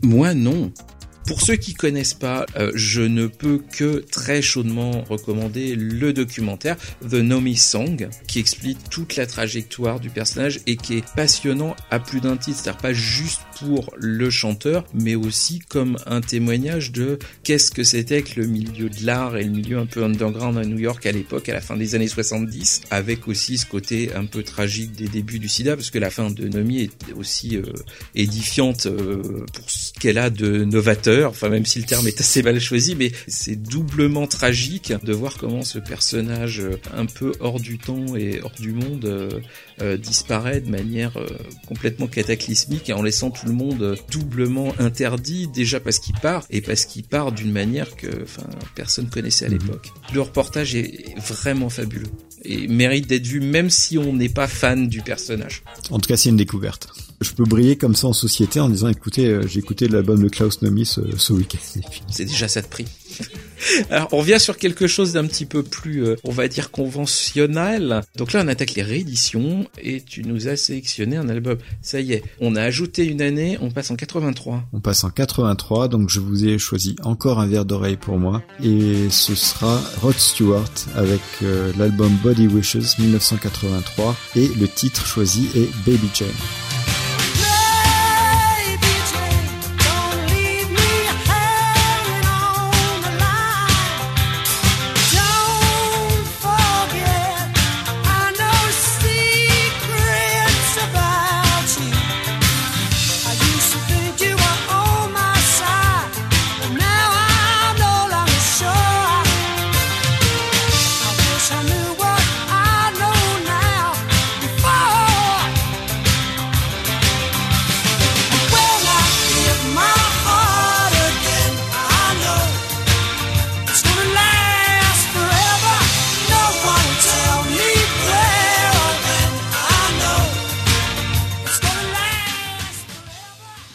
Moi, 0.02 0.34
non. 0.34 0.72
Pour 1.28 1.42
ceux 1.42 1.56
qui 1.56 1.74
connaissent 1.74 2.14
pas, 2.14 2.46
euh, 2.56 2.72
je 2.74 3.02
ne 3.02 3.26
peux 3.26 3.58
que 3.58 4.02
très 4.10 4.40
chaudement 4.40 5.04
recommander 5.10 5.74
le 5.76 6.14
documentaire 6.14 6.78
The 7.06 7.16
Nomi 7.16 7.54
Song, 7.54 8.08
qui 8.26 8.38
explique 8.38 8.78
toute 8.88 9.14
la 9.16 9.26
trajectoire 9.26 10.00
du 10.00 10.08
personnage 10.08 10.60
et 10.66 10.76
qui 10.76 10.96
est 10.96 11.04
passionnant 11.16 11.76
à 11.90 12.00
plus 12.00 12.22
d'un 12.22 12.38
titre. 12.38 12.60
C'est-à-dire 12.62 12.80
pas 12.80 12.94
juste 12.94 13.42
pour 13.58 13.92
le 13.98 14.30
chanteur, 14.30 14.86
mais 14.94 15.16
aussi 15.16 15.58
comme 15.58 15.98
un 16.06 16.22
témoignage 16.22 16.92
de 16.92 17.18
qu'est-ce 17.42 17.72
que 17.72 17.82
c'était 17.82 18.22
que 18.22 18.40
le 18.40 18.46
milieu 18.46 18.88
de 18.88 19.04
l'art 19.04 19.36
et 19.36 19.44
le 19.44 19.50
milieu 19.50 19.78
un 19.78 19.86
peu 19.86 20.04
underground 20.04 20.56
à 20.56 20.64
New 20.64 20.78
York 20.78 21.04
à 21.04 21.12
l'époque, 21.12 21.50
à 21.50 21.52
la 21.52 21.60
fin 21.60 21.76
des 21.76 21.94
années 21.94 22.08
70, 22.08 22.82
avec 22.90 23.28
aussi 23.28 23.58
ce 23.58 23.66
côté 23.66 24.14
un 24.14 24.24
peu 24.24 24.42
tragique 24.42 24.92
des 24.92 25.08
débuts 25.08 25.40
du 25.40 25.48
sida, 25.50 25.76
parce 25.76 25.90
que 25.90 25.98
la 25.98 26.08
fin 26.08 26.30
de 26.30 26.48
Nomi 26.48 26.80
est 26.80 27.12
aussi 27.14 27.58
euh, 27.58 27.64
édifiante 28.14 28.86
euh, 28.86 29.44
pour 29.52 29.68
qu'elle 29.98 30.18
a 30.18 30.30
de 30.30 30.64
novateur, 30.64 31.30
enfin 31.30 31.48
même 31.48 31.66
si 31.66 31.78
le 31.78 31.84
terme 31.84 32.06
est 32.06 32.20
assez 32.20 32.42
mal 32.42 32.60
choisi, 32.60 32.94
mais 32.94 33.12
c'est 33.26 33.56
doublement 33.56 34.26
tragique 34.26 34.92
de 35.02 35.12
voir 35.12 35.36
comment 35.38 35.62
ce 35.62 35.78
personnage 35.78 36.60
euh, 36.60 36.80
un 36.96 37.06
peu 37.06 37.32
hors 37.40 37.60
du 37.60 37.78
temps 37.78 38.16
et 38.16 38.40
hors 38.42 38.54
du 38.58 38.72
monde 38.72 39.04
euh, 39.04 39.40
euh, 39.80 39.96
disparaît 39.96 40.60
de 40.60 40.70
manière 40.70 41.16
euh, 41.16 41.26
complètement 41.66 42.06
cataclysmique 42.06 42.88
et 42.88 42.92
en 42.92 43.02
laissant 43.02 43.30
tout 43.30 43.46
le 43.46 43.52
monde 43.52 43.96
doublement 44.10 44.72
interdit, 44.78 45.46
déjà 45.48 45.80
parce 45.80 45.98
qu'il 45.98 46.14
part 46.16 46.44
et 46.50 46.60
parce 46.60 46.84
qu'il 46.84 47.04
part 47.04 47.32
d'une 47.32 47.52
manière 47.52 47.94
que 47.96 48.08
enfin 48.22 48.46
personne 48.74 49.08
connaissait 49.08 49.46
à 49.46 49.48
l'époque. 49.48 49.92
Le 50.12 50.20
reportage 50.20 50.74
est 50.74 51.14
vraiment 51.18 51.68
fabuleux 51.68 52.08
et 52.44 52.68
mérite 52.68 53.06
d'être 53.06 53.26
vu 53.26 53.40
même 53.40 53.70
si 53.70 53.98
on 53.98 54.12
n'est 54.12 54.28
pas 54.28 54.46
fan 54.46 54.88
du 54.88 55.02
personnage. 55.02 55.62
En 55.90 55.98
tout 55.98 56.08
cas, 56.08 56.16
c'est 56.16 56.30
une 56.30 56.36
découverte. 56.36 56.88
Je 57.20 57.32
peux 57.32 57.44
briller 57.44 57.76
comme 57.76 57.96
ça 57.96 58.06
en 58.06 58.12
société 58.12 58.60
en 58.60 58.68
disant, 58.68 58.88
écoutez, 58.88 59.40
j'ai 59.46 59.58
écouté 59.58 59.87
l'album 59.92 60.22
de 60.22 60.28
Klaus 60.28 60.62
Nomi 60.62 60.86
ce, 60.86 61.00
ce 61.16 61.32
week-end. 61.32 61.80
C'est 62.10 62.24
déjà 62.24 62.48
ça 62.48 62.62
de 62.62 62.66
prix. 62.66 62.86
Alors, 63.90 64.08
on 64.12 64.18
revient 64.18 64.38
sur 64.38 64.56
quelque 64.56 64.86
chose 64.86 65.12
d'un 65.12 65.26
petit 65.26 65.46
peu 65.46 65.62
plus, 65.62 66.04
euh, 66.04 66.16
on 66.24 66.30
va 66.30 66.48
dire, 66.48 66.70
conventionnel. 66.70 68.02
Donc 68.16 68.32
là, 68.32 68.42
on 68.44 68.48
attaque 68.48 68.74
les 68.74 68.82
rééditions 68.82 69.66
et 69.82 70.00
tu 70.00 70.22
nous 70.22 70.48
as 70.48 70.56
sélectionné 70.56 71.16
un 71.16 71.28
album. 71.28 71.58
Ça 71.82 72.00
y 72.00 72.12
est, 72.12 72.22
on 72.40 72.56
a 72.56 72.62
ajouté 72.62 73.04
une 73.06 73.22
année, 73.22 73.58
on 73.60 73.70
passe 73.70 73.90
en 73.90 73.96
83. 73.96 74.64
On 74.72 74.80
passe 74.80 75.04
en 75.04 75.10
83, 75.10 75.88
donc 75.88 76.08
je 76.10 76.20
vous 76.20 76.46
ai 76.46 76.58
choisi 76.58 76.96
encore 77.02 77.40
un 77.40 77.46
verre 77.46 77.64
d'oreille 77.64 77.96
pour 77.96 78.18
moi. 78.18 78.42
Et 78.62 79.08
ce 79.10 79.34
sera 79.34 79.80
Rod 80.00 80.18
Stewart 80.18 80.70
avec 80.94 81.20
euh, 81.42 81.72
l'album 81.78 82.12
Body 82.22 82.46
Wishes 82.46 82.98
1983. 82.98 84.16
Et 84.36 84.48
le 84.48 84.68
titre 84.68 85.06
choisi 85.06 85.48
est 85.54 85.68
Baby 85.84 86.08
Jane. 86.14 86.28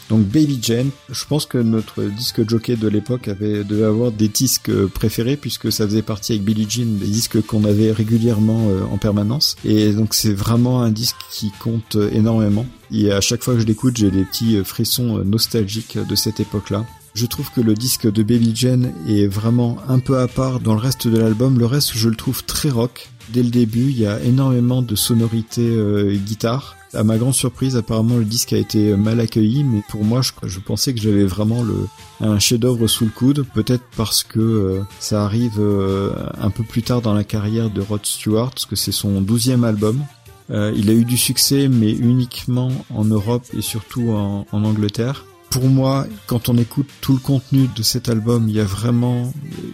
Donc 0.10 0.26
Baby 0.26 0.60
Jane, 0.62 0.90
je 1.10 1.26
pense 1.26 1.46
que 1.46 1.58
notre 1.58 2.04
disque 2.04 2.48
jockey 2.48 2.76
de 2.76 2.88
l'époque 2.88 3.28
avait 3.28 3.64
devait 3.64 3.86
avoir 3.86 4.12
des 4.12 4.28
disques 4.28 4.70
euh, 4.70 4.88
préférés 4.88 5.38
puisque 5.38 5.72
ça 5.72 5.86
faisait 5.86 6.02
partie 6.02 6.34
avec 6.34 6.44
Billie 6.44 6.68
Jean 6.70 6.98
des 7.00 7.08
disques 7.08 7.42
qu'on 7.46 7.64
avait 7.64 7.92
régulièrement 7.92 8.68
euh, 8.70 8.84
en 8.92 8.98
permanence 8.98 9.56
et 9.64 9.94
donc 9.94 10.14
c'est 10.14 10.34
vraiment 10.34 10.82
un 10.82 10.92
disque 10.92 11.18
qui 11.32 11.52
compte 11.60 11.96
euh, 11.96 12.10
énormément 12.12 12.66
et 12.92 13.12
à 13.12 13.22
chaque 13.22 13.44
fois 13.44 13.54
que 13.54 13.62
je 13.62 13.66
l'écoute 13.66 13.98
j'ai 13.98 14.12
des 14.12 14.26
petits 14.26 14.64
frissons 14.64 15.20
nostalgiques 15.24 15.98
de 15.98 16.16
cette 16.16 16.40
époque-là. 16.40 16.86
Je 17.16 17.26
trouve 17.28 17.52
que 17.52 17.62
le 17.62 17.76
disque 17.76 18.12
de 18.12 18.24
Baby 18.24 18.54
Jane 18.56 18.92
est 19.08 19.28
vraiment 19.28 19.78
un 19.88 20.00
peu 20.00 20.20
à 20.20 20.28
part 20.28 20.60
dans 20.60 20.74
le 20.74 20.80
reste 20.80 21.08
de 21.08 21.20
l'album. 21.20 21.60
Le 21.60 21.68
reste, 21.68 21.92
je 21.94 22.10
le 22.10 22.16
trouve 22.16 22.44
très 22.44 22.70
rock. 22.70 23.12
Dès 23.30 23.44
le 23.44 23.52
début, 23.52 23.92
il 23.92 24.00
y 24.00 24.08
a 24.08 24.20
énormément 24.22 24.82
de 24.82 24.96
sonorités 24.96 25.78
guitare. 26.26 26.76
À 26.94 27.04
ma 27.04 27.18
grande 27.18 27.34
surprise, 27.34 27.76
apparemment 27.76 28.18
le 28.18 28.26
disque 28.26 28.54
a 28.54 28.58
été 28.58 28.96
mal 28.96 29.20
accueilli, 29.20 29.64
mais 29.64 29.82
pour 29.90 30.04
moi, 30.04 30.22
je, 30.22 30.60
pensais 30.60 30.94
que 30.94 31.02
j'avais 31.02 31.26
vraiment 31.26 31.64
le, 31.64 31.88
un 32.20 32.40
chef-d'œuvre 32.40 32.88
sous 32.88 33.06
le 33.06 33.12
coude. 33.12 33.46
Peut-être 33.54 33.84
parce 33.98 34.24
que 34.24 34.40
euh, 34.40 34.82
ça 35.00 35.24
arrive 35.24 35.60
euh, 35.60 36.12
un 36.40 36.50
peu 36.50 36.64
plus 36.64 36.84
tard 36.84 37.02
dans 37.02 37.14
la 37.14 37.24
carrière 37.24 37.70
de 37.70 37.82
Rod 37.82 38.06
Stewart, 38.06 38.52
parce 38.52 38.66
que 38.66 38.76
c'est 38.76 38.92
son 38.92 39.22
douzième 39.22 39.64
album. 39.64 40.04
Euh, 40.52 40.74
il 40.76 40.90
a 40.90 40.94
eu 40.94 41.06
du 41.06 41.18
succès, 41.18 41.68
mais 41.68 41.92
uniquement 41.92 42.72
en 42.90 43.06
Europe 43.06 43.44
et 43.58 43.62
surtout 43.62 44.12
en, 44.12 44.46
Angleterre. 44.52 45.26
Pour 45.50 45.68
moi, 45.68 46.08
quand 46.26 46.50
on 46.50 46.58
écoute 46.58 46.90
tout 47.02 47.14
le 47.14 47.20
contenu 47.20 47.70
de 47.76 47.84
cet 47.84 48.10
album, 48.10 48.50
il 48.50 48.56
y 48.56 48.60
a 48.60 48.64
vraiment, 48.64 49.32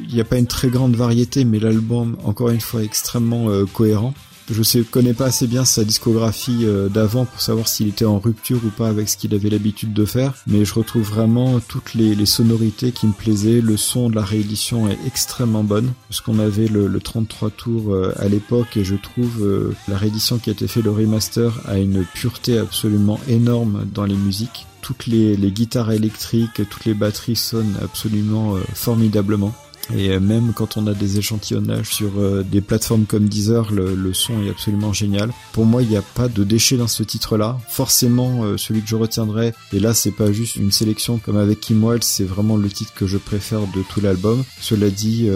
il 0.07 0.13
n'y 0.13 0.19
a 0.19 0.25
pas 0.25 0.37
une 0.37 0.47
très 0.47 0.67
grande 0.67 0.95
variété, 0.95 1.45
mais 1.45 1.59
l'album, 1.59 2.17
encore 2.23 2.49
une 2.49 2.59
fois, 2.59 2.81
est 2.81 2.85
extrêmement 2.85 3.49
euh, 3.49 3.65
cohérent. 3.65 4.13
Je 4.51 4.63
sais, 4.63 4.81
connais 4.81 5.13
pas 5.13 5.25
assez 5.25 5.45
bien 5.45 5.63
sa 5.63 5.83
discographie 5.83 6.61
euh, 6.63 6.89
d'avant 6.89 7.25
pour 7.25 7.39
savoir 7.39 7.67
s'il 7.67 7.87
était 7.87 8.05
en 8.05 8.17
rupture 8.17 8.59
ou 8.65 8.69
pas 8.69 8.87
avec 8.87 9.07
ce 9.07 9.15
qu'il 9.15 9.35
avait 9.35 9.49
l'habitude 9.49 9.93
de 9.93 10.05
faire, 10.05 10.33
mais 10.47 10.65
je 10.65 10.73
retrouve 10.73 11.03
vraiment 11.03 11.59
toutes 11.59 11.93
les, 11.93 12.25
sonorités 12.25 12.91
qui 12.91 13.05
me 13.05 13.13
plaisaient. 13.13 13.61
Le 13.61 13.77
son 13.77 14.09
de 14.09 14.15
la 14.15 14.23
réédition 14.23 14.89
est 14.89 14.97
extrêmement 15.05 15.63
bonne, 15.63 15.93
parce 16.07 16.21
qu'on 16.21 16.39
avait 16.39 16.67
le, 16.67 16.87
le 16.87 16.99
33 16.99 17.51
tours 17.51 17.93
euh, 17.93 18.13
à 18.17 18.27
l'époque, 18.27 18.75
et 18.75 18.83
je 18.83 18.95
trouve 18.95 19.45
euh, 19.45 19.75
la 19.87 19.97
réédition 19.97 20.39
qui 20.39 20.49
a 20.49 20.53
été 20.53 20.67
faite, 20.67 20.83
le 20.83 20.91
remaster, 20.91 21.53
a 21.67 21.77
une 21.77 22.03
pureté 22.03 22.57
absolument 22.57 23.19
énorme 23.27 23.85
dans 23.93 24.05
les 24.05 24.15
musiques. 24.15 24.65
Toutes 24.81 25.05
les, 25.05 25.35
guitares 25.51 25.91
électriques, 25.91 26.67
toutes 26.69 26.85
les 26.85 26.95
batteries 26.95 27.35
sonnent 27.35 27.77
absolument 27.83 28.55
formidablement. 28.73 29.53
Et 29.95 30.11
euh, 30.11 30.19
même 30.19 30.53
quand 30.53 30.77
on 30.77 30.87
a 30.87 30.93
des 30.93 31.17
échantillonnages 31.17 31.89
sur 31.89 32.19
euh, 32.19 32.43
des 32.43 32.61
plateformes 32.61 33.05
comme 33.05 33.27
Deezer, 33.27 33.71
le, 33.71 34.13
son 34.13 34.43
est 34.43 34.49
absolument 34.49 34.93
génial. 34.93 35.31
Pour 35.53 35.65
moi, 35.65 35.81
il 35.81 35.89
n'y 35.89 35.97
a 35.97 36.01
pas 36.01 36.27
de 36.27 36.43
déchet 36.43 36.77
dans 36.77 36.87
ce 36.87 37.03
titre-là. 37.03 37.57
Forcément, 37.69 38.43
euh, 38.43 38.57
celui 38.57 38.81
que 38.81 38.87
je 38.87 38.95
retiendrai, 38.95 39.53
et 39.73 39.79
là, 39.79 39.93
c'est 39.93 40.11
pas 40.11 40.31
juste 40.31 40.55
une 40.55 40.71
sélection 40.71 41.17
comme 41.17 41.37
avec 41.37 41.59
Kim 41.59 41.83
Wilde, 41.83 42.03
c'est 42.03 42.23
vraiment 42.23 42.57
le 42.57 42.69
titre 42.69 42.93
que 42.93 43.07
je 43.07 43.17
préfère 43.17 43.61
de 43.61 43.81
tout 43.89 44.01
l'album. 44.01 44.43
Cela 44.61 44.89
dit, 44.89 45.29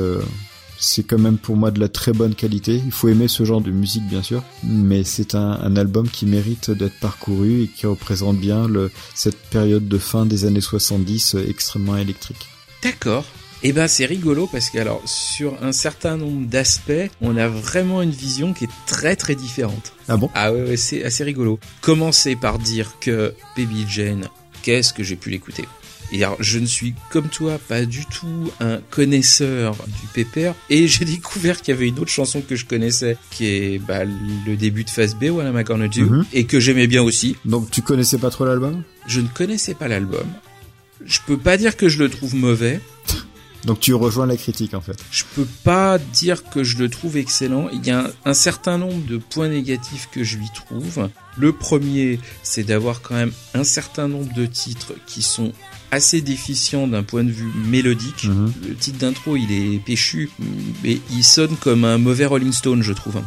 c'est 0.84 1.04
quand 1.04 1.18
même 1.18 1.38
pour 1.38 1.56
moi 1.56 1.72
de 1.72 1.80
la 1.80 1.88
très 1.88 2.12
bonne 2.12 2.36
qualité. 2.36 2.82
Il 2.86 2.92
faut 2.92 3.08
aimer 3.08 3.28
ce 3.28 3.46
genre 3.46 3.62
de 3.62 3.72
musique, 3.72 4.08
bien 4.08 4.22
sûr, 4.22 4.44
mais 4.64 5.04
c'est 5.04 5.34
un, 5.36 5.76
album 5.76 6.10
qui 6.10 6.26
mérite 6.26 6.72
d'être 6.72 7.00
parcouru 7.00 7.64
et 7.64 7.68
qui 7.68 7.88
représente 7.88 8.38
bien 8.38 8.68
cette 9.16 9.38
période 9.50 9.88
de 9.88 9.98
fin 9.98 10.26
des 10.26 10.46
années 10.46 10.62
70 10.62 11.36
euh, 11.36 11.46
extrêmement 11.48 11.98
électrique. 11.98 12.48
D'accord. 12.84 13.26
Eh 13.66 13.72
ben 13.72 13.88
c'est 13.88 14.06
rigolo 14.06 14.48
parce 14.52 14.70
que 14.70 14.78
alors 14.78 15.02
sur 15.06 15.58
un 15.64 15.72
certain 15.72 16.18
nombre 16.18 16.46
d'aspects, 16.48 16.92
on 17.22 17.38
a 17.38 17.48
vraiment 17.48 18.02
une 18.02 18.12
vision 18.12 18.54
qui 18.54 18.66
est 18.66 18.70
très 18.86 19.16
très 19.16 19.36
différente. 19.36 19.94
Ah 20.10 20.18
bon? 20.18 20.30
Ah 20.36 20.52
ouais, 20.52 20.64
ouais, 20.64 20.78
c'est 20.78 21.04
assez 21.06 21.24
rigolo. 21.24 21.60
Commencer 21.82 22.36
par 22.36 22.60
dire 22.60 22.96
que 23.00 23.34
Baby 23.56 23.86
Jane, 23.90 24.28
qu'est-ce 24.64 24.92
que 24.92 25.02
j'ai 25.04 25.16
pu 25.16 25.30
l'écouter? 25.30 25.66
Et 26.12 26.24
alors, 26.24 26.36
je 26.42 26.60
ne 26.60 26.66
suis 26.66 26.94
comme 27.10 27.30
toi 27.30 27.58
pas 27.58 27.86
du 27.86 28.06
tout 28.06 28.52
un 28.60 28.80
connaisseur 28.92 29.76
du 30.02 30.08
pépère 30.14 30.54
et 30.70 30.86
j'ai 30.88 31.06
découvert 31.16 31.62
qu'il 31.62 31.74
y 31.74 31.78
avait 31.78 31.88
une 31.88 31.98
autre 32.00 32.12
chanson 32.12 32.42
que 32.42 32.58
je 32.58 32.66
connaissais 32.66 33.16
qui 33.32 33.46
est 33.48 33.80
bah, 33.80 34.04
le 34.04 34.56
début 34.58 34.84
de 34.84 34.90
Phase 34.90 35.16
B, 35.16 35.30
What 35.32 35.46
Am 35.46 35.58
I 35.58 35.64
Gonna 35.64 35.88
Do, 35.88 36.02
Mhm. 36.04 36.26
et 36.34 36.46
que 36.46 36.60
j'aimais 36.60 36.88
bien 36.88 37.02
aussi. 37.02 37.38
Donc 37.46 37.72
tu 37.72 37.82
connaissais 37.82 38.18
pas 38.18 38.30
trop 38.30 38.44
l'album? 38.46 38.84
Je 39.08 39.22
ne 39.22 39.28
connaissais 39.28 39.74
pas 39.74 39.88
l'album. 39.88 40.28
Je 41.06 41.20
peux 41.26 41.38
pas 41.38 41.56
dire 41.58 41.78
que 41.78 41.88
je 41.88 41.98
le 42.00 42.10
trouve 42.10 42.36
mauvais. 42.36 42.82
Donc 43.66 43.80
tu 43.80 43.94
rejoins 43.94 44.26
la 44.26 44.38
critique 44.38 44.74
en 44.74 44.82
fait. 44.82 44.98
Je 45.12 45.24
peux 45.36 45.48
pas 45.64 45.98
dire 45.98 46.50
que 46.50 46.64
je 46.64 46.78
le 46.78 46.90
trouve 46.90 47.18
excellent. 47.18 47.70
Il 47.72 47.86
y 47.86 47.92
a 47.92 48.02
un, 48.02 48.12
un 48.26 48.34
certain 48.34 48.78
nombre 48.78 49.06
de 49.06 49.18
points 49.18 49.50
négatifs 49.50 50.10
que 50.12 50.24
je 50.24 50.38
lui 50.38 50.50
trouve. 50.54 51.10
Le 51.38 51.54
premier, 51.54 52.20
c'est 52.44 52.64
d'avoir 52.64 53.02
quand 53.02 53.16
même 53.16 53.32
un 53.54 53.64
certain 53.64 54.08
nombre 54.08 54.34
de 54.34 54.46
titres 54.46 54.94
qui 55.08 55.22
sont 55.22 55.54
assez 55.92 56.22
déficients 56.22 56.88
d'un 56.88 57.04
point 57.04 57.24
de 57.24 57.32
vue 57.32 57.52
mélodique. 57.68 58.26
Mhm. 58.26 58.52
Le 58.68 58.76
titre 58.76 58.98
d'intro, 58.98 59.36
il 59.36 59.52
est 59.52 59.80
péchu, 59.80 60.30
mais 60.84 61.00
il 61.12 61.24
sonne 61.24 61.56
comme 61.58 61.86
un 61.86 62.00
mauvais 62.00 62.26
Rolling 62.26 62.52
Stone, 62.52 62.82
je 62.82 62.94
trouve. 62.94 63.22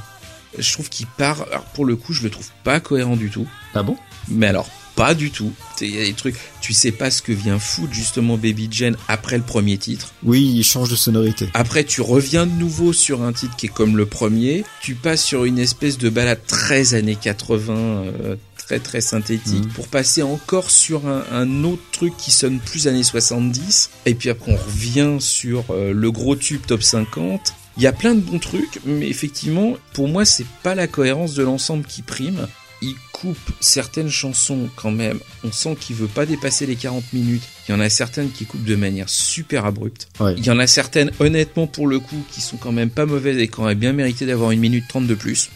Je 0.59 0.73
trouve 0.73 0.89
qu'il 0.89 1.07
part, 1.07 1.43
alors 1.53 1.65
pour 1.67 1.85
le 1.85 1.97
coup, 1.97 2.13
je 2.13 2.23
le 2.23 2.31
trouve 2.31 2.49
pas 2.65 2.81
cohérent 2.81 3.17
du 3.17 3.31
tout. 3.31 3.47
Ah 3.75 3.83
bon? 3.83 3.97
Mais 4.29 4.49
alors, 4.49 4.69
pas 4.97 5.15
du 5.15 5.31
tout. 5.31 5.53
Il 5.81 5.95
y 5.95 6.01
a 6.01 6.05
des 6.05 6.15
trucs, 6.15 6.37
tu 6.61 6.73
sais 6.73 6.91
pas 6.91 7.11
ce 7.11 7.21
que 7.23 7.33
vient 7.33 7.59
foutre 7.59 7.93
justement 7.93 8.37
Baby 8.37 8.67
Jane 8.71 8.97
après 9.09 9.37
le 9.37 9.43
premier 9.45 9.77
titre. 9.79 10.13
Oui, 10.25 10.43
il 10.57 10.65
change 10.65 10.89
de 10.89 10.97
sonorité. 10.97 11.49
Après, 11.55 11.85
tu 11.85 12.01
reviens 12.01 12.47
de 12.47 12.53
nouveau 12.53 12.93
sur 12.95 13.23
un 13.23 13.33
titre 13.33 13.55
qui 13.57 13.67
est 13.67 13.73
comme 13.73 13.97
le 13.97 14.07
premier. 14.07 14.65
Tu 14.81 14.95
passes 14.95 15.23
sur 15.23 15.45
une 15.45 15.59
espèce 15.59 15.99
de 15.99 16.09
balade 16.09 16.41
très 16.47 16.95
années 16.95 17.15
80, 17.17 17.75
euh, 17.77 18.37
très 18.57 18.79
très 18.81 19.01
synthétique, 19.03 19.65
Mhm. 19.67 19.73
pour 19.75 19.89
passer 19.89 20.23
encore 20.23 20.71
sur 20.71 21.07
un, 21.07 21.25
un 21.31 21.63
autre 21.65 21.83
truc 21.93 22.17
qui 22.17 22.31
sonne 22.31 22.59
plus 22.59 22.89
années 22.89 23.03
70. 23.05 23.91
Et 24.07 24.15
puis 24.15 24.31
après, 24.31 24.53
on 24.53 24.57
revient 24.57 25.17
sur 25.21 25.65
euh, 25.71 25.93
le 25.93 26.11
gros 26.11 26.37
tube 26.37 26.63
top 26.67 26.83
50. 26.83 27.53
Il 27.77 27.83
y 27.83 27.87
a 27.87 27.93
plein 27.93 28.15
de 28.15 28.21
bons 28.21 28.39
trucs, 28.39 28.81
mais 28.87 29.09
effectivement, 29.11 29.75
pour 29.93 30.09
moi, 30.09 30.25
c'est 30.25 30.47
pas 30.63 30.75
la 30.75 30.87
cohérence 30.87 31.35
de 31.35 31.43
l'ensemble 31.43 31.85
qui 31.85 32.01
prime. 32.01 32.49
Il 32.83 32.95
coupe 33.13 33.39
certaines 33.61 34.11
chansons 34.11 34.69
quand 34.77 34.91
même. 34.91 35.19
On 35.45 35.53
sent 35.53 35.77
qu'il 35.81 35.97
veut 35.97 36.07
pas 36.07 36.27
dépasser 36.27 36.67
les 36.67 36.77
40 36.77 37.13
minutes. 37.13 37.43
Il 37.69 37.73
y 37.73 37.75
en 37.75 37.81
a 37.81 37.89
certaines 37.89 38.31
qui 38.31 38.45
coupent 38.45 38.65
de 38.65 38.77
manière 38.77 39.09
super 39.09 39.65
abrupte. 39.65 40.09
Ouais. 40.21 40.35
Il 40.37 40.45
y 40.45 40.51
en 40.51 40.59
a 40.59 40.67
certaines, 40.67 41.11
honnêtement, 41.19 41.67
pour 41.67 41.87
le 41.87 41.99
coup, 41.99 42.23
qui 42.31 42.41
sont 42.41 42.59
quand 42.59 42.73
même 42.73 42.91
pas 42.91 43.07
mauvaises 43.07 43.39
et 43.39 43.49
qui 43.49 43.61
auraient 43.61 43.75
bien 43.75 43.93
mérité 43.93 44.27
d'avoir 44.27 44.51
une 44.51 44.61
minute 44.61 44.87
trente 44.89 45.07
de 45.07 45.15
plus. 45.15 45.49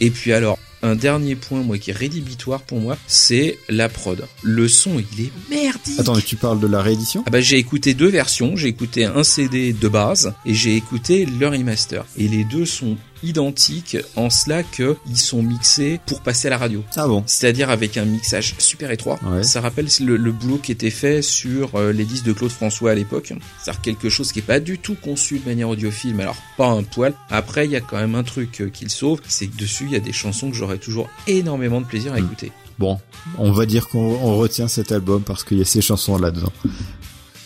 Et 0.00 0.10
puis 0.10 0.32
alors, 0.32 0.58
un 0.82 0.94
dernier 0.94 1.34
point, 1.34 1.62
moi, 1.62 1.78
qui 1.78 1.90
est 1.90 1.94
rédhibitoire 1.94 2.62
pour 2.62 2.78
moi, 2.78 2.96
c'est 3.06 3.58
la 3.68 3.88
prod. 3.88 4.26
Le 4.42 4.68
son, 4.68 5.02
il 5.12 5.26
est 5.26 5.32
merdique. 5.50 5.98
Attends, 5.98 6.14
mais 6.14 6.22
tu 6.22 6.36
parles 6.36 6.60
de 6.60 6.68
la 6.68 6.80
réédition? 6.80 7.24
Ah 7.26 7.30
bah 7.30 7.40
j'ai 7.40 7.58
écouté 7.58 7.94
deux 7.94 8.08
versions, 8.08 8.56
j'ai 8.56 8.68
écouté 8.68 9.04
un 9.04 9.24
CD 9.24 9.72
de 9.72 9.88
base 9.88 10.34
et 10.46 10.54
j'ai 10.54 10.76
écouté 10.76 11.26
le 11.26 11.48
remaster. 11.48 12.04
Et 12.16 12.28
les 12.28 12.44
deux 12.44 12.64
sont 12.64 12.96
identiques 13.22 13.96
en 14.16 14.30
cela 14.30 14.62
que 14.62 14.96
ils 15.08 15.18
sont 15.18 15.42
mixés 15.42 16.00
pour 16.06 16.20
passer 16.20 16.48
à 16.48 16.50
la 16.50 16.58
radio. 16.58 16.82
Ah 16.96 17.06
bon 17.06 17.22
C'est-à-dire 17.26 17.70
avec 17.70 17.96
un 17.96 18.04
mixage 18.04 18.54
super 18.58 18.90
étroit. 18.90 19.18
Ouais. 19.24 19.42
Ça 19.42 19.60
rappelle 19.60 19.88
le, 20.00 20.16
le 20.16 20.32
boulot 20.32 20.58
qui 20.58 20.72
était 20.72 20.90
fait 20.90 21.22
sur 21.22 21.74
euh, 21.74 21.92
les 21.92 22.04
disques 22.04 22.24
de 22.24 22.32
Claude 22.32 22.50
François 22.50 22.90
à 22.92 22.94
l'époque. 22.94 23.32
C'est-à-dire 23.62 23.80
quelque 23.82 24.08
chose 24.08 24.32
qui 24.32 24.38
est 24.40 24.42
pas 24.42 24.60
du 24.60 24.78
tout 24.78 24.94
conçu 24.94 25.38
de 25.38 25.48
manière 25.48 25.68
audiophile, 25.68 26.14
mais 26.14 26.22
alors 26.24 26.36
pas 26.56 26.68
un 26.68 26.82
poil. 26.82 27.14
Après, 27.30 27.64
il 27.66 27.70
y 27.70 27.76
a 27.76 27.80
quand 27.80 27.96
même 27.96 28.14
un 28.14 28.24
truc 28.24 28.60
euh, 28.60 28.68
qui 28.70 28.84
le 28.84 28.90
sauve, 28.90 29.20
c'est 29.28 29.46
que 29.46 29.56
dessus, 29.56 29.84
il 29.86 29.92
y 29.92 29.96
a 29.96 30.00
des 30.00 30.12
chansons 30.12 30.50
que 30.50 30.56
j'aurais 30.56 30.78
toujours 30.78 31.08
énormément 31.26 31.80
de 31.80 31.86
plaisir 31.86 32.12
à 32.12 32.20
Mm. 32.20 32.24
écouter. 32.24 32.52
Bon, 32.78 33.00
on 33.38 33.50
va 33.50 33.66
dire 33.66 33.88
qu'on 33.88 33.98
on 33.98 34.36
retient 34.38 34.68
cet 34.68 34.92
album 34.92 35.22
parce 35.22 35.42
qu'il 35.42 35.58
y 35.58 35.62
a 35.62 35.64
ces 35.64 35.80
chansons 35.80 36.16
là-dedans. 36.16 36.52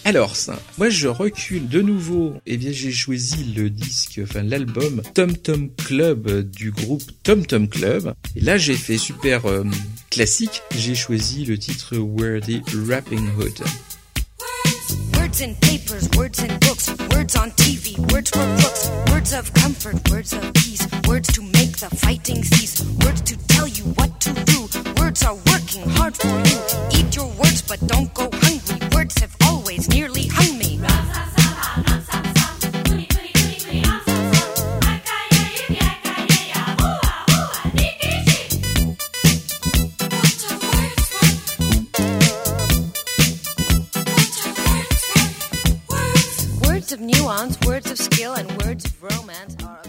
Alors 0.04 0.34
ça, 0.34 0.58
moi 0.78 0.90
je 0.90 1.06
recule 1.06 1.68
de 1.68 1.80
nouveau. 1.80 2.34
Eh 2.44 2.56
bien 2.56 2.72
j'ai 2.72 2.90
choisi 2.90 3.44
le 3.54 3.70
disque, 3.70 4.20
enfin 4.22 4.42
l'album 4.42 5.00
Tom 5.14 5.36
Tom 5.36 5.70
Club 5.76 6.50
du 6.50 6.72
groupe 6.72 7.04
Tom 7.22 7.46
Tom 7.46 7.68
Club. 7.68 8.12
Et 8.34 8.40
là 8.40 8.58
j'ai 8.58 8.74
fait 8.74 8.98
super 8.98 9.46
euh, 9.46 9.64
classique. 10.10 10.62
J'ai 10.76 10.96
choisi 10.96 11.44
le 11.44 11.56
titre 11.56 11.96
Worthy 11.98 12.62
Rapping 12.88 13.28
Hood. 13.38 13.60
Words 15.16 15.40
in 15.40 15.54
papers, 15.60 16.08
words 16.16 16.42
in 16.42 16.58
books, 16.58 16.88
words 17.14 17.36
on 17.36 17.50
TV, 17.52 17.96
words 18.12 18.30
for 18.30 18.44
crooks, 18.58 18.90
words 19.12 19.32
of 19.32 19.54
comfort, 19.54 19.96
words 20.10 20.32
of 20.32 20.52
peace, 20.54 20.86
words 21.06 21.32
to 21.32 21.42
make 21.42 21.78
the 21.78 21.88
fighting 21.96 22.42
cease, 22.42 22.82
words 23.04 23.22
to 23.22 23.36
tell 23.46 23.68
you 23.68 23.84
what 23.94 24.20
to 24.20 24.32
do. 24.44 24.68
Words 25.00 25.22
are 25.24 25.36
working 25.46 25.88
hard 25.96 26.16
for 26.16 26.28
you. 26.28 26.58
Eat 26.90 27.14
your 27.16 27.28
words, 27.38 27.62
but 27.62 27.80
don't 27.86 28.12
go 28.12 28.28
hungry. 28.32 28.88
Words 28.94 29.20
have 29.20 29.41
nearly. 29.78 30.28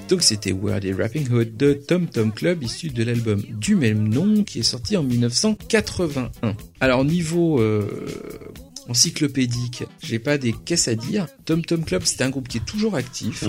Donc 0.10 0.22
c'était 0.22 0.52
Worthy 0.52 0.94
Rapping 0.94 1.28
Hood 1.32 1.58
de 1.58 1.74
Tom 1.74 2.08
Tom 2.08 2.32
Club 2.32 2.64
issu 2.64 2.90
de 2.90 3.04
l'album 3.04 3.42
du 3.50 3.76
même 3.76 4.08
nom 4.08 4.44
qui 4.44 4.60
est 4.60 4.64
sorti 4.64 4.96
en 4.96 5.04
1981. 5.04 6.30
Alors 6.80 7.04
niveau 7.04 7.60
euh, 7.60 8.08
encyclopédique, 8.90 9.84
j'ai 10.02 10.20
pas 10.20 10.38
des 10.38 10.54
caisses 10.54 10.88
à 10.88 10.96
dire. 10.96 11.28
Tom 11.46 11.64
Tom 11.64 11.84
Club 11.84 12.04
c'est 12.06 12.22
un 12.22 12.30
groupe 12.30 12.48
qui 12.48 12.58
est 12.58 12.66
toujours 12.66 12.96
actif. 12.96 13.44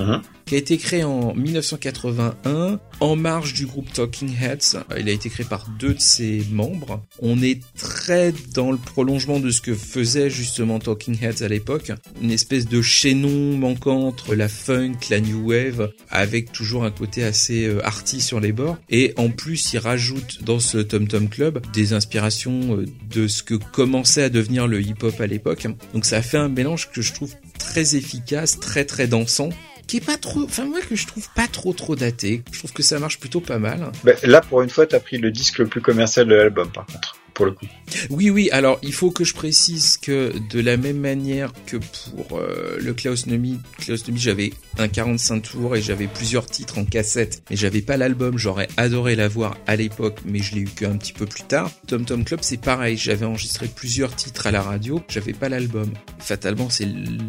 Qui 0.46 0.54
a 0.54 0.58
été 0.58 0.76
créé 0.78 1.04
en 1.04 1.34
1981 1.34 2.80
en 3.00 3.16
marge 3.16 3.54
du 3.54 3.66
groupe 3.66 3.92
Talking 3.92 4.34
Heads. 4.40 4.78
Il 4.98 5.08
a 5.08 5.12
été 5.12 5.28
créé 5.28 5.46
par 5.46 5.68
deux 5.78 5.94
de 5.94 6.00
ses 6.00 6.44
membres. 6.50 7.02
On 7.20 7.42
est 7.42 7.60
très 7.76 8.32
dans 8.54 8.70
le 8.70 8.78
prolongement 8.78 9.40
de 9.40 9.50
ce 9.50 9.60
que 9.60 9.74
faisait 9.74 10.30
justement 10.30 10.78
Talking 10.78 11.16
Heads 11.22 11.42
à 11.42 11.48
l'époque. 11.48 11.92
Une 12.22 12.30
espèce 12.30 12.68
de 12.68 12.82
chaînon 12.82 13.56
manquant 13.56 14.06
entre 14.06 14.34
la 14.34 14.48
funk, 14.48 14.96
la 15.10 15.20
new 15.20 15.50
wave, 15.50 15.92
avec 16.10 16.52
toujours 16.52 16.84
un 16.84 16.90
côté 16.90 17.24
assez 17.24 17.66
euh, 17.66 17.84
arty 17.86 18.20
sur 18.20 18.40
les 18.40 18.52
bords. 18.52 18.76
Et 18.90 19.12
en 19.16 19.30
plus, 19.30 19.72
il 19.72 19.78
rajoute 19.78 20.42
dans 20.44 20.60
ce 20.60 20.78
Tom 20.78 21.08
Tom 21.08 21.28
Club 21.28 21.60
des 21.72 21.92
inspirations 21.92 22.78
euh, 22.78 22.86
de 23.10 23.28
ce 23.28 23.42
que 23.42 23.54
commençait 23.54 24.24
à 24.24 24.28
devenir 24.28 24.66
le 24.66 24.80
hip-hop 24.80 25.20
à 25.20 25.26
l'époque. 25.26 25.66
Donc 25.92 26.04
ça 26.04 26.22
fait 26.22 26.38
un 26.38 26.48
mélange 26.48 26.90
que 26.90 27.02
je 27.02 27.12
trouve 27.12 27.34
très 27.58 27.96
efficace, 27.96 28.60
très 28.60 28.84
très 28.84 29.06
dansant 29.06 29.50
qui 29.86 29.98
est 29.98 30.04
pas 30.04 30.16
trop, 30.16 30.42
enfin 30.44 30.64
moi 30.64 30.80
que 30.80 30.96
je 30.96 31.06
trouve 31.06 31.28
pas 31.34 31.46
trop 31.46 31.72
trop 31.72 31.96
daté. 31.96 32.42
Je 32.52 32.58
trouve 32.58 32.72
que 32.72 32.82
ça 32.82 32.98
marche 32.98 33.18
plutôt 33.18 33.40
pas 33.40 33.58
mal. 33.58 33.92
Ben, 34.04 34.16
là, 34.22 34.40
pour 34.40 34.62
une 34.62 34.70
fois, 34.70 34.86
t'as 34.86 35.00
pris 35.00 35.18
le 35.18 35.30
disque 35.30 35.58
le 35.58 35.66
plus 35.66 35.80
commercial 35.80 36.26
de 36.26 36.34
l'album, 36.34 36.70
par 36.70 36.86
contre, 36.86 37.16
pour 37.34 37.46
le 37.46 37.52
coup. 37.52 37.66
Oui, 38.10 38.30
oui. 38.30 38.48
Alors, 38.52 38.78
il 38.82 38.92
faut 38.92 39.10
que 39.10 39.24
je 39.24 39.34
précise 39.34 39.96
que 39.98 40.32
de 40.50 40.60
la 40.60 40.76
même 40.76 40.98
manière 40.98 41.52
que 41.66 41.76
pour 41.76 42.38
euh, 42.38 42.78
le 42.80 42.94
Klaus 42.94 43.26
Nomi, 43.26 43.58
Klaus 43.78 44.06
Nomi, 44.06 44.20
j'avais 44.20 44.52
un 44.78 44.88
45 44.88 45.40
tours 45.40 45.76
et 45.76 45.82
j'avais 45.82 46.06
plusieurs 46.06 46.46
titres 46.46 46.78
en 46.78 46.84
cassette, 46.84 47.42
mais 47.50 47.56
j'avais 47.56 47.82
pas 47.82 47.96
l'album. 47.96 48.38
J'aurais 48.38 48.68
adoré 48.76 49.16
l'avoir 49.16 49.56
à 49.66 49.76
l'époque, 49.76 50.18
mais 50.24 50.38
je 50.40 50.54
l'ai 50.54 50.62
eu 50.62 50.64
qu'un 50.68 50.96
petit 50.96 51.12
peu 51.12 51.26
plus 51.26 51.42
tard. 51.42 51.70
Tom 51.86 52.04
Tom 52.04 52.24
Club, 52.24 52.40
c'est 52.42 52.60
pareil. 52.60 52.96
J'avais 52.96 53.26
enregistré 53.26 53.68
plusieurs 53.68 54.14
titres 54.16 54.46
à 54.46 54.50
la 54.50 54.62
radio, 54.62 55.02
j'avais 55.08 55.32
pas 55.32 55.48
l'album. 55.48 55.90
Fatalement, 56.18 56.70
c'est 56.70 56.86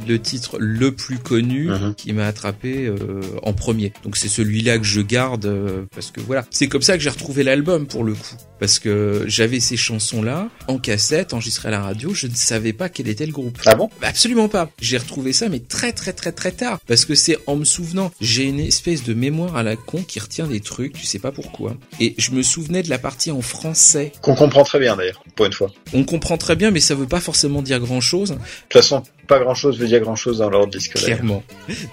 le 0.07 0.17
titre 0.21 0.57
le 0.59 0.91
plus 0.93 1.17
connu 1.17 1.65
Mhm. 1.65 1.95
qui 1.95 2.13
m'a 2.13 2.27
attrapé 2.27 2.85
euh, 2.85 3.21
en 3.43 3.53
premier. 3.53 3.91
Donc 4.03 4.17
c'est 4.17 4.27
celui-là 4.27 4.77
que 4.77 4.83
je 4.83 5.01
garde 5.01 5.45
euh, 5.45 5.85
parce 5.93 6.11
que 6.11 6.21
voilà, 6.21 6.45
c'est 6.51 6.67
comme 6.67 6.81
ça 6.81 6.95
que 6.97 7.03
j'ai 7.03 7.09
retrouvé 7.09 7.43
l'album 7.43 7.87
pour 7.87 8.03
le 8.03 8.13
coup. 8.13 8.35
Parce 8.59 8.79
que 8.79 9.25
j'avais 9.27 9.59
ces 9.59 9.77
chansons-là 9.77 10.49
en 10.67 10.77
cassette, 10.77 11.33
enregistrées 11.33 11.67
à 11.69 11.71
la 11.71 11.81
radio, 11.81 12.13
je 12.13 12.27
ne 12.27 12.35
savais 12.35 12.73
pas 12.73 12.89
quel 12.89 13.07
était 13.07 13.25
le 13.25 13.31
groupe. 13.31 13.57
Ah 13.65 13.75
bon? 13.75 13.89
Bah, 14.01 14.07
Absolument 14.07 14.47
pas. 14.47 14.69
J'ai 14.81 14.97
retrouvé 14.97 15.33
ça, 15.33 15.49
mais 15.49 15.59
très 15.59 15.91
très 15.91 16.13
très 16.13 16.31
très 16.31 16.51
tard. 16.51 16.79
Parce 16.87 17.05
que 17.05 17.15
c'est 17.15 17.37
en 17.47 17.55
me 17.55 17.65
souvenant. 17.65 18.11
J'ai 18.21 18.43
une 18.43 18.59
espèce 18.59 19.03
de 19.03 19.13
mémoire 19.13 19.55
à 19.57 19.63
la 19.63 19.75
con 19.75 20.03
qui 20.03 20.19
retient 20.19 20.47
des 20.47 20.61
trucs, 20.61 20.93
tu 20.93 21.05
sais 21.05 21.19
pas 21.19 21.31
pourquoi. 21.31 21.75
Et 21.99 22.15
je 22.17 22.31
me 22.31 22.41
souvenais 22.43 22.83
de 22.83 22.89
la 22.89 22.97
partie 22.97 23.31
en 23.31 23.41
français. 23.41 24.11
Qu'on 24.21 24.35
comprend 24.35 24.63
très 24.63 24.79
bien, 24.79 24.95
d'ailleurs, 24.95 25.23
pour 25.35 25.45
une 25.45 25.53
fois. 25.53 25.67
De 25.67 25.97
On 25.99 26.03
comprend 26.03 26.37
très 26.37 26.55
bien, 26.55 26.71
mais 26.71 26.79
ça 26.79 26.95
veut 26.95 27.07
pas 27.07 27.19
forcément 27.19 27.61
dire 27.61 27.79
grand 27.79 28.01
chose. 28.01 28.37
toute 28.69 28.81
façon, 28.81 29.03
pas 29.25 29.39
grand 29.39 29.55
chose 29.55 29.77
veut 29.79 29.87
dire 29.87 29.99
grand 30.01 30.15
chose 30.15 30.39
dans 30.39 30.49
leur 30.49 30.67
disque, 30.67 30.95
d'ailleurs. 30.95 31.19
Clairement. 31.19 31.43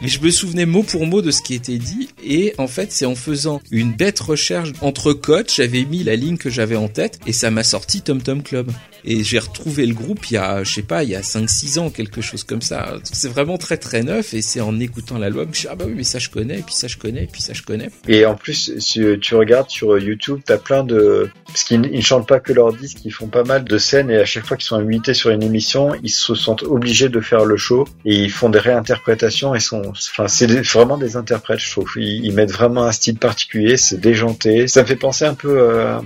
Mais 0.00 0.08
je 0.08 0.20
me 0.20 0.30
souvenais 0.30 0.66
mot 0.66 0.82
pour 0.82 1.06
mot 1.06 1.22
de 1.22 1.30
ce 1.30 1.42
qui 1.42 1.54
était 1.54 1.78
dit 1.78 2.08
et 2.24 2.54
en 2.58 2.66
fait 2.66 2.92
c'est 2.92 3.06
en 3.06 3.14
faisant 3.14 3.60
une 3.70 3.92
bête 3.92 4.20
recherche 4.20 4.72
entre 4.80 5.12
codes, 5.12 5.50
j'avais 5.54 5.84
mis 5.84 6.04
la 6.04 6.16
ligne 6.16 6.36
que 6.36 6.50
j'avais 6.50 6.76
en 6.76 6.88
tête 6.88 7.18
et 7.26 7.32
ça 7.32 7.50
m'a 7.50 7.64
sorti 7.64 8.02
Tom 8.02 8.22
Tom 8.22 8.42
Club. 8.42 8.70
Et 9.04 9.24
j'ai 9.24 9.40
retrouvé 9.40 9.84
le 9.84 9.94
groupe 9.94 10.30
il 10.30 10.34
y 10.34 10.36
a, 10.36 10.62
je 10.62 10.74
sais 10.74 10.82
pas, 10.82 11.02
il 11.02 11.10
y 11.10 11.16
a 11.16 11.22
5-6 11.22 11.80
ans, 11.80 11.90
quelque 11.90 12.20
chose 12.20 12.44
comme 12.44 12.62
ça. 12.62 12.94
C'est 13.02 13.28
vraiment 13.28 13.58
très 13.58 13.76
très 13.76 14.02
neuf 14.02 14.32
et 14.32 14.42
c'est 14.42 14.60
en 14.60 14.78
écoutant 14.78 15.18
l'album 15.18 15.48
que 15.48 15.54
je 15.54 15.60
suis 15.60 15.68
ah 15.68 15.74
bah 15.74 15.86
oui 15.88 15.94
mais 15.96 16.04
ça 16.04 16.20
je 16.20 16.28
connais, 16.28 16.60
et 16.60 16.62
puis 16.62 16.74
ça 16.74 16.86
je 16.86 16.98
connais, 16.98 17.24
et 17.24 17.26
puis 17.26 17.42
ça 17.42 17.52
je 17.52 17.62
connais. 17.62 17.90
Et 18.06 18.24
en 18.26 18.36
plus, 18.36 18.78
si 18.78 19.02
tu 19.20 19.34
regardes 19.34 19.70
sur 19.70 19.98
YouTube, 19.98 20.40
t'as 20.44 20.58
plein 20.58 20.84
de... 20.84 21.30
Parce 21.46 21.64
qu'ils 21.64 21.90
ils 21.92 22.04
chantent 22.04 22.28
pas 22.28 22.40
que 22.40 22.52
leur 22.52 22.72
disque, 22.72 23.04
ils 23.04 23.10
font 23.10 23.26
pas 23.26 23.44
mal 23.44 23.64
de 23.64 23.78
scènes 23.78 24.10
et 24.10 24.16
à 24.16 24.24
chaque 24.24 24.46
fois 24.46 24.56
qu'ils 24.56 24.66
sont 24.66 24.76
invités 24.76 25.14
sur 25.14 25.30
une 25.30 25.42
émission, 25.42 25.92
ils 26.02 26.10
se 26.10 26.34
sentent 26.34 26.62
obligés 26.62 27.08
de 27.08 27.20
faire 27.22 27.44
le 27.44 27.56
show 27.56 27.86
et 28.04 28.14
ils 28.14 28.30
font 28.30 28.48
des 28.48 28.58
réinterprétations 28.58 29.54
et 29.54 29.60
sont... 29.60 29.82
Enfin, 29.90 30.28
c'est 30.28 30.46
vraiment 30.46 30.98
des 30.98 31.16
interprètes, 31.16 31.60
je 31.60 31.70
trouve. 31.70 31.90
Ils, 31.96 32.32
mettent 32.32 32.52
vraiment 32.52 32.84
un 32.84 32.92
style 32.92 33.18
particulier, 33.18 33.76
c'est 33.76 34.00
déjanté. 34.00 34.68
Ça 34.68 34.82
me 34.82 34.86
fait 34.86 34.96
penser 34.96 35.24
un 35.24 35.34
peu... 35.34 35.58
euh, 35.58 35.98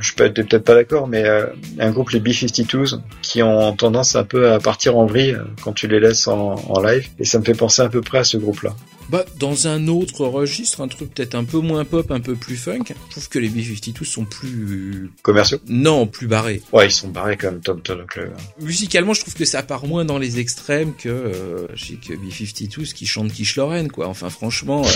Je 0.00 0.12
peux 0.14 0.24
être 0.24 0.34
peut-être 0.34 0.64
pas 0.64 0.74
d'accord, 0.74 1.08
mais 1.08 1.24
euh, 1.24 1.46
un 1.78 1.90
groupe, 1.90 2.10
les 2.10 2.20
B-52s, 2.20 3.00
qui 3.22 3.42
ont 3.42 3.74
tendance 3.74 4.16
un 4.16 4.24
peu 4.24 4.52
à 4.52 4.58
partir 4.58 4.96
en 4.96 5.06
vrille 5.06 5.32
euh, 5.32 5.44
quand 5.62 5.72
tu 5.72 5.88
les 5.88 6.00
laisses 6.00 6.28
en, 6.28 6.54
en 6.54 6.80
live. 6.82 7.08
Et 7.18 7.24
ça 7.24 7.38
me 7.38 7.44
fait 7.44 7.54
penser 7.54 7.82
à 7.82 7.88
peu 7.88 8.00
près 8.00 8.18
à 8.18 8.24
ce 8.24 8.36
groupe-là. 8.36 8.74
Bah 9.08 9.24
dans 9.38 9.68
un 9.68 9.86
autre 9.88 10.26
registre, 10.26 10.80
un 10.80 10.88
truc 10.88 11.14
peut-être 11.14 11.34
un 11.34 11.44
peu 11.44 11.58
moins 11.58 11.84
pop, 11.84 12.10
un 12.10 12.20
peu 12.20 12.34
plus 12.34 12.56
funk, 12.56 12.84
je 12.88 13.10
trouve 13.10 13.28
que 13.28 13.38
les 13.38 13.48
B-52 13.48 14.04
sont 14.04 14.24
plus... 14.24 15.10
Commerciaux 15.22 15.58
Non, 15.68 16.06
plus 16.06 16.26
barrés. 16.26 16.62
Ouais, 16.72 16.86
ils 16.86 16.92
sont 16.92 17.08
barrés 17.08 17.36
comme 17.36 17.60
Tom 17.60 17.80
Tom 17.80 18.04
Club. 18.06 18.32
musicalement, 18.60 19.14
je 19.14 19.20
trouve 19.20 19.34
que 19.34 19.44
ça 19.44 19.62
part 19.62 19.86
moins 19.86 20.04
dans 20.04 20.18
les 20.18 20.40
extrêmes 20.40 20.94
que 20.96 21.08
euh, 21.08 21.66
chez 21.76 21.96
que 21.96 22.14
B52 22.14 22.92
qui 22.92 23.06
chante 23.06 23.32
Quiche 23.32 23.56
Lorraine, 23.56 23.90
quoi. 23.90 24.08
Enfin, 24.08 24.30
franchement, 24.30 24.84
euh, 24.84 24.90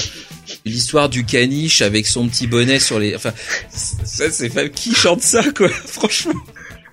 l'histoire 0.65 1.09
du 1.09 1.25
caniche 1.25 1.83
avec 1.83 2.07
son 2.07 2.29
petit 2.29 2.47
bonnet 2.47 2.81
sur 2.81 2.99
les, 2.99 3.15
enfin, 3.15 3.33
ça 3.71 4.31
c'est 4.31 4.51
pas 4.51 4.69
qui 4.69 4.95
chante 4.95 5.23
ça, 5.23 5.45
quoi. 5.53 5.69
Franchement. 5.87 6.35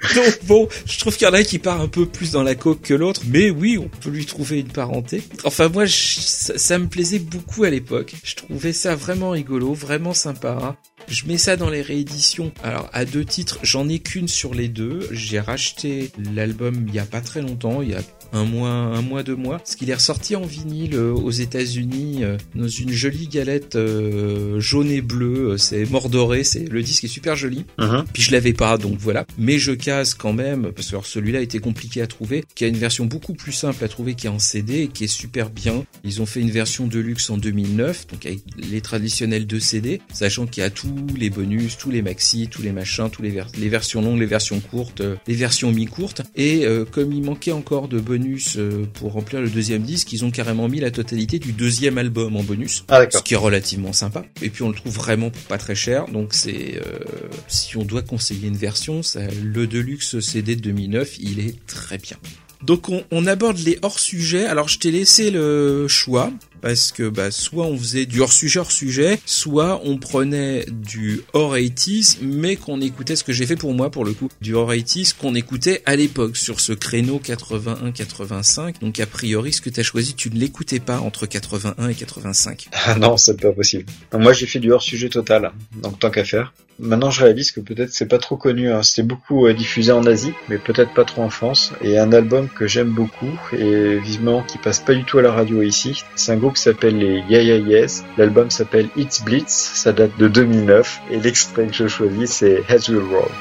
Donc 0.16 0.40
bon, 0.44 0.68
je 0.86 1.00
trouve 1.00 1.16
qu'il 1.16 1.28
y 1.28 1.30
en 1.30 1.34
a 1.34 1.44
qui 1.44 1.60
part 1.60 1.82
un 1.82 1.88
peu 1.88 2.06
plus 2.06 2.32
dans 2.32 2.44
la 2.44 2.56
coque 2.56 2.82
que 2.82 2.94
l'autre, 2.94 3.22
mais 3.28 3.50
oui, 3.50 3.78
on 3.78 3.88
peut 3.88 4.10
lui 4.10 4.26
trouver 4.26 4.60
une 4.60 4.68
parenté. 4.68 5.24
Enfin 5.44 5.70
moi, 5.70 5.86
ça 5.88 6.78
me 6.78 6.88
plaisait 6.88 7.20
beaucoup 7.20 7.64
à 7.64 7.70
l'époque. 7.70 8.14
Je 8.24 8.36
trouvais 8.36 8.74
ça 8.74 8.96
vraiment 8.96 9.32
rigolo, 9.32 9.74
vraiment 9.74 10.14
sympa. 10.14 10.76
Je 11.08 11.26
mets 11.26 11.38
ça 11.38 11.56
dans 11.56 11.70
les 11.70 11.82
rééditions. 11.82 12.52
Alors 12.64 12.90
à 12.94 13.06
deux 13.06 13.26
titres, 13.26 13.60
j'en 13.64 13.88
ai 13.88 14.00
qu'une 14.00 14.28
sur 14.28 14.54
les 14.54 14.68
deux. 14.68 15.08
J'ai 15.12 15.40
racheté 15.40 16.12
l'album 16.36 16.86
il 16.88 16.94
y 16.94 17.00
a 17.00 17.06
pas 17.06 17.22
très 17.22 17.42
longtemps, 17.42 17.82
il 17.82 17.90
y 17.90 17.96
a 17.96 18.02
un 18.34 18.44
mois, 18.46 18.70
un 18.70 19.02
mois, 19.02 19.24
deux 19.24 19.36
mois, 19.36 19.58
parce 19.58 19.76
qu'il 19.76 19.90
est 19.90 19.96
ressorti 19.96 20.36
en 20.36 20.42
vinyle 20.46 20.96
euh, 20.96 21.12
aux 21.14 21.32
États-Unis 21.32 22.24
euh, 22.24 22.38
dans 22.56 22.68
une 22.68 22.92
jolie 22.92 23.28
galette 23.28 23.76
euh, 23.76 24.60
jaune 24.60 24.90
et 24.92 25.02
bleue. 25.02 25.58
C'est 25.58 25.90
mordoré, 25.90 26.44
c'est 26.44 26.66
le 26.70 26.82
disque 26.84 27.04
est 27.06 27.08
super 27.08 27.36
joli. 27.36 27.66
Mhm. 27.80 28.06
Puis 28.14 28.24
je 28.24 28.32
l'avais 28.32 28.54
pas, 28.54 28.78
donc 28.78 28.98
voilà. 29.00 29.26
Mais 29.38 29.58
je 29.60 29.72
case 29.72 30.14
quand 30.14 30.34
même, 30.34 30.72
parce 30.76 30.92
que 30.92 30.98
celui-là 31.04 31.42
était 31.42 31.60
compliqué 31.60 32.02
à 32.02 32.08
trouver, 32.08 32.44
qui 32.56 32.64
a 32.66 32.68
une 32.68 32.78
version 32.78 33.06
beaucoup 33.06 33.34
plus 33.34 33.52
simple 33.52 33.84
à 33.84 33.88
trouver 33.88 34.16
qui 34.16 34.28
est 34.28 34.30
en 34.30 34.40
CD 34.40 34.82
et 34.84 34.88
qui 34.88 35.06
est 35.06 35.08
super 35.08 35.50
bien. 35.50 35.86
Ils 36.04 36.22
ont 36.22 36.26
fait 36.26 36.42
une 36.42 36.52
version 36.52 36.88
de 36.88 37.00
luxe 37.00 37.30
en 37.30 37.38
2009, 37.38 38.08
donc 38.08 38.26
avec 38.26 38.40
les 38.58 38.82
traditionnels 38.82 39.48
deux 39.48 39.60
CD, 39.60 40.02
sachant 40.14 40.46
qu'il 40.46 40.62
y 40.64 40.66
a 40.66 40.70
tous 40.70 40.94
les 41.18 41.30
bonus, 41.30 41.78
tous 41.78 41.90
les 41.92 42.02
maxi, 42.02 42.48
tous 42.50 42.62
les 42.62 42.72
machins, 42.72 43.10
tous 43.12 43.22
les, 43.22 43.30
vers- 43.30 43.48
les 43.58 43.70
versions 43.70 44.02
longues, 44.02 44.20
les 44.20 44.26
versions 44.26 44.60
courtes, 44.60 45.02
les 45.28 45.36
versions 45.36 45.72
mi-courtes. 45.72 46.22
Et 46.36 46.66
euh, 46.66 46.86
comme 46.86 47.12
il 47.14 47.24
manquait 47.24 47.52
encore 47.52 47.88
de 47.88 48.00
bonus 48.00 48.17
euh, 48.58 48.86
pour 48.94 49.14
remplir 49.14 49.42
le 49.42 49.50
deuxième 49.50 49.84
disque, 49.84 50.14
ils 50.14 50.26
ont 50.26 50.32
carrément 50.32 50.68
mis 50.68 50.80
la 50.80 50.92
totalité 50.92 51.40
du 51.40 51.52
deuxième 51.52 51.98
album 51.98 52.36
en 52.36 52.44
bonus 52.44 52.84
Ah 52.88 53.04
ce 53.10 53.22
qui 53.22 53.34
est 53.34 53.38
relativement 53.38 53.94
sympa. 53.94 54.24
Et 54.42 54.50
puis 54.50 54.64
on 54.64 54.70
le 54.70 54.76
trouve 54.76 54.94
vraiment 54.94 55.32
pas 55.48 55.58
très 55.58 55.76
cher, 55.76 56.08
donc 56.08 56.34
c'est 56.34 56.82
euh, 56.86 57.00
si 57.48 57.78
on 57.78 57.84
doit 57.84 58.02
conseiller 58.02 58.48
une 58.48 58.58
version, 58.58 59.04
ça, 59.04 59.22
le 59.44 59.68
Deluxe 59.68 60.20
CD 60.20 60.56
de 60.56 60.62
2009, 60.62 61.18
il 61.20 61.40
est 61.40 61.66
très 61.66 61.98
bien. 61.98 62.18
Donc 62.64 62.90
on, 62.90 63.04
on 63.12 63.28
aborde 63.28 63.60
les 63.60 63.78
hors-sujets. 63.82 64.46
Alors 64.46 64.68
je 64.68 64.80
t'ai 64.80 64.92
laissé 64.92 65.30
le 65.30 65.88
choix 65.88 66.32
parce 66.62 66.92
que 66.92 67.10
bah, 67.10 67.32
soit 67.32 67.66
on 67.66 67.78
faisait 67.78 68.06
du 68.06 68.22
hors-sujet 68.22 68.60
hors-sujet, 68.60 69.20
soit 69.26 69.82
on 69.84 69.98
prenait 69.98 70.66
du 70.70 71.22
hors 71.34 71.56
80s, 71.56 72.18
mais 72.22 72.56
qu'on 72.56 72.82
écoutait 72.82 73.16
ce 73.16 73.24
que 73.24 73.34
j'ai 73.34 73.46
fait 73.46 73.56
pour 73.56 73.74
moi 73.74 73.90
pour 73.90 74.06
le 74.06 74.14
coup, 74.14 74.30
du 74.42 74.54
hors 74.54 74.72
80s 74.72 75.16
qu'on 75.18 75.36
écoutait 75.36 75.82
à 75.86 75.96
l'époque 75.96 76.38
sur 76.38 76.60
ce 76.60 76.74
créneau 76.74 77.22
81-85. 77.24 78.80
Donc 78.82 79.00
a 79.00 79.06
priori 79.06 79.54
ce 79.54 79.62
que 79.62 79.70
tu 79.70 79.80
as 79.80 79.84
choisi, 79.84 80.16
tu 80.16 80.30
ne 80.30 80.40
l'écoutais 80.40 80.80
pas 80.80 81.00
entre 81.00 81.26
81 81.26 81.90
et 81.90 81.96
85. 81.96 82.68
Ah 82.74 82.96
non, 83.00 83.18
c'est 83.18 83.40
pas 83.40 83.52
possible. 83.52 83.86
Moi, 84.14 84.34
j'ai 84.34 84.48
fait 84.48 84.60
du 84.60 84.72
hors-sujet 84.72 85.10
total, 85.10 85.52
donc 85.82 86.00
tant 86.00 86.10
qu'à 86.10 86.26
faire. 86.26 86.54
Maintenant, 86.80 87.10
je 87.10 87.24
réalise 87.24 87.52
que 87.52 87.60
peut-être 87.60 87.92
c'est 87.92 88.08
pas 88.08 88.20
trop 88.20 88.38
connu. 88.38 88.72
Hein. 88.72 88.82
Beaucoup 89.04 89.48
euh, 89.48 89.54
diffusé 89.54 89.92
en 89.92 90.06
Asie, 90.06 90.34
mais 90.50 90.58
peut-être 90.58 90.94
pas 90.94 91.06
trop 91.06 91.24
en 91.24 91.30
France. 91.30 91.72
Et 91.82 91.98
un 91.98 92.12
album 92.12 92.50
que 92.50 92.68
j'aime 92.68 92.90
beaucoup 92.90 93.40
et 93.54 93.98
visiblement 93.98 94.44
qui 94.44 94.58
passe 94.58 94.80
pas 94.80 94.94
du 94.94 95.04
tout 95.04 95.18
à 95.18 95.22
la 95.22 95.32
radio 95.32 95.62
ici. 95.62 96.04
C'est 96.16 96.32
un 96.32 96.38
groupe 96.38 96.56
qui 96.56 96.62
s'appelle 96.62 96.98
les 96.98 97.24
Yeah 97.30 97.42
Yeah 97.42 97.58
Yes. 97.58 98.04
L'album 98.18 98.52
s'appelle 98.52 98.90
It's 98.96 99.24
Blitz. 99.24 99.48
Ça 99.48 99.92
date 99.92 100.18
de 100.18 100.28
2009 100.28 101.02
et 101.12 101.20
l'extrait 101.20 101.68
que 101.68 101.74
je 101.74 101.88
choisis 101.88 102.32
c'est 102.32 102.64
Heads 102.70 102.90
Will 102.90 103.04
Roll. 103.12 103.32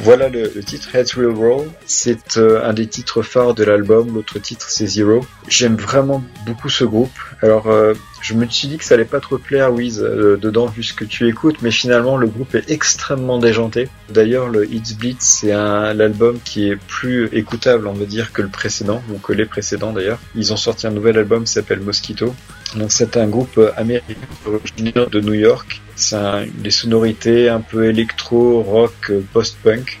Voilà 0.00 0.28
le, 0.28 0.48
titre 0.62 0.94
Heads 0.94 1.16
Will 1.16 1.34
Roll. 1.34 1.70
C'est 1.86 2.36
euh, 2.36 2.68
un 2.68 2.72
des 2.72 2.86
titres 2.86 3.22
phares 3.22 3.54
de 3.54 3.64
l'album. 3.64 4.14
L'autre 4.14 4.38
titre 4.38 4.66
c'est 4.68 4.86
Zero. 4.86 5.24
J'aime 5.48 5.76
vraiment 5.76 6.22
beaucoup 6.46 6.68
ce 6.68 6.84
groupe. 6.84 7.18
Alors 7.40 7.68
euh, 7.68 7.94
je 8.24 8.32
me 8.32 8.48
suis 8.48 8.68
dit 8.68 8.78
que 8.78 8.84
ça 8.84 8.94
allait 8.94 9.04
pas 9.04 9.20
trop 9.20 9.36
plaire, 9.36 9.70
Wiz, 9.70 10.00
euh, 10.02 10.38
dedans 10.40 10.64
vu 10.64 10.82
ce 10.82 10.94
que 10.94 11.04
tu 11.04 11.28
écoutes, 11.28 11.60
mais 11.60 11.70
finalement 11.70 12.16
le 12.16 12.26
groupe 12.26 12.54
est 12.54 12.70
extrêmement 12.70 13.38
déjanté. 13.38 13.88
D'ailleurs, 14.08 14.48
le 14.48 14.64
Hits 14.72 14.94
Blitz 14.98 15.18
c'est 15.20 15.48
l'album 15.48 16.38
qui 16.42 16.70
est 16.70 16.76
plus 16.76 17.28
écoutable, 17.32 17.86
on 17.86 17.92
va 17.92 18.06
dire, 18.06 18.32
que 18.32 18.40
le 18.40 18.48
précédent, 18.48 19.02
ou 19.12 19.18
que 19.18 19.34
les 19.34 19.44
précédents 19.44 19.92
d'ailleurs. 19.92 20.18
Ils 20.34 20.54
ont 20.54 20.56
sorti 20.56 20.86
un 20.86 20.90
nouvel 20.90 21.18
album 21.18 21.44
qui 21.44 21.52
s'appelle 21.52 21.80
Mosquito. 21.80 22.34
Donc 22.76 22.92
c'est 22.92 23.18
un 23.18 23.26
groupe 23.26 23.60
américain 23.76 24.14
originaire 24.46 25.10
de 25.10 25.20
New 25.20 25.34
York. 25.34 25.82
C'est 25.94 26.16
un- 26.16 26.46
des 26.46 26.70
sonorités 26.70 27.50
un 27.50 27.60
peu 27.60 27.84
électro, 27.84 28.62
rock, 28.62 29.12
post-punk. 29.34 30.00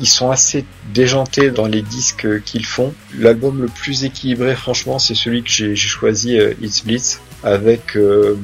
Ils 0.00 0.08
sont 0.08 0.30
assez 0.30 0.64
déjantés 0.94 1.50
dans 1.50 1.66
les 1.66 1.82
disques 1.82 2.42
qu'ils 2.44 2.66
font. 2.66 2.92
L'album 3.18 3.60
le 3.62 3.68
plus 3.68 4.04
équilibré, 4.04 4.54
franchement, 4.54 4.98
c'est 4.98 5.14
celui 5.14 5.42
que 5.42 5.50
j'ai 5.50 5.74
j'ai 5.76 5.88
choisi, 5.88 6.38
euh, 6.38 6.52
It's 6.62 6.84
Blitz, 6.84 7.20
avec 7.42 7.96
euh, 7.96 8.36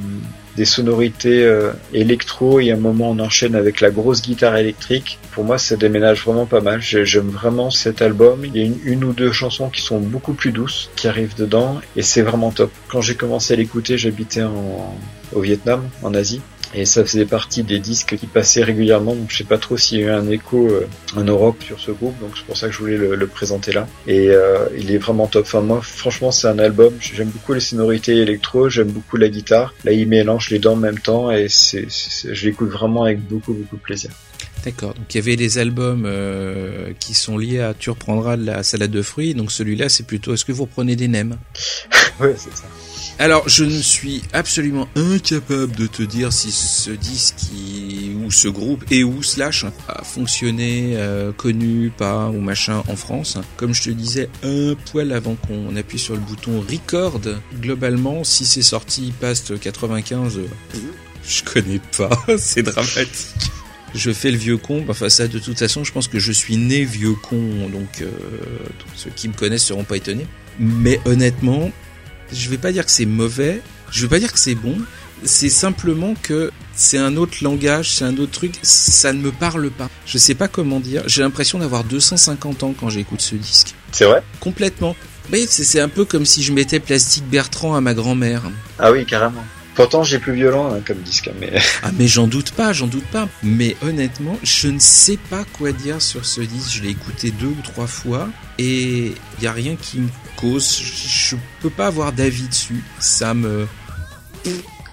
des 0.57 0.64
sonorités 0.64 1.44
euh, 1.44 1.72
électro 1.92 2.61
et 2.61 2.70
à 2.70 2.74
un 2.74 2.78
moment 2.78 3.11
on 3.11 3.18
enchaîne 3.18 3.55
avec 3.55 3.80
la 3.82 3.90
grosse 3.90 4.22
guitare 4.22 4.57
électrique. 4.57 5.18
Pour 5.32 5.44
moi, 5.44 5.59
ça 5.59 5.76
déménage 5.76 6.22
vraiment 6.24 6.47
pas 6.47 6.61
mal. 6.62 6.80
J'ai- 6.80 7.05
J'aime 7.05 7.28
vraiment 7.28 7.70
cet 7.70 8.01
album. 8.01 8.40
Il 8.44 8.57
y 8.57 8.62
a 8.66 8.70
une 8.84 9.05
ou 9.05 9.12
deux 9.12 9.32
chansons 9.32 9.68
qui 9.68 9.82
sont 9.82 9.99
beaucoup 10.01 10.32
plus 10.32 10.53
douces 10.53 10.88
qui 10.97 11.09
arrivent 11.09 11.36
dedans 11.36 11.80
et 11.94 12.01
c'est 12.03 12.22
vraiment 12.22 12.53
top. 12.53 12.70
Quand 12.88 13.03
j'ai 13.03 13.16
commencé 13.16 13.53
à 13.53 13.57
l'écouter, 13.57 13.99
j'habitais 13.99 14.44
en, 14.44 14.97
au 15.33 15.41
Vietnam, 15.41 15.89
en 16.03 16.14
Asie. 16.14 16.41
Et 16.74 16.85
ça 16.85 17.05
faisait 17.05 17.24
partie 17.27 17.62
des 17.62 17.79
disques 17.79 18.16
qui 18.18 18.27
passaient 18.27 18.64
régulièrement, 18.64 19.14
donc 19.14 19.31
je 19.31 19.37
sais 19.39 19.45
pas 19.45 19.57
trop 19.57 19.77
s'il 19.77 20.01
y 20.01 20.03
a 20.03 20.07
eu 20.09 20.11
un 20.11 20.29
écho 20.29 20.66
euh, 20.66 20.87
en 21.16 21.22
Europe 21.22 21.62
sur 21.62 21.79
ce 21.79 21.93
groupe, 21.93 22.18
donc 22.20 22.33
c'est 22.37 22.45
pour 22.45 22.57
ça 22.57 22.66
que 22.66 22.72
je 22.74 22.79
voulais 22.79 22.97
le, 22.99 23.14
le 23.14 23.27
présenter 23.29 23.72
là. 23.72 23.87
Et 24.09 24.29
euh, 24.31 24.66
il 24.77 24.91
est 24.91 24.99
vraiment 24.99 25.29
top. 25.29 25.45
Enfin 25.47 25.61
moi, 25.61 25.81
franchement, 25.81 26.33
c'est 26.33 26.49
un 26.49 26.59
album. 26.59 26.93
J'aime 27.01 27.29
beaucoup 27.29 27.53
les 27.55 27.61
sonorités 27.61 28.16
électro, 28.16 28.68
j'aime 28.68 28.89
beaucoup 28.89 29.16
la 29.16 29.29
guitare. 29.29 29.74
Là, 29.85 29.93
il 29.93 30.09
mélange 30.09 30.51
les 30.51 30.59
deux 30.59 30.68
en 30.70 30.77
même 30.77 30.99
temps 30.99 31.31
et 31.31 31.47
c'est, 31.49 31.87
c'est- 31.89 32.35
je 32.35 32.47
l'écoute 32.47 32.68
vraiment 32.70 33.05
avec 33.05 33.20
beaucoup 33.27 33.55
beaucoup 33.55 33.77
de 33.77 33.83
plaisir. 33.83 34.11
D'accord. 34.64 34.93
Donc 34.95 35.14
il 35.14 35.18
y 35.18 35.20
avait 35.20 35.37
des 35.37 35.59
albums 35.59 36.03
euh, 36.05 36.93
qui 36.99 37.14
sont 37.14 37.39
liés 37.39 37.61
à 37.61 37.74
tu 37.79 37.91
reprendras 37.91 38.35
la 38.37 38.64
salade 38.64 38.91
de 38.91 39.03
fruits. 39.03 39.35
Donc 39.35 39.53
celui-là, 39.53 39.89
c'est 39.89 40.05
plutôt 40.05 40.35
est-ce 40.35 40.45
que 40.45 40.53
vous 40.53 40.64
reprenez 40.64 40.97
des 40.97 41.07
nems? 41.09 41.37
Ouais, 42.20 42.35
c'est 42.37 42.55
ça. 42.57 42.64
Alors, 43.19 43.49
je 43.49 43.64
ne 43.64 43.81
suis 43.81 44.23
absolument 44.35 44.89
incapable 44.95 45.75
de 45.75 45.87
te 45.87 46.03
dire 46.03 46.35
si 46.35 46.53
ce 46.53 46.91
disque 46.91 47.51
ou 48.23 48.31
ce 48.31 48.47
groupe 48.49 48.85
et 48.91 49.05
ou 49.05 49.23
slash 49.23 49.64
a 49.89 50.05
fonctionné, 50.05 50.93
euh, 50.97 51.33
connu, 51.33 51.91
pas 51.97 52.29
ou 52.29 52.41
machin 52.41 52.83
en 52.89 52.97
France. 52.97 53.39
Comme 53.57 53.73
je 53.73 53.85
te 53.85 53.91
disais, 53.91 54.29
un 54.43 54.75
poil 54.93 55.12
avant 55.12 55.35
qu'on 55.35 55.75
appuie 55.77 55.99
sur 55.99 56.14
le 56.14 56.21
bouton 56.21 56.61
record, 56.61 57.21
globalement, 57.59 58.23
si 58.23 58.45
c'est 58.45 58.61
sorti 58.61 59.14
past 59.19 59.59
95, 59.59 60.37
euh, 60.37 60.79
je 61.27 61.43
connais 61.43 61.81
pas, 61.97 62.11
c'est 62.39 62.62
dramatique. 62.62 63.51
Je 63.95 64.11
fais 64.11 64.31
le 64.31 64.37
vieux 64.37 64.59
con, 64.59 64.85
enfin 64.91 65.09
ça 65.09 65.27
de 65.27 65.39
toute 65.39 65.59
façon 65.59 65.83
je 65.83 65.91
pense 65.91 66.07
que 66.07 66.19
je 66.19 66.33
suis 66.33 66.59
né 66.59 66.85
vieux 66.85 67.14
con, 67.14 67.41
donc 67.73 68.03
euh, 68.03 68.11
ceux 68.95 69.11
qui 69.17 69.29
me 69.29 69.33
connaissent 69.33 69.64
seront 69.64 69.85
pas 69.85 69.97
étonnés. 69.97 70.27
Mais 70.59 71.01
honnêtement, 71.07 71.71
je 72.33 72.49
vais 72.49 72.59
pas 72.59 72.72
dire 72.72 72.85
que 72.85 72.91
c'est 72.91 73.07
mauvais, 73.07 73.62
je 73.91 74.03
vais 74.03 74.09
pas 74.09 74.18
dire 74.18 74.33
que 74.33 74.39
c'est 74.39 74.55
bon, 74.55 74.77
c'est 75.24 75.49
simplement 75.49 76.14
que 76.22 76.51
c'est 76.74 76.99
un 76.99 77.16
autre 77.16 77.39
langage, 77.43 77.95
c'est 77.95 78.05
un 78.05 78.16
autre 78.18 78.33
truc, 78.33 78.55
ça 78.62 79.12
ne 79.12 79.20
me 79.20 79.33
parle 79.33 79.70
pas. 79.70 79.89
Je 80.05 80.18
sais 80.18 80.35
pas 80.35 80.49
comment 80.49 80.81
dire, 80.81 81.03
j'ai 81.07 81.22
l'impression 81.22 81.59
d'avoir 81.59 81.85
250 81.85 82.62
ans 82.62 82.74
quand 82.79 82.91
j'écoute 82.91 83.20
ce 83.20 83.35
disque. 83.35 83.74
C'est 83.93 84.05
vrai? 84.05 84.22
Complètement. 84.41 84.95
Mais 85.31 85.47
c'est 85.49 85.64
c'est 85.64 85.81
un 85.81 85.89
peu 85.89 86.05
comme 86.05 86.24
si 86.24 86.43
je 86.43 86.53
mettais 86.53 86.79
Plastique 86.79 87.24
Bertrand 87.29 87.74
à 87.74 87.81
ma 87.81 87.95
grand-mère. 87.95 88.43
Ah 88.79 88.93
oui, 88.93 89.05
carrément. 89.05 89.45
Pourtant, 89.77 90.03
j'ai 90.03 90.18
plus 90.18 90.33
violent 90.33 90.72
hein, 90.72 90.81
comme 90.85 90.99
disque, 90.99 91.31
mais 91.39 91.53
Ah 91.83 91.91
mais 91.99 92.09
j'en 92.09 92.27
doute 92.27 92.51
pas, 92.53 92.72
j'en 92.72 92.87
doute 92.87 93.07
pas. 93.07 93.29
Mais 93.43 93.77
honnêtement, 93.83 94.39
je 94.43 94.68
ne 94.68 94.79
sais 94.79 95.18
pas 95.31 95.45
quoi 95.59 95.72
dire 95.72 96.01
sur 96.01 96.24
ce 96.24 96.41
disque. 96.41 96.77
Je 96.77 96.83
l'ai 96.83 96.91
écouté 96.91 97.31
deux 97.31 97.49
ou 97.49 97.59
trois 97.62 97.87
fois 97.87 98.29
et 98.59 99.12
il 99.39 99.45
y 99.45 99.47
a 99.47 99.53
rien 99.53 99.77
qui 99.77 100.01
me 100.01 100.09
cause. 100.37 100.81
Je, 100.83 101.09
je 101.09 101.37
peux 101.61 101.70
pas 101.70 101.89
avoir 101.89 102.12
d'avis 102.12 102.49
dessus. 102.49 102.83
Ça 102.99 103.35
me, 103.35 103.66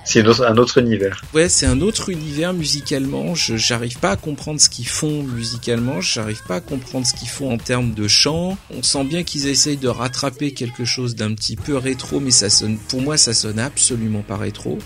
c'est 0.03 0.21
un 0.21 0.57
autre 0.57 0.77
univers. 0.79 1.21
ouais, 1.33 1.49
c'est 1.49 1.65
un 1.65 1.81
autre 1.81 2.09
univers 2.09 2.53
musicalement. 2.53 3.35
Je 3.35 3.55
j'arrive 3.55 3.99
pas 3.99 4.11
à 4.11 4.15
comprendre 4.15 4.59
ce 4.59 4.69
qu'ils 4.69 4.87
font 4.87 5.23
musicalement. 5.23 6.01
J'arrive 6.01 6.43
pas 6.47 6.55
à 6.55 6.61
comprendre 6.61 7.07
ce 7.07 7.13
qu'ils 7.13 7.29
font 7.29 7.51
en 7.51 7.57
termes 7.57 7.93
de 7.93 8.07
chant. 8.07 8.57
On 8.69 8.83
sent 8.83 9.03
bien 9.05 9.23
qu'ils 9.23 9.47
essayent 9.47 9.77
de 9.77 9.87
rattraper 9.87 10.51
quelque 10.51 10.85
chose 10.85 11.15
d'un 11.15 11.33
petit 11.33 11.55
peu 11.55 11.77
rétro, 11.77 12.19
mais 12.19 12.31
ça 12.31 12.49
sonne, 12.49 12.77
pour 12.89 13.01
moi, 13.01 13.17
ça 13.17 13.33
sonne 13.33 13.59
absolument 13.59 14.21
pas 14.21 14.37
rétro. 14.37 14.77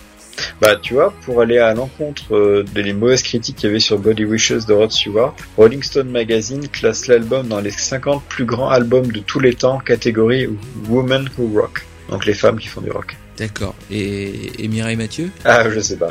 Bah, 0.62 0.76
tu 0.76 0.94
vois, 0.94 1.14
pour 1.26 1.42
aller 1.42 1.58
à 1.58 1.74
l'encontre 1.74 2.36
euh, 2.36 2.64
des 2.76 2.94
mauvaises 2.94 3.24
critiques 3.24 3.56
qu'il 3.56 3.68
y 3.68 3.70
avait 3.72 3.80
sur 3.80 3.98
Body 3.98 4.24
Wishes 4.24 4.66
de 4.68 4.74
Rod 4.74 4.92
Stewart, 4.92 5.36
Rolling 5.58 5.82
Stone 5.82 6.10
Magazine 6.10 6.68
classe 6.68 7.08
l'album 7.08 7.48
dans 7.48 7.60
les 7.60 7.72
50 7.72 8.24
plus 8.24 8.46
grands 8.46 8.70
albums 8.70 9.12
de 9.12 9.20
tous 9.20 9.40
les 9.40 9.56
temps, 9.56 9.80
catégorie 9.80 10.48
Women 10.90 11.30
Who 11.38 11.60
Rock. 11.60 11.86
Donc 12.10 12.26
les 12.26 12.34
femmes 12.34 12.60
qui 12.60 12.68
font 12.68 12.82
du 12.82 12.92
rock. 12.92 13.18
D'accord. 13.38 13.76
Et, 13.92 14.68
Mireille 14.68 14.96
Mathieu? 14.96 15.30
Ah, 15.46 15.70
je 15.70 15.80
sais 15.80 15.96
pas. 15.96 16.10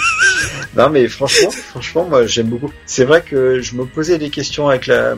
non, 0.76 0.88
mais 0.88 1.06
franchement, 1.06 1.50
franchement, 1.50 2.06
moi, 2.08 2.26
j'aime 2.26 2.46
beaucoup. 2.46 2.72
C'est 2.86 3.04
vrai 3.04 3.20
que 3.20 3.60
je 3.60 3.74
me 3.74 3.84
posais 3.84 4.16
des 4.16 4.30
questions 4.30 4.68
avec 4.68 4.86
la, 4.86 5.16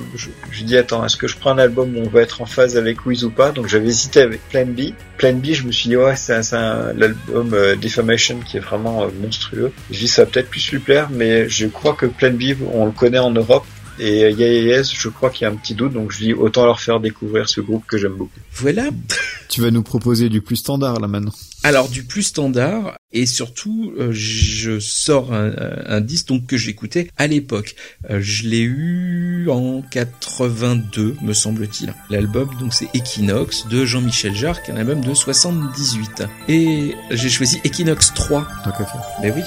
je, 0.50 0.64
dis, 0.64 0.76
attends, 0.76 1.04
est-ce 1.06 1.16
que 1.16 1.28
je 1.28 1.36
prends 1.36 1.52
un 1.52 1.58
album 1.58 1.96
où 1.96 2.00
on 2.00 2.08
va 2.08 2.22
être 2.22 2.42
en 2.42 2.46
phase 2.46 2.76
avec 2.76 3.06
Wiz 3.06 3.24
ou 3.24 3.30
pas? 3.30 3.52
Donc, 3.52 3.68
j'avais 3.68 3.86
hésité 3.86 4.20
avec 4.20 4.40
Plan 4.48 4.66
B. 4.66 4.92
Plan 5.16 5.32
B, 5.32 5.52
je 5.52 5.62
me 5.62 5.70
suis 5.70 5.88
dit, 5.88 5.96
ouais, 5.96 6.16
c'est 6.16 6.40
l'album 6.52 7.54
euh, 7.54 7.76
Defamation 7.76 8.40
qui 8.40 8.56
est 8.56 8.60
vraiment 8.60 9.04
euh, 9.04 9.08
monstrueux. 9.22 9.72
Je 9.92 9.98
dis, 9.98 10.08
ça 10.08 10.24
va 10.24 10.30
peut-être 10.30 10.50
plus 10.50 10.72
lui 10.72 10.80
plaire, 10.80 11.08
mais 11.10 11.48
je 11.48 11.66
crois 11.66 11.94
que 11.94 12.06
Plan 12.06 12.32
B, 12.32 12.54
on 12.72 12.86
le 12.86 12.92
connaît 12.92 13.18
en 13.18 13.30
Europe. 13.30 13.64
Et 13.98 14.24
euh, 14.24 14.30
Yes, 14.30 14.92
je 14.92 15.08
crois 15.08 15.30
qu'il 15.30 15.42
y 15.42 15.44
a 15.46 15.52
un 15.52 15.56
petit 15.56 15.74
doute, 15.74 15.92
donc 15.92 16.12
je 16.12 16.18
dis, 16.18 16.34
autant 16.34 16.64
leur 16.64 16.80
faire 16.80 17.00
découvrir 17.00 17.48
ce 17.48 17.60
groupe 17.60 17.84
que 17.86 17.98
j'aime 17.98 18.14
beaucoup. 18.14 18.40
Voilà. 18.52 18.88
Tu 19.48 19.62
vas 19.62 19.70
nous 19.70 19.82
proposer 19.82 20.28
du 20.28 20.42
plus 20.42 20.56
standard 20.56 21.00
là 21.00 21.08
maintenant. 21.08 21.32
Alors 21.62 21.88
du 21.88 22.02
plus 22.04 22.22
standard 22.22 22.98
et 23.12 23.24
surtout 23.24 23.94
euh, 23.98 24.10
je 24.12 24.78
sors 24.78 25.32
un, 25.32 25.52
un 25.86 26.00
disque 26.02 26.28
donc 26.28 26.46
que 26.46 26.58
j'écoutais 26.58 27.08
à 27.16 27.26
l'époque. 27.26 27.74
Euh, 28.10 28.18
je 28.20 28.46
l'ai 28.46 28.60
eu 28.60 29.48
en 29.48 29.80
82 29.80 31.16
me 31.22 31.32
semble-t-il. 31.32 31.94
L'album 32.10 32.50
donc 32.60 32.74
c'est 32.74 32.90
Equinox 32.94 33.66
de 33.68 33.86
Jean-Michel 33.86 34.34
Jarre, 34.34 34.62
qui 34.62 34.70
est 34.70 34.74
un 34.74 34.76
album 34.76 35.00
de 35.00 35.14
78. 35.14 36.24
Et 36.48 36.94
j'ai 37.10 37.30
choisi 37.30 37.58
Equinox 37.64 38.12
3. 38.14 38.46
Tant 38.64 38.70
qu'à 38.70 38.84
faire. 38.84 39.06
Ben 39.22 39.32
oui. 39.34 39.42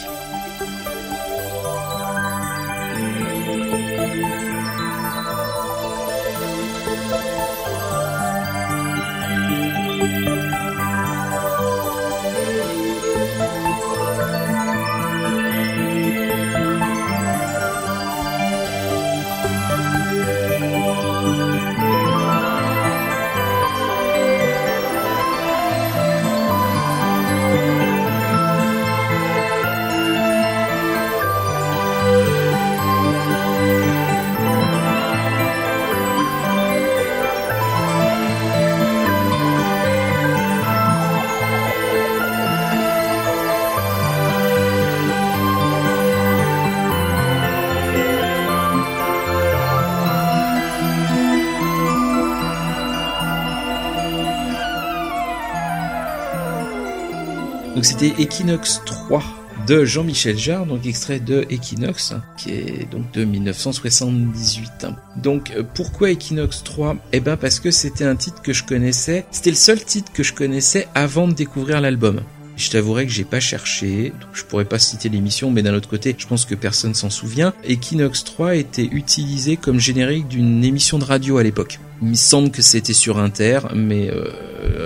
Equinox 58.31 58.81
3 58.85 59.21
de 59.67 59.83
Jean-Michel 59.83 60.37
Jarre, 60.37 60.65
donc 60.65 60.85
extrait 60.85 61.19
de 61.19 61.45
Equinox, 61.49 62.13
qui 62.37 62.51
est 62.51 62.89
donc 62.89 63.11
de 63.11 63.25
1978. 63.25 64.87
Donc 65.17 65.51
euh, 65.51 65.63
pourquoi 65.75 66.11
Equinox 66.11 66.63
3 66.63 66.95
Eh 67.11 67.19
ben 67.19 67.35
parce 67.35 67.59
que 67.59 67.71
c'était 67.71 68.05
un 68.05 68.15
titre 68.15 68.41
que 68.41 68.53
je 68.53 68.63
connaissais, 68.63 69.25
c'était 69.31 69.49
le 69.49 69.57
seul 69.57 69.83
titre 69.83 70.13
que 70.13 70.23
je 70.23 70.33
connaissais 70.33 70.87
avant 70.95 71.27
de 71.27 71.33
découvrir 71.33 71.81
l'album. 71.81 72.21
Je 72.55 72.69
t'avouerai 72.69 73.05
que 73.05 73.11
j'ai 73.11 73.25
pas 73.25 73.41
cherché, 73.41 74.13
donc 74.21 74.29
je 74.31 74.45
pourrais 74.45 74.63
pas 74.63 74.79
citer 74.79 75.09
l'émission, 75.09 75.51
mais 75.51 75.61
d'un 75.61 75.73
autre 75.73 75.89
côté, 75.89 76.15
je 76.17 76.25
pense 76.25 76.45
que 76.45 76.55
personne 76.55 76.93
s'en 76.93 77.09
souvient. 77.09 77.53
Equinox 77.67 78.23
3 78.23 78.55
était 78.55 78.87
utilisé 78.89 79.57
comme 79.57 79.79
générique 79.79 80.29
d'une 80.29 80.63
émission 80.63 80.99
de 80.99 81.03
radio 81.03 81.37
à 81.37 81.43
l'époque. 81.43 81.79
Il 82.01 82.07
me 82.07 82.15
semble 82.15 82.49
que 82.51 82.61
c'était 82.61 82.93
sur 82.93 83.19
Inter, 83.19 83.59
mais 83.75 84.09
euh, 84.09 84.31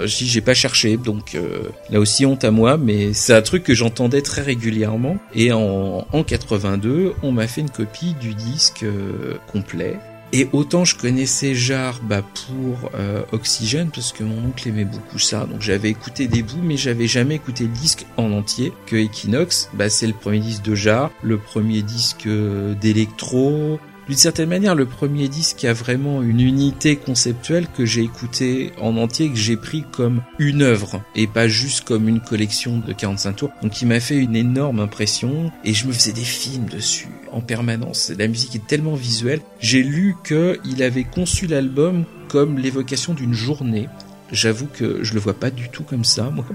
j'y- 0.06 0.28
j'ai 0.28 0.42
pas 0.42 0.54
cherché, 0.54 0.98
donc 0.98 1.36
euh, 1.36 1.70
là 1.90 2.00
aussi 2.00 2.26
honte 2.26 2.44
à 2.44 2.52
moi, 2.52 2.78
mais 2.78 3.14
c'est 3.14 3.34
un 3.34 3.42
truc 3.42 3.64
que 3.64 3.74
j'entendais 3.74 4.22
très 4.22 4.42
régulièrement. 4.42 5.18
Et 5.34 5.52
en, 5.52 6.06
en 6.12 6.24
82, 6.24 7.14
on 7.24 7.32
m'a 7.32 7.48
fait 7.48 7.62
une 7.62 7.70
copie 7.70 8.14
du 8.20 8.34
disque 8.34 8.84
euh, 8.84 9.36
complet. 9.52 9.98
Et 10.34 10.50
autant 10.52 10.84
je 10.84 10.98
connaissais 10.98 11.56
Jar 11.56 12.02
bah, 12.04 12.22
pour 12.48 12.90
euh, 12.96 13.22
Oxygène 13.32 13.90
parce 13.94 14.12
que 14.12 14.24
mon 14.24 14.50
oncle 14.50 14.68
aimait 14.68 14.84
beaucoup 14.84 15.20
ça, 15.20 15.46
donc 15.46 15.62
j'avais 15.62 15.90
écouté 15.90 16.28
des 16.28 16.42
bouts, 16.44 16.60
mais 16.64 16.76
j'avais 16.78 17.08
jamais 17.08 17.36
écouté 17.36 17.66
le 17.66 17.70
disque 17.70 18.06
en 18.18 18.32
entier. 18.32 18.74
Que 18.88 18.96
Equinox, 18.98 19.70
bah, 19.74 19.88
c'est 19.90 20.08
le 20.08 20.14
premier 20.14 20.40
disque 20.40 20.64
de 20.64 20.76
Jar, 20.76 21.12
le 21.22 21.38
premier 21.38 21.84
disque 21.84 22.26
euh, 22.28 22.74
d'électro. 22.74 23.80
D'une 24.08 24.18
certaine 24.18 24.50
manière, 24.50 24.76
le 24.76 24.86
premier 24.86 25.28
disque 25.28 25.66
a 25.66 25.74
vraiment 25.74 26.22
une 26.22 26.40
unité 26.40 26.96
conceptuelle 26.96 27.66
que 27.76 27.86
j'ai 27.86 28.04
écouté 28.04 28.72
en 28.80 28.98
entier, 28.98 29.30
que 29.30 29.36
j'ai 29.36 29.58
pris 29.58 29.84
comme 29.92 30.22
une 30.38 30.62
œuvre 30.62 31.02
et 31.16 31.26
pas 31.26 31.48
juste 31.48 31.86
comme 31.86 32.08
une 32.08 32.20
collection 32.20 32.78
de 32.78 32.94
45 32.94 33.36
tours. 33.36 33.52
Donc 33.64 33.82
il 33.82 33.88
m'a 33.88 34.00
fait 34.00 34.18
une 34.18 34.36
énorme 34.36 34.80
impression 34.80 35.52
et 35.64 35.74
je 35.74 35.88
me 35.88 35.92
faisais 35.92 36.14
des 36.14 36.22
films 36.22 36.66
dessus 36.66 37.10
en 37.32 37.42
permanence. 37.42 38.12
La 38.16 38.28
musique 38.28 38.56
est 38.56 38.68
tellement 38.68 38.94
visuelle. 38.94 39.42
J'ai 39.60 39.82
lu 39.82 40.16
que 40.24 40.60
il 40.66 40.84
avait 40.84 41.04
conçu 41.04 41.48
l'album 41.48 42.06
comme 42.28 42.60
l'évocation 42.60 43.16
d'une 43.16 43.34
journée. 43.34 43.90
J'avoue 44.32 44.68
que 44.68 45.04
je 45.04 45.14
le 45.16 45.20
vois 45.20 45.40
pas 45.40 45.50
du 45.50 45.70
tout 45.70 45.84
comme 45.84 46.06
ça, 46.06 46.30
moi. 46.30 46.46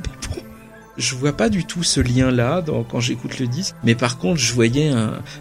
Je 1.01 1.15
vois 1.15 1.33
pas 1.33 1.49
du 1.49 1.65
tout 1.65 1.83
ce 1.83 2.01
lien-là 2.01 2.65
quand 2.89 3.01
j'écoute 3.01 3.39
le 3.39 3.47
disque. 3.47 3.75
Mais 3.85 3.95
par 3.95 4.19
contre, 4.19 4.39
je 4.39 4.53
voyais 4.53 4.91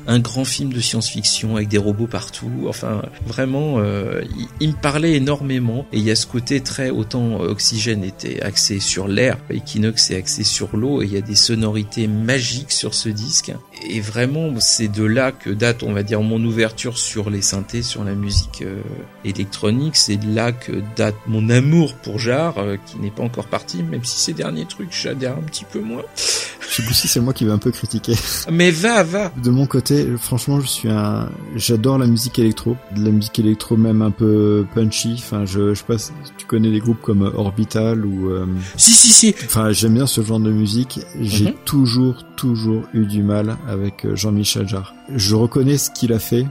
un, 0.07 0.19
grand 0.19 0.45
film 0.45 0.73
de 0.73 0.79
science-fiction 0.79 1.55
avec 1.55 1.67
des 1.67 1.77
robots 1.77 2.07
partout. 2.07 2.65
Enfin, 2.67 3.03
vraiment, 3.25 3.75
euh, 3.77 4.21
il, 4.37 4.47
il 4.59 4.69
me 4.69 4.81
parlait 4.81 5.13
énormément. 5.13 5.85
Et 5.91 5.97
il 5.97 6.03
y 6.03 6.11
a 6.11 6.15
ce 6.15 6.25
côté 6.25 6.61
très 6.61 6.89
autant 6.89 7.39
Oxygène 7.39 8.03
était 8.03 8.41
axé 8.41 8.79
sur 8.79 9.07
l'air, 9.07 9.37
Equinox 9.49 10.11
est 10.11 10.17
axé 10.17 10.43
sur 10.43 10.75
l'eau. 10.75 11.01
Et 11.01 11.05
il 11.05 11.13
y 11.13 11.17
a 11.17 11.21
des 11.21 11.35
sonorités 11.35 12.07
magiques 12.07 12.71
sur 12.71 12.93
ce 12.93 13.09
disque. 13.09 13.51
Et 13.87 14.01
vraiment, 14.01 14.49
c'est 14.59 14.87
de 14.89 15.03
là 15.03 15.31
que 15.31 15.49
date, 15.49 15.83
on 15.83 15.93
va 15.93 16.03
dire, 16.03 16.21
mon 16.21 16.43
ouverture 16.43 16.97
sur 16.97 17.29
les 17.29 17.41
synthés, 17.41 17.81
sur 17.81 18.03
la 18.03 18.13
musique 18.13 18.61
euh, 18.61 18.81
électronique. 19.23 19.95
C'est 19.95 20.17
de 20.17 20.33
là 20.33 20.51
que 20.51 20.81
date 20.95 21.15
mon 21.27 21.49
amour 21.49 21.93
pour 21.95 22.19
Jar, 22.19 22.57
euh, 22.57 22.75
qui 22.85 22.99
n'est 22.99 23.11
pas 23.11 23.23
encore 23.23 23.47
parti, 23.47 23.83
même 23.83 24.03
si 24.03 24.19
ces 24.19 24.33
derniers 24.33 24.65
trucs, 24.65 24.91
j'adhère 24.91 25.33
un 25.37 25.41
petit 25.41 25.65
peu 25.65 25.79
moins. 25.79 26.03
Je 26.17 26.75
sais 26.75 26.83
plus 26.83 26.93
si 26.93 27.07
c'est 27.07 27.19
moi 27.19 27.33
qui 27.33 27.45
vais 27.45 27.51
un 27.51 27.57
peu 27.57 27.71
critiquer. 27.71 28.13
Mais 28.51 28.69
va, 28.71 29.01
va 29.03 29.31
De 29.41 29.49
mon 29.49 29.65
côté, 29.65 30.05
franchement, 30.19 30.59
je 30.61 30.67
suis 30.67 30.89
un, 30.89 31.29
j'adore 31.55 31.97
la 31.97 32.05
musique 32.05 32.37
électro, 32.37 32.75
de 32.95 33.03
la 33.03 33.11
musique 33.11 33.39
électro 33.39 33.75
même 33.77 34.01
un 34.01 34.11
peu 34.11 34.65
punchy. 34.75 35.15
Enfin, 35.17 35.45
je, 35.45 35.73
je 35.73 35.79
sais 35.79 35.85
pas, 35.85 35.97
si 35.97 36.11
tu 36.37 36.45
connais 36.45 36.69
des 36.71 36.79
groupes 36.79 37.01
comme 37.01 37.21
Orbital 37.35 38.05
ou, 38.05 38.29
euh, 38.29 38.45
Si, 38.77 38.91
si, 38.91 39.07
si 39.11 39.35
enfin, 39.45 39.71
j'aime 39.71 39.95
bien 39.95 40.05
ce 40.07 40.21
genre 40.21 40.39
de 40.39 40.51
musique. 40.51 40.99
J'ai 41.19 41.45
Mhm. 41.45 41.53
toujours, 41.65 42.23
toujours 42.35 42.83
eu 42.93 43.05
du 43.05 43.23
mal 43.23 43.57
avec 43.69 44.05
euh, 44.05 44.15
Jean-Michel 44.15 44.67
Jarre. 44.67 44.93
Je 45.13 45.35
reconnais 45.35 45.77
ce 45.77 45.89
qu'il 45.91 46.11
a 46.13 46.19
fait. 46.19 46.45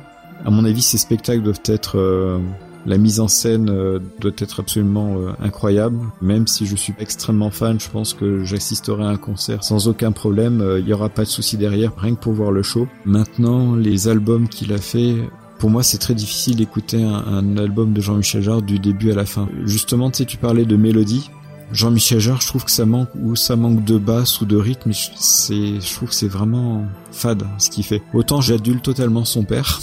À 0.45 0.51
mon 0.51 0.65
avis, 0.65 0.83
ces 0.83 0.99
spectacles 0.99 1.43
doivent 1.43 1.61
être 1.67 1.99
euh, 1.99 2.39
la 2.87 2.97
mise 2.97 3.21
en 3.21 3.29
scène 3.29 3.69
euh, 3.71 3.99
doit 4.21 4.33
être 4.39 4.61
absolument 4.61 5.17
incroyable. 5.41 5.99
Même 6.23 6.47
si 6.47 6.67
je 6.67 6.77
suis 6.77 6.95
extrêmement 6.99 7.51
fan, 7.51 7.81
je 7.81 7.89
pense 7.89 8.15
que 8.15 8.45
j'assisterai 8.45 9.05
à 9.05 9.09
un 9.09 9.17
concert 9.17 9.65
sans 9.65 9.89
aucun 9.89 10.13
problème. 10.13 10.65
Il 10.79 10.87
y 10.87 10.93
aura 10.93 11.09
pas 11.09 11.25
de 11.25 11.29
souci 11.29 11.57
derrière, 11.57 11.93
rien 11.97 12.15
que 12.15 12.21
pour 12.21 12.33
voir 12.33 12.53
le 12.53 12.63
show. 12.63 12.87
Maintenant, 13.05 13.75
les 13.75 14.09
albums 14.09 14.49
qu'il 14.49 14.73
a 14.73 14.79
fait, 14.79 15.17
pour 15.59 15.71
moi, 15.71 15.83
c'est 15.83 15.99
très 15.99 16.15
difficile 16.15 16.57
d'écouter 16.57 17.03
un, 17.03 17.15
un 17.15 17.57
album 17.57 17.93
de 17.93 18.01
Jean-Michel 18.01 18.43
Jarre 18.43 18.63
du 18.63 18.79
début 18.79 19.11
à 19.11 19.17
la 19.17 19.27
fin. 19.27 19.49
Justement, 19.65 20.11
tu 20.11 20.19
sais, 20.19 20.25
tu 20.25 20.37
parlais 20.37 20.65
de 20.65 20.77
mélodie. 20.77 21.31
Jean-Michel 21.73 22.19
Jarre, 22.21 22.41
je 22.41 22.47
trouve 22.47 22.65
que 22.65 22.71
ça 22.71 22.87
manque 22.87 23.09
ou 23.21 23.37
ça 23.37 23.57
manque 23.57 23.85
de 23.85 23.99
basse 23.99 24.41
ou 24.41 24.47
de 24.47 24.57
rythme. 24.57 24.93
C'est, 24.93 25.81
je 25.81 25.95
trouve 25.95 26.09
que 26.09 26.15
c'est 26.15 26.29
vraiment 26.29 26.85
fade 27.13 27.45
ce 27.59 27.71
qu'il 27.71 27.85
fait. 27.85 28.03
Autant 28.15 28.41
j'adule 28.41 28.81
totalement 28.81 29.25
son 29.25 29.45
père, 29.45 29.81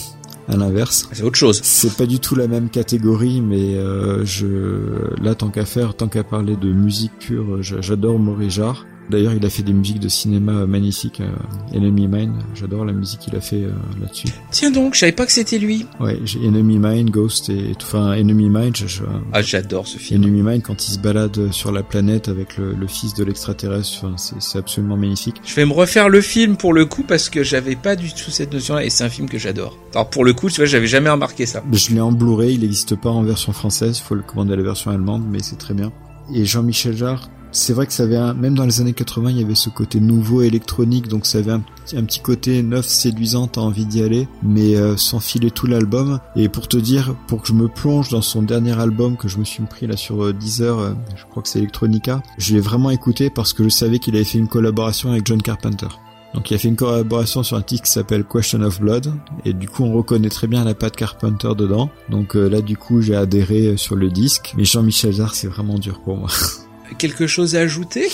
à 0.48 0.56
l'inverse. 0.58 1.08
C'est 1.12 1.24
autre 1.24 1.38
chose. 1.38 1.60
C'est 1.64 1.96
pas 1.96 2.06
du 2.06 2.20
tout 2.20 2.36
la 2.36 2.48
même 2.48 2.70
catégorie, 2.70 3.42
mais 3.42 3.76
euh, 3.76 4.26
je 4.26 5.14
là 5.22 5.36
tant 5.36 5.50
qu'à 5.50 5.66
faire, 5.66 5.96
tant 5.96 6.08
qu'à 6.08 6.24
parler 6.24 6.56
de 6.56 6.72
musique 6.72 7.12
pure, 7.20 7.62
j'a- 7.62 7.82
j'adore 7.82 8.20
Maurice 8.20 8.54
Jarre. 8.54 8.86
D'ailleurs, 9.10 9.34
il 9.34 9.46
a 9.46 9.50
fait 9.50 9.62
des 9.64 9.74
musiques 9.74 10.00
de 10.00 10.08
cinéma 10.10 10.66
magnifiques. 10.66 11.22
Euh, 11.22 11.78
Enemy 11.78 12.08
Mine, 12.08 12.34
j'adore 12.56 12.86
la 12.86 12.94
musique 12.94 13.20
qu'il 13.20 13.36
a 13.36 13.42
fait 13.42 13.64
euh, 13.64 13.72
là-dessus. 14.02 14.28
Tiens 14.52 14.72
donc, 14.72 14.96
je 14.96 15.00
savais 15.02 15.12
pas 15.12 15.26
que 15.26 15.32
c'était 15.32 15.60
lui. 15.60 15.86
Ouais, 16.00 16.20
j'ai 16.26 16.40
Enemy 16.46 16.80
Mine, 16.80 17.10
Ghost 17.12 17.50
et 17.50 17.74
tout. 17.78 17.86
Enfin, 17.86 18.14
Enemy 18.14 18.50
Mine, 18.50 18.76
je, 18.76 18.88
je- 18.88 19.04
Ah, 19.32 19.42
j'adore 19.42 19.86
ce 19.88 19.98
film. 20.00 20.24
Enemy 20.24 20.42
Mine 20.42 20.62
quand 20.62 20.88
il 20.88 20.92
se 20.92 21.00
balade 21.00 21.52
sur 21.52 21.72
la 21.72 21.84
planète 21.84 22.30
avec 22.30 22.58
le, 22.58 22.74
le 22.74 22.88
fils 22.88 23.14
de 23.14 23.24
l'extraterrestre, 23.24 24.06
enfin, 24.06 24.16
c'est 24.40 24.58
absolument 24.58 24.98
magnifique. 24.98 25.36
Je 25.46 25.54
vais 25.56 25.66
me 25.66 25.74
refaire 25.74 26.10
le 26.10 26.22
film 26.22 26.58
pour 26.58 26.74
le 26.74 26.86
coup 26.86 27.04
parce 27.04 27.30
que 27.30 27.44
j'avais 27.44 27.76
pas 27.76 27.96
du 27.96 28.10
tout 28.10 28.32
cette 28.32 28.54
notion-là 28.54 28.86
et 28.86 28.90
c'est 28.90 29.04
un 29.04 29.10
film 29.10 29.30
que 29.30 29.38
j'adore. 29.38 29.78
Alors 29.94 30.10
pour 30.10 30.26
le 30.26 30.34
coup, 30.34 30.50
tu 30.50 30.58
vois, 30.58 30.66
j'avais 30.66 30.88
jamais 30.88 31.10
remarqué 31.10 31.46
ça. 31.46 31.64
Je 31.72 31.92
l'ai 31.94 32.02
en 32.02 32.12
Blu-ray, 32.12 32.56
il 32.56 32.62
n'existe 32.62 32.96
pas 32.96 33.10
en 33.12 33.22
version 33.24 33.54
française, 33.54 34.00
il 34.00 34.04
faut 34.04 34.16
le 34.16 34.24
commander 34.24 34.54
à 34.54 34.56
la 34.56 34.64
version 34.64 34.90
allemande, 34.92 35.24
mais 35.30 35.40
c'est 35.44 35.58
très 35.58 35.74
bien. 35.74 35.92
Et 36.34 36.44
Jean-Michel 36.46 36.98
Jarre, 36.98 37.30
c'est 37.56 37.74
vrai 37.74 37.88
que 37.88 37.94
ça 37.94 38.04
avait 38.04 38.18
un, 38.18 38.34
même 38.34 38.56
dans 38.56 38.66
les 38.66 38.82
années 38.82 38.94
80, 38.94 39.30
il 39.32 39.40
y 39.40 39.44
avait 39.44 39.56
ce 39.56 39.70
côté 39.70 40.00
nouveau 40.00 40.42
électronique, 40.42 41.08
donc 41.08 41.26
ça 41.26 41.38
avait 41.40 41.52
un, 41.52 41.60
petit- 41.60 42.20
côté 42.20 42.62
neuf, 42.64 42.86
séduisant, 42.86 43.48
t'as 43.48 43.62
envie 43.62 43.86
d'y 43.86 44.02
aller, 44.04 44.28
mais 44.44 44.76
euh, 44.76 44.98
sans 44.98 45.20
filer 45.20 45.52
tout 45.52 45.68
l'album. 45.68 46.20
Et 46.36 46.50
pour 46.50 46.68
te 46.68 46.78
dire, 46.78 47.16
pour 47.28 47.42
que 47.42 47.48
je 47.48 47.54
me 47.54 47.68
plonge 47.68 48.10
dans 48.10 48.22
son 48.22 48.42
dernier 48.42 48.78
album 48.80 49.16
que 49.18 49.28
je 49.28 49.38
me 49.38 49.44
suis 49.46 49.64
pris 49.64 49.88
là 49.88 49.96
sur 49.98 50.24
euh, 50.26 50.34
Deezer, 50.34 50.80
euh, 50.80 50.94
je 51.16 51.24
crois 51.26 51.42
que 51.44 51.50
c'est 51.50 51.60
Electronica, 51.60 52.22
je 52.38 52.54
l'ai 52.54 52.60
vraiment 52.60 52.90
écouté 52.90 53.30
parce 53.30 53.54
que 53.54 53.64
je 53.64 53.70
savais 53.70 54.00
qu'il 54.00 54.16
avait 54.16 54.24
fait 54.26 54.38
une 54.38 54.48
collaboration 54.48 55.12
avec 55.12 55.26
John 55.26 55.42
Carpenter. 55.42 55.88
Donc 56.34 56.52
il 56.52 56.56
a 56.56 56.58
fait 56.58 56.68
une 56.68 56.76
collaboration 56.76 57.44
sur 57.44 57.56
un 57.56 57.62
titre 57.62 57.84
qui 57.84 57.92
s'appelle 57.92 58.26
Question 58.26 58.62
of 58.64 58.82
Blood 58.82 59.14
et 59.46 59.54
du 59.54 59.70
coup 59.70 59.86
on 59.86 59.94
reconnaît 59.94 60.28
très 60.28 60.48
bien 60.48 60.66
la 60.66 60.74
patte 60.74 60.98
Carpenter 60.98 61.52
dedans. 61.58 61.90
Donc 62.10 62.36
euh, 62.36 62.50
là 62.50 62.60
du 62.60 62.76
coup 62.76 63.00
j'ai 63.02 63.16
adhéré 63.16 63.68
euh, 63.68 63.78
sur 63.78 63.96
le 63.96 64.10
disque. 64.10 64.54
Mais 64.58 64.66
Jean-Michel 64.66 65.14
Jarre 65.14 65.34
c'est 65.34 65.48
vraiment 65.48 65.80
dur 65.80 66.02
pour 66.04 66.18
moi. 66.18 66.28
Quelque 66.98 67.28
chose 67.28 67.56
à 67.56 67.60
ajouter? 67.62 68.08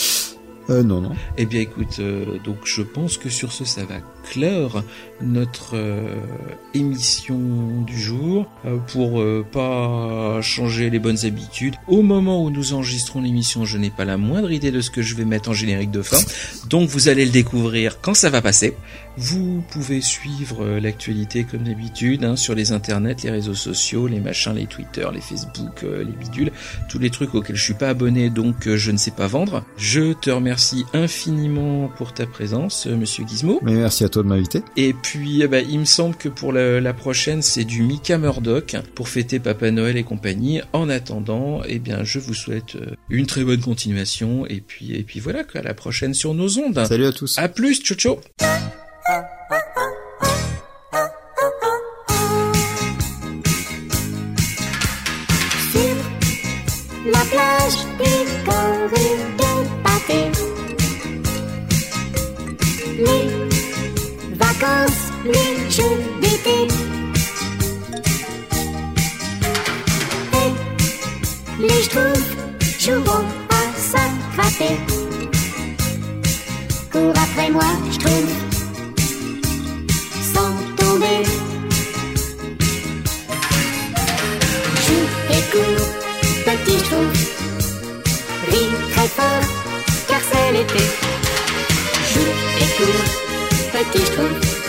Euh 0.69 0.83
non 0.83 1.01
non. 1.01 1.11
Eh 1.37 1.45
bien 1.45 1.59
écoute, 1.61 1.97
euh, 1.99 2.37
donc 2.45 2.57
je 2.65 2.83
pense 2.83 3.17
que 3.17 3.29
sur 3.29 3.51
ce 3.51 3.65
ça 3.65 3.83
va 3.83 3.95
clore 4.29 4.83
notre 5.21 5.71
euh, 5.75 6.15
émission 6.75 7.39
du 7.85 7.99
jour 7.99 8.45
Euh, 8.65 8.77
pour 8.93 9.19
euh, 9.19 9.43
pas 9.51 10.39
changer 10.41 10.91
les 10.91 10.99
bonnes 10.99 11.25
habitudes. 11.25 11.75
Au 11.87 12.03
moment 12.03 12.43
où 12.43 12.51
nous 12.51 12.73
enregistrons 12.73 13.21
l'émission, 13.21 13.65
je 13.65 13.77
n'ai 13.79 13.89
pas 13.89 14.05
la 14.05 14.17
moindre 14.17 14.51
idée 14.51 14.71
de 14.71 14.81
ce 14.81 14.91
que 14.91 15.01
je 15.01 15.15
vais 15.15 15.25
mettre 15.25 15.49
en 15.49 15.53
générique 15.53 15.89
de 15.89 16.03
fin. 16.03 16.19
Donc 16.69 16.87
vous 16.89 17.09
allez 17.09 17.25
le 17.25 17.31
découvrir 17.31 17.99
quand 17.99 18.13
ça 18.13 18.29
va 18.29 18.41
passer. 18.41 18.75
Vous 19.17 19.63
pouvez 19.69 20.01
suivre 20.01 20.63
euh, 20.63 20.79
l'actualité 20.79 21.43
comme 21.43 21.63
d'habitude 21.63 22.23
hein, 22.23 22.35
sur 22.35 22.55
les 22.55 22.71
internets, 22.71 23.15
les 23.23 23.29
réseaux 23.31 23.53
sociaux, 23.53 24.07
les 24.07 24.19
machins, 24.19 24.53
les 24.53 24.65
Twitter, 24.65 25.05
les 25.13 25.21
Facebook, 25.21 25.83
euh, 25.83 26.03
les 26.03 26.11
bidules, 26.11 26.51
tous 26.89 26.99
les 26.99 27.09
trucs 27.09 27.35
auxquels 27.35 27.55
je 27.55 27.63
suis 27.63 27.73
pas 27.73 27.89
abonné 27.89 28.29
donc 28.29 28.67
euh, 28.67 28.77
je 28.77 28.91
ne 28.91 28.97
sais 28.97 29.11
pas 29.11 29.27
vendre. 29.27 29.63
Je 29.77 30.13
te 30.13 30.29
remercie 30.29 30.85
infiniment 30.93 31.89
pour 31.97 32.13
ta 32.13 32.25
présence, 32.25 32.87
euh, 32.87 32.95
Monsieur 32.95 33.25
Gizmo. 33.27 33.59
Mais 33.61 33.73
merci 33.73 34.03
à 34.03 34.09
toi 34.09 34.23
de 34.23 34.27
m'inviter. 34.27 34.61
Et 34.77 34.93
puis, 34.93 35.45
ben, 35.47 35.65
il 35.69 35.79
me 35.79 35.85
semble 35.85 36.15
que 36.15 36.29
pour 36.29 36.53
la, 36.53 36.79
la 36.79 36.93
prochaine, 36.93 37.41
c'est 37.41 37.65
du 37.65 37.83
Mika 37.83 38.17
Murdoch 38.17 38.75
pour 38.95 39.09
fêter 39.09 39.39
Papa 39.39 39.71
Noël 39.71 39.97
et 39.97 40.03
compagnie. 40.03 40.61
En 40.73 40.89
attendant, 40.89 41.61
eh 41.67 41.79
bien, 41.79 42.03
je 42.03 42.19
vous 42.19 42.33
souhaite 42.33 42.77
une 43.09 43.25
très 43.25 43.43
bonne 43.43 43.61
continuation. 43.61 44.45
Et 44.47 44.61
puis, 44.61 44.93
et 44.93 45.03
puis 45.03 45.19
voilà, 45.19 45.43
à 45.53 45.61
la 45.61 45.73
prochaine 45.73 46.13
sur 46.13 46.33
nos 46.33 46.57
ondes. 46.59 46.85
Salut 46.87 47.05
à 47.05 47.11
tous. 47.11 47.37
À 47.37 47.49
plus, 47.49 47.81
ciao 47.81 47.97
ciao. 47.97 48.17
La 57.05 57.23
plage 57.31 57.79
décorée 57.97 59.17
de 59.39 59.51
pâté. 59.83 60.21
Les 63.05 63.27
vacances, 64.35 65.03
les 65.25 65.53
jeux 65.69 65.99
d'été. 66.21 66.59
Et 70.41 70.51
les 71.59 71.81
schtroumpfs 71.83 72.33
joueront 72.79 73.27
à 73.49 73.61
s'attraper. 73.77 74.75
Cours 76.91 77.17
après 77.17 77.49
moi, 77.49 77.71
sans 77.91 78.50
Joue 80.91 80.99
et 85.29 85.43
cours, 85.51 85.87
petit 86.43 86.79
schtroumpf. 86.79 87.21
Ris 88.49 88.71
très 88.91 89.07
fort, 89.07 89.45
car 90.09 90.19
c'est 90.29 90.51
l'été. 90.51 90.83
Joue 92.13 92.31
et 92.59 92.69
cours, 92.75 93.05
petit 93.71 94.05
schtroumpf. 94.05 94.60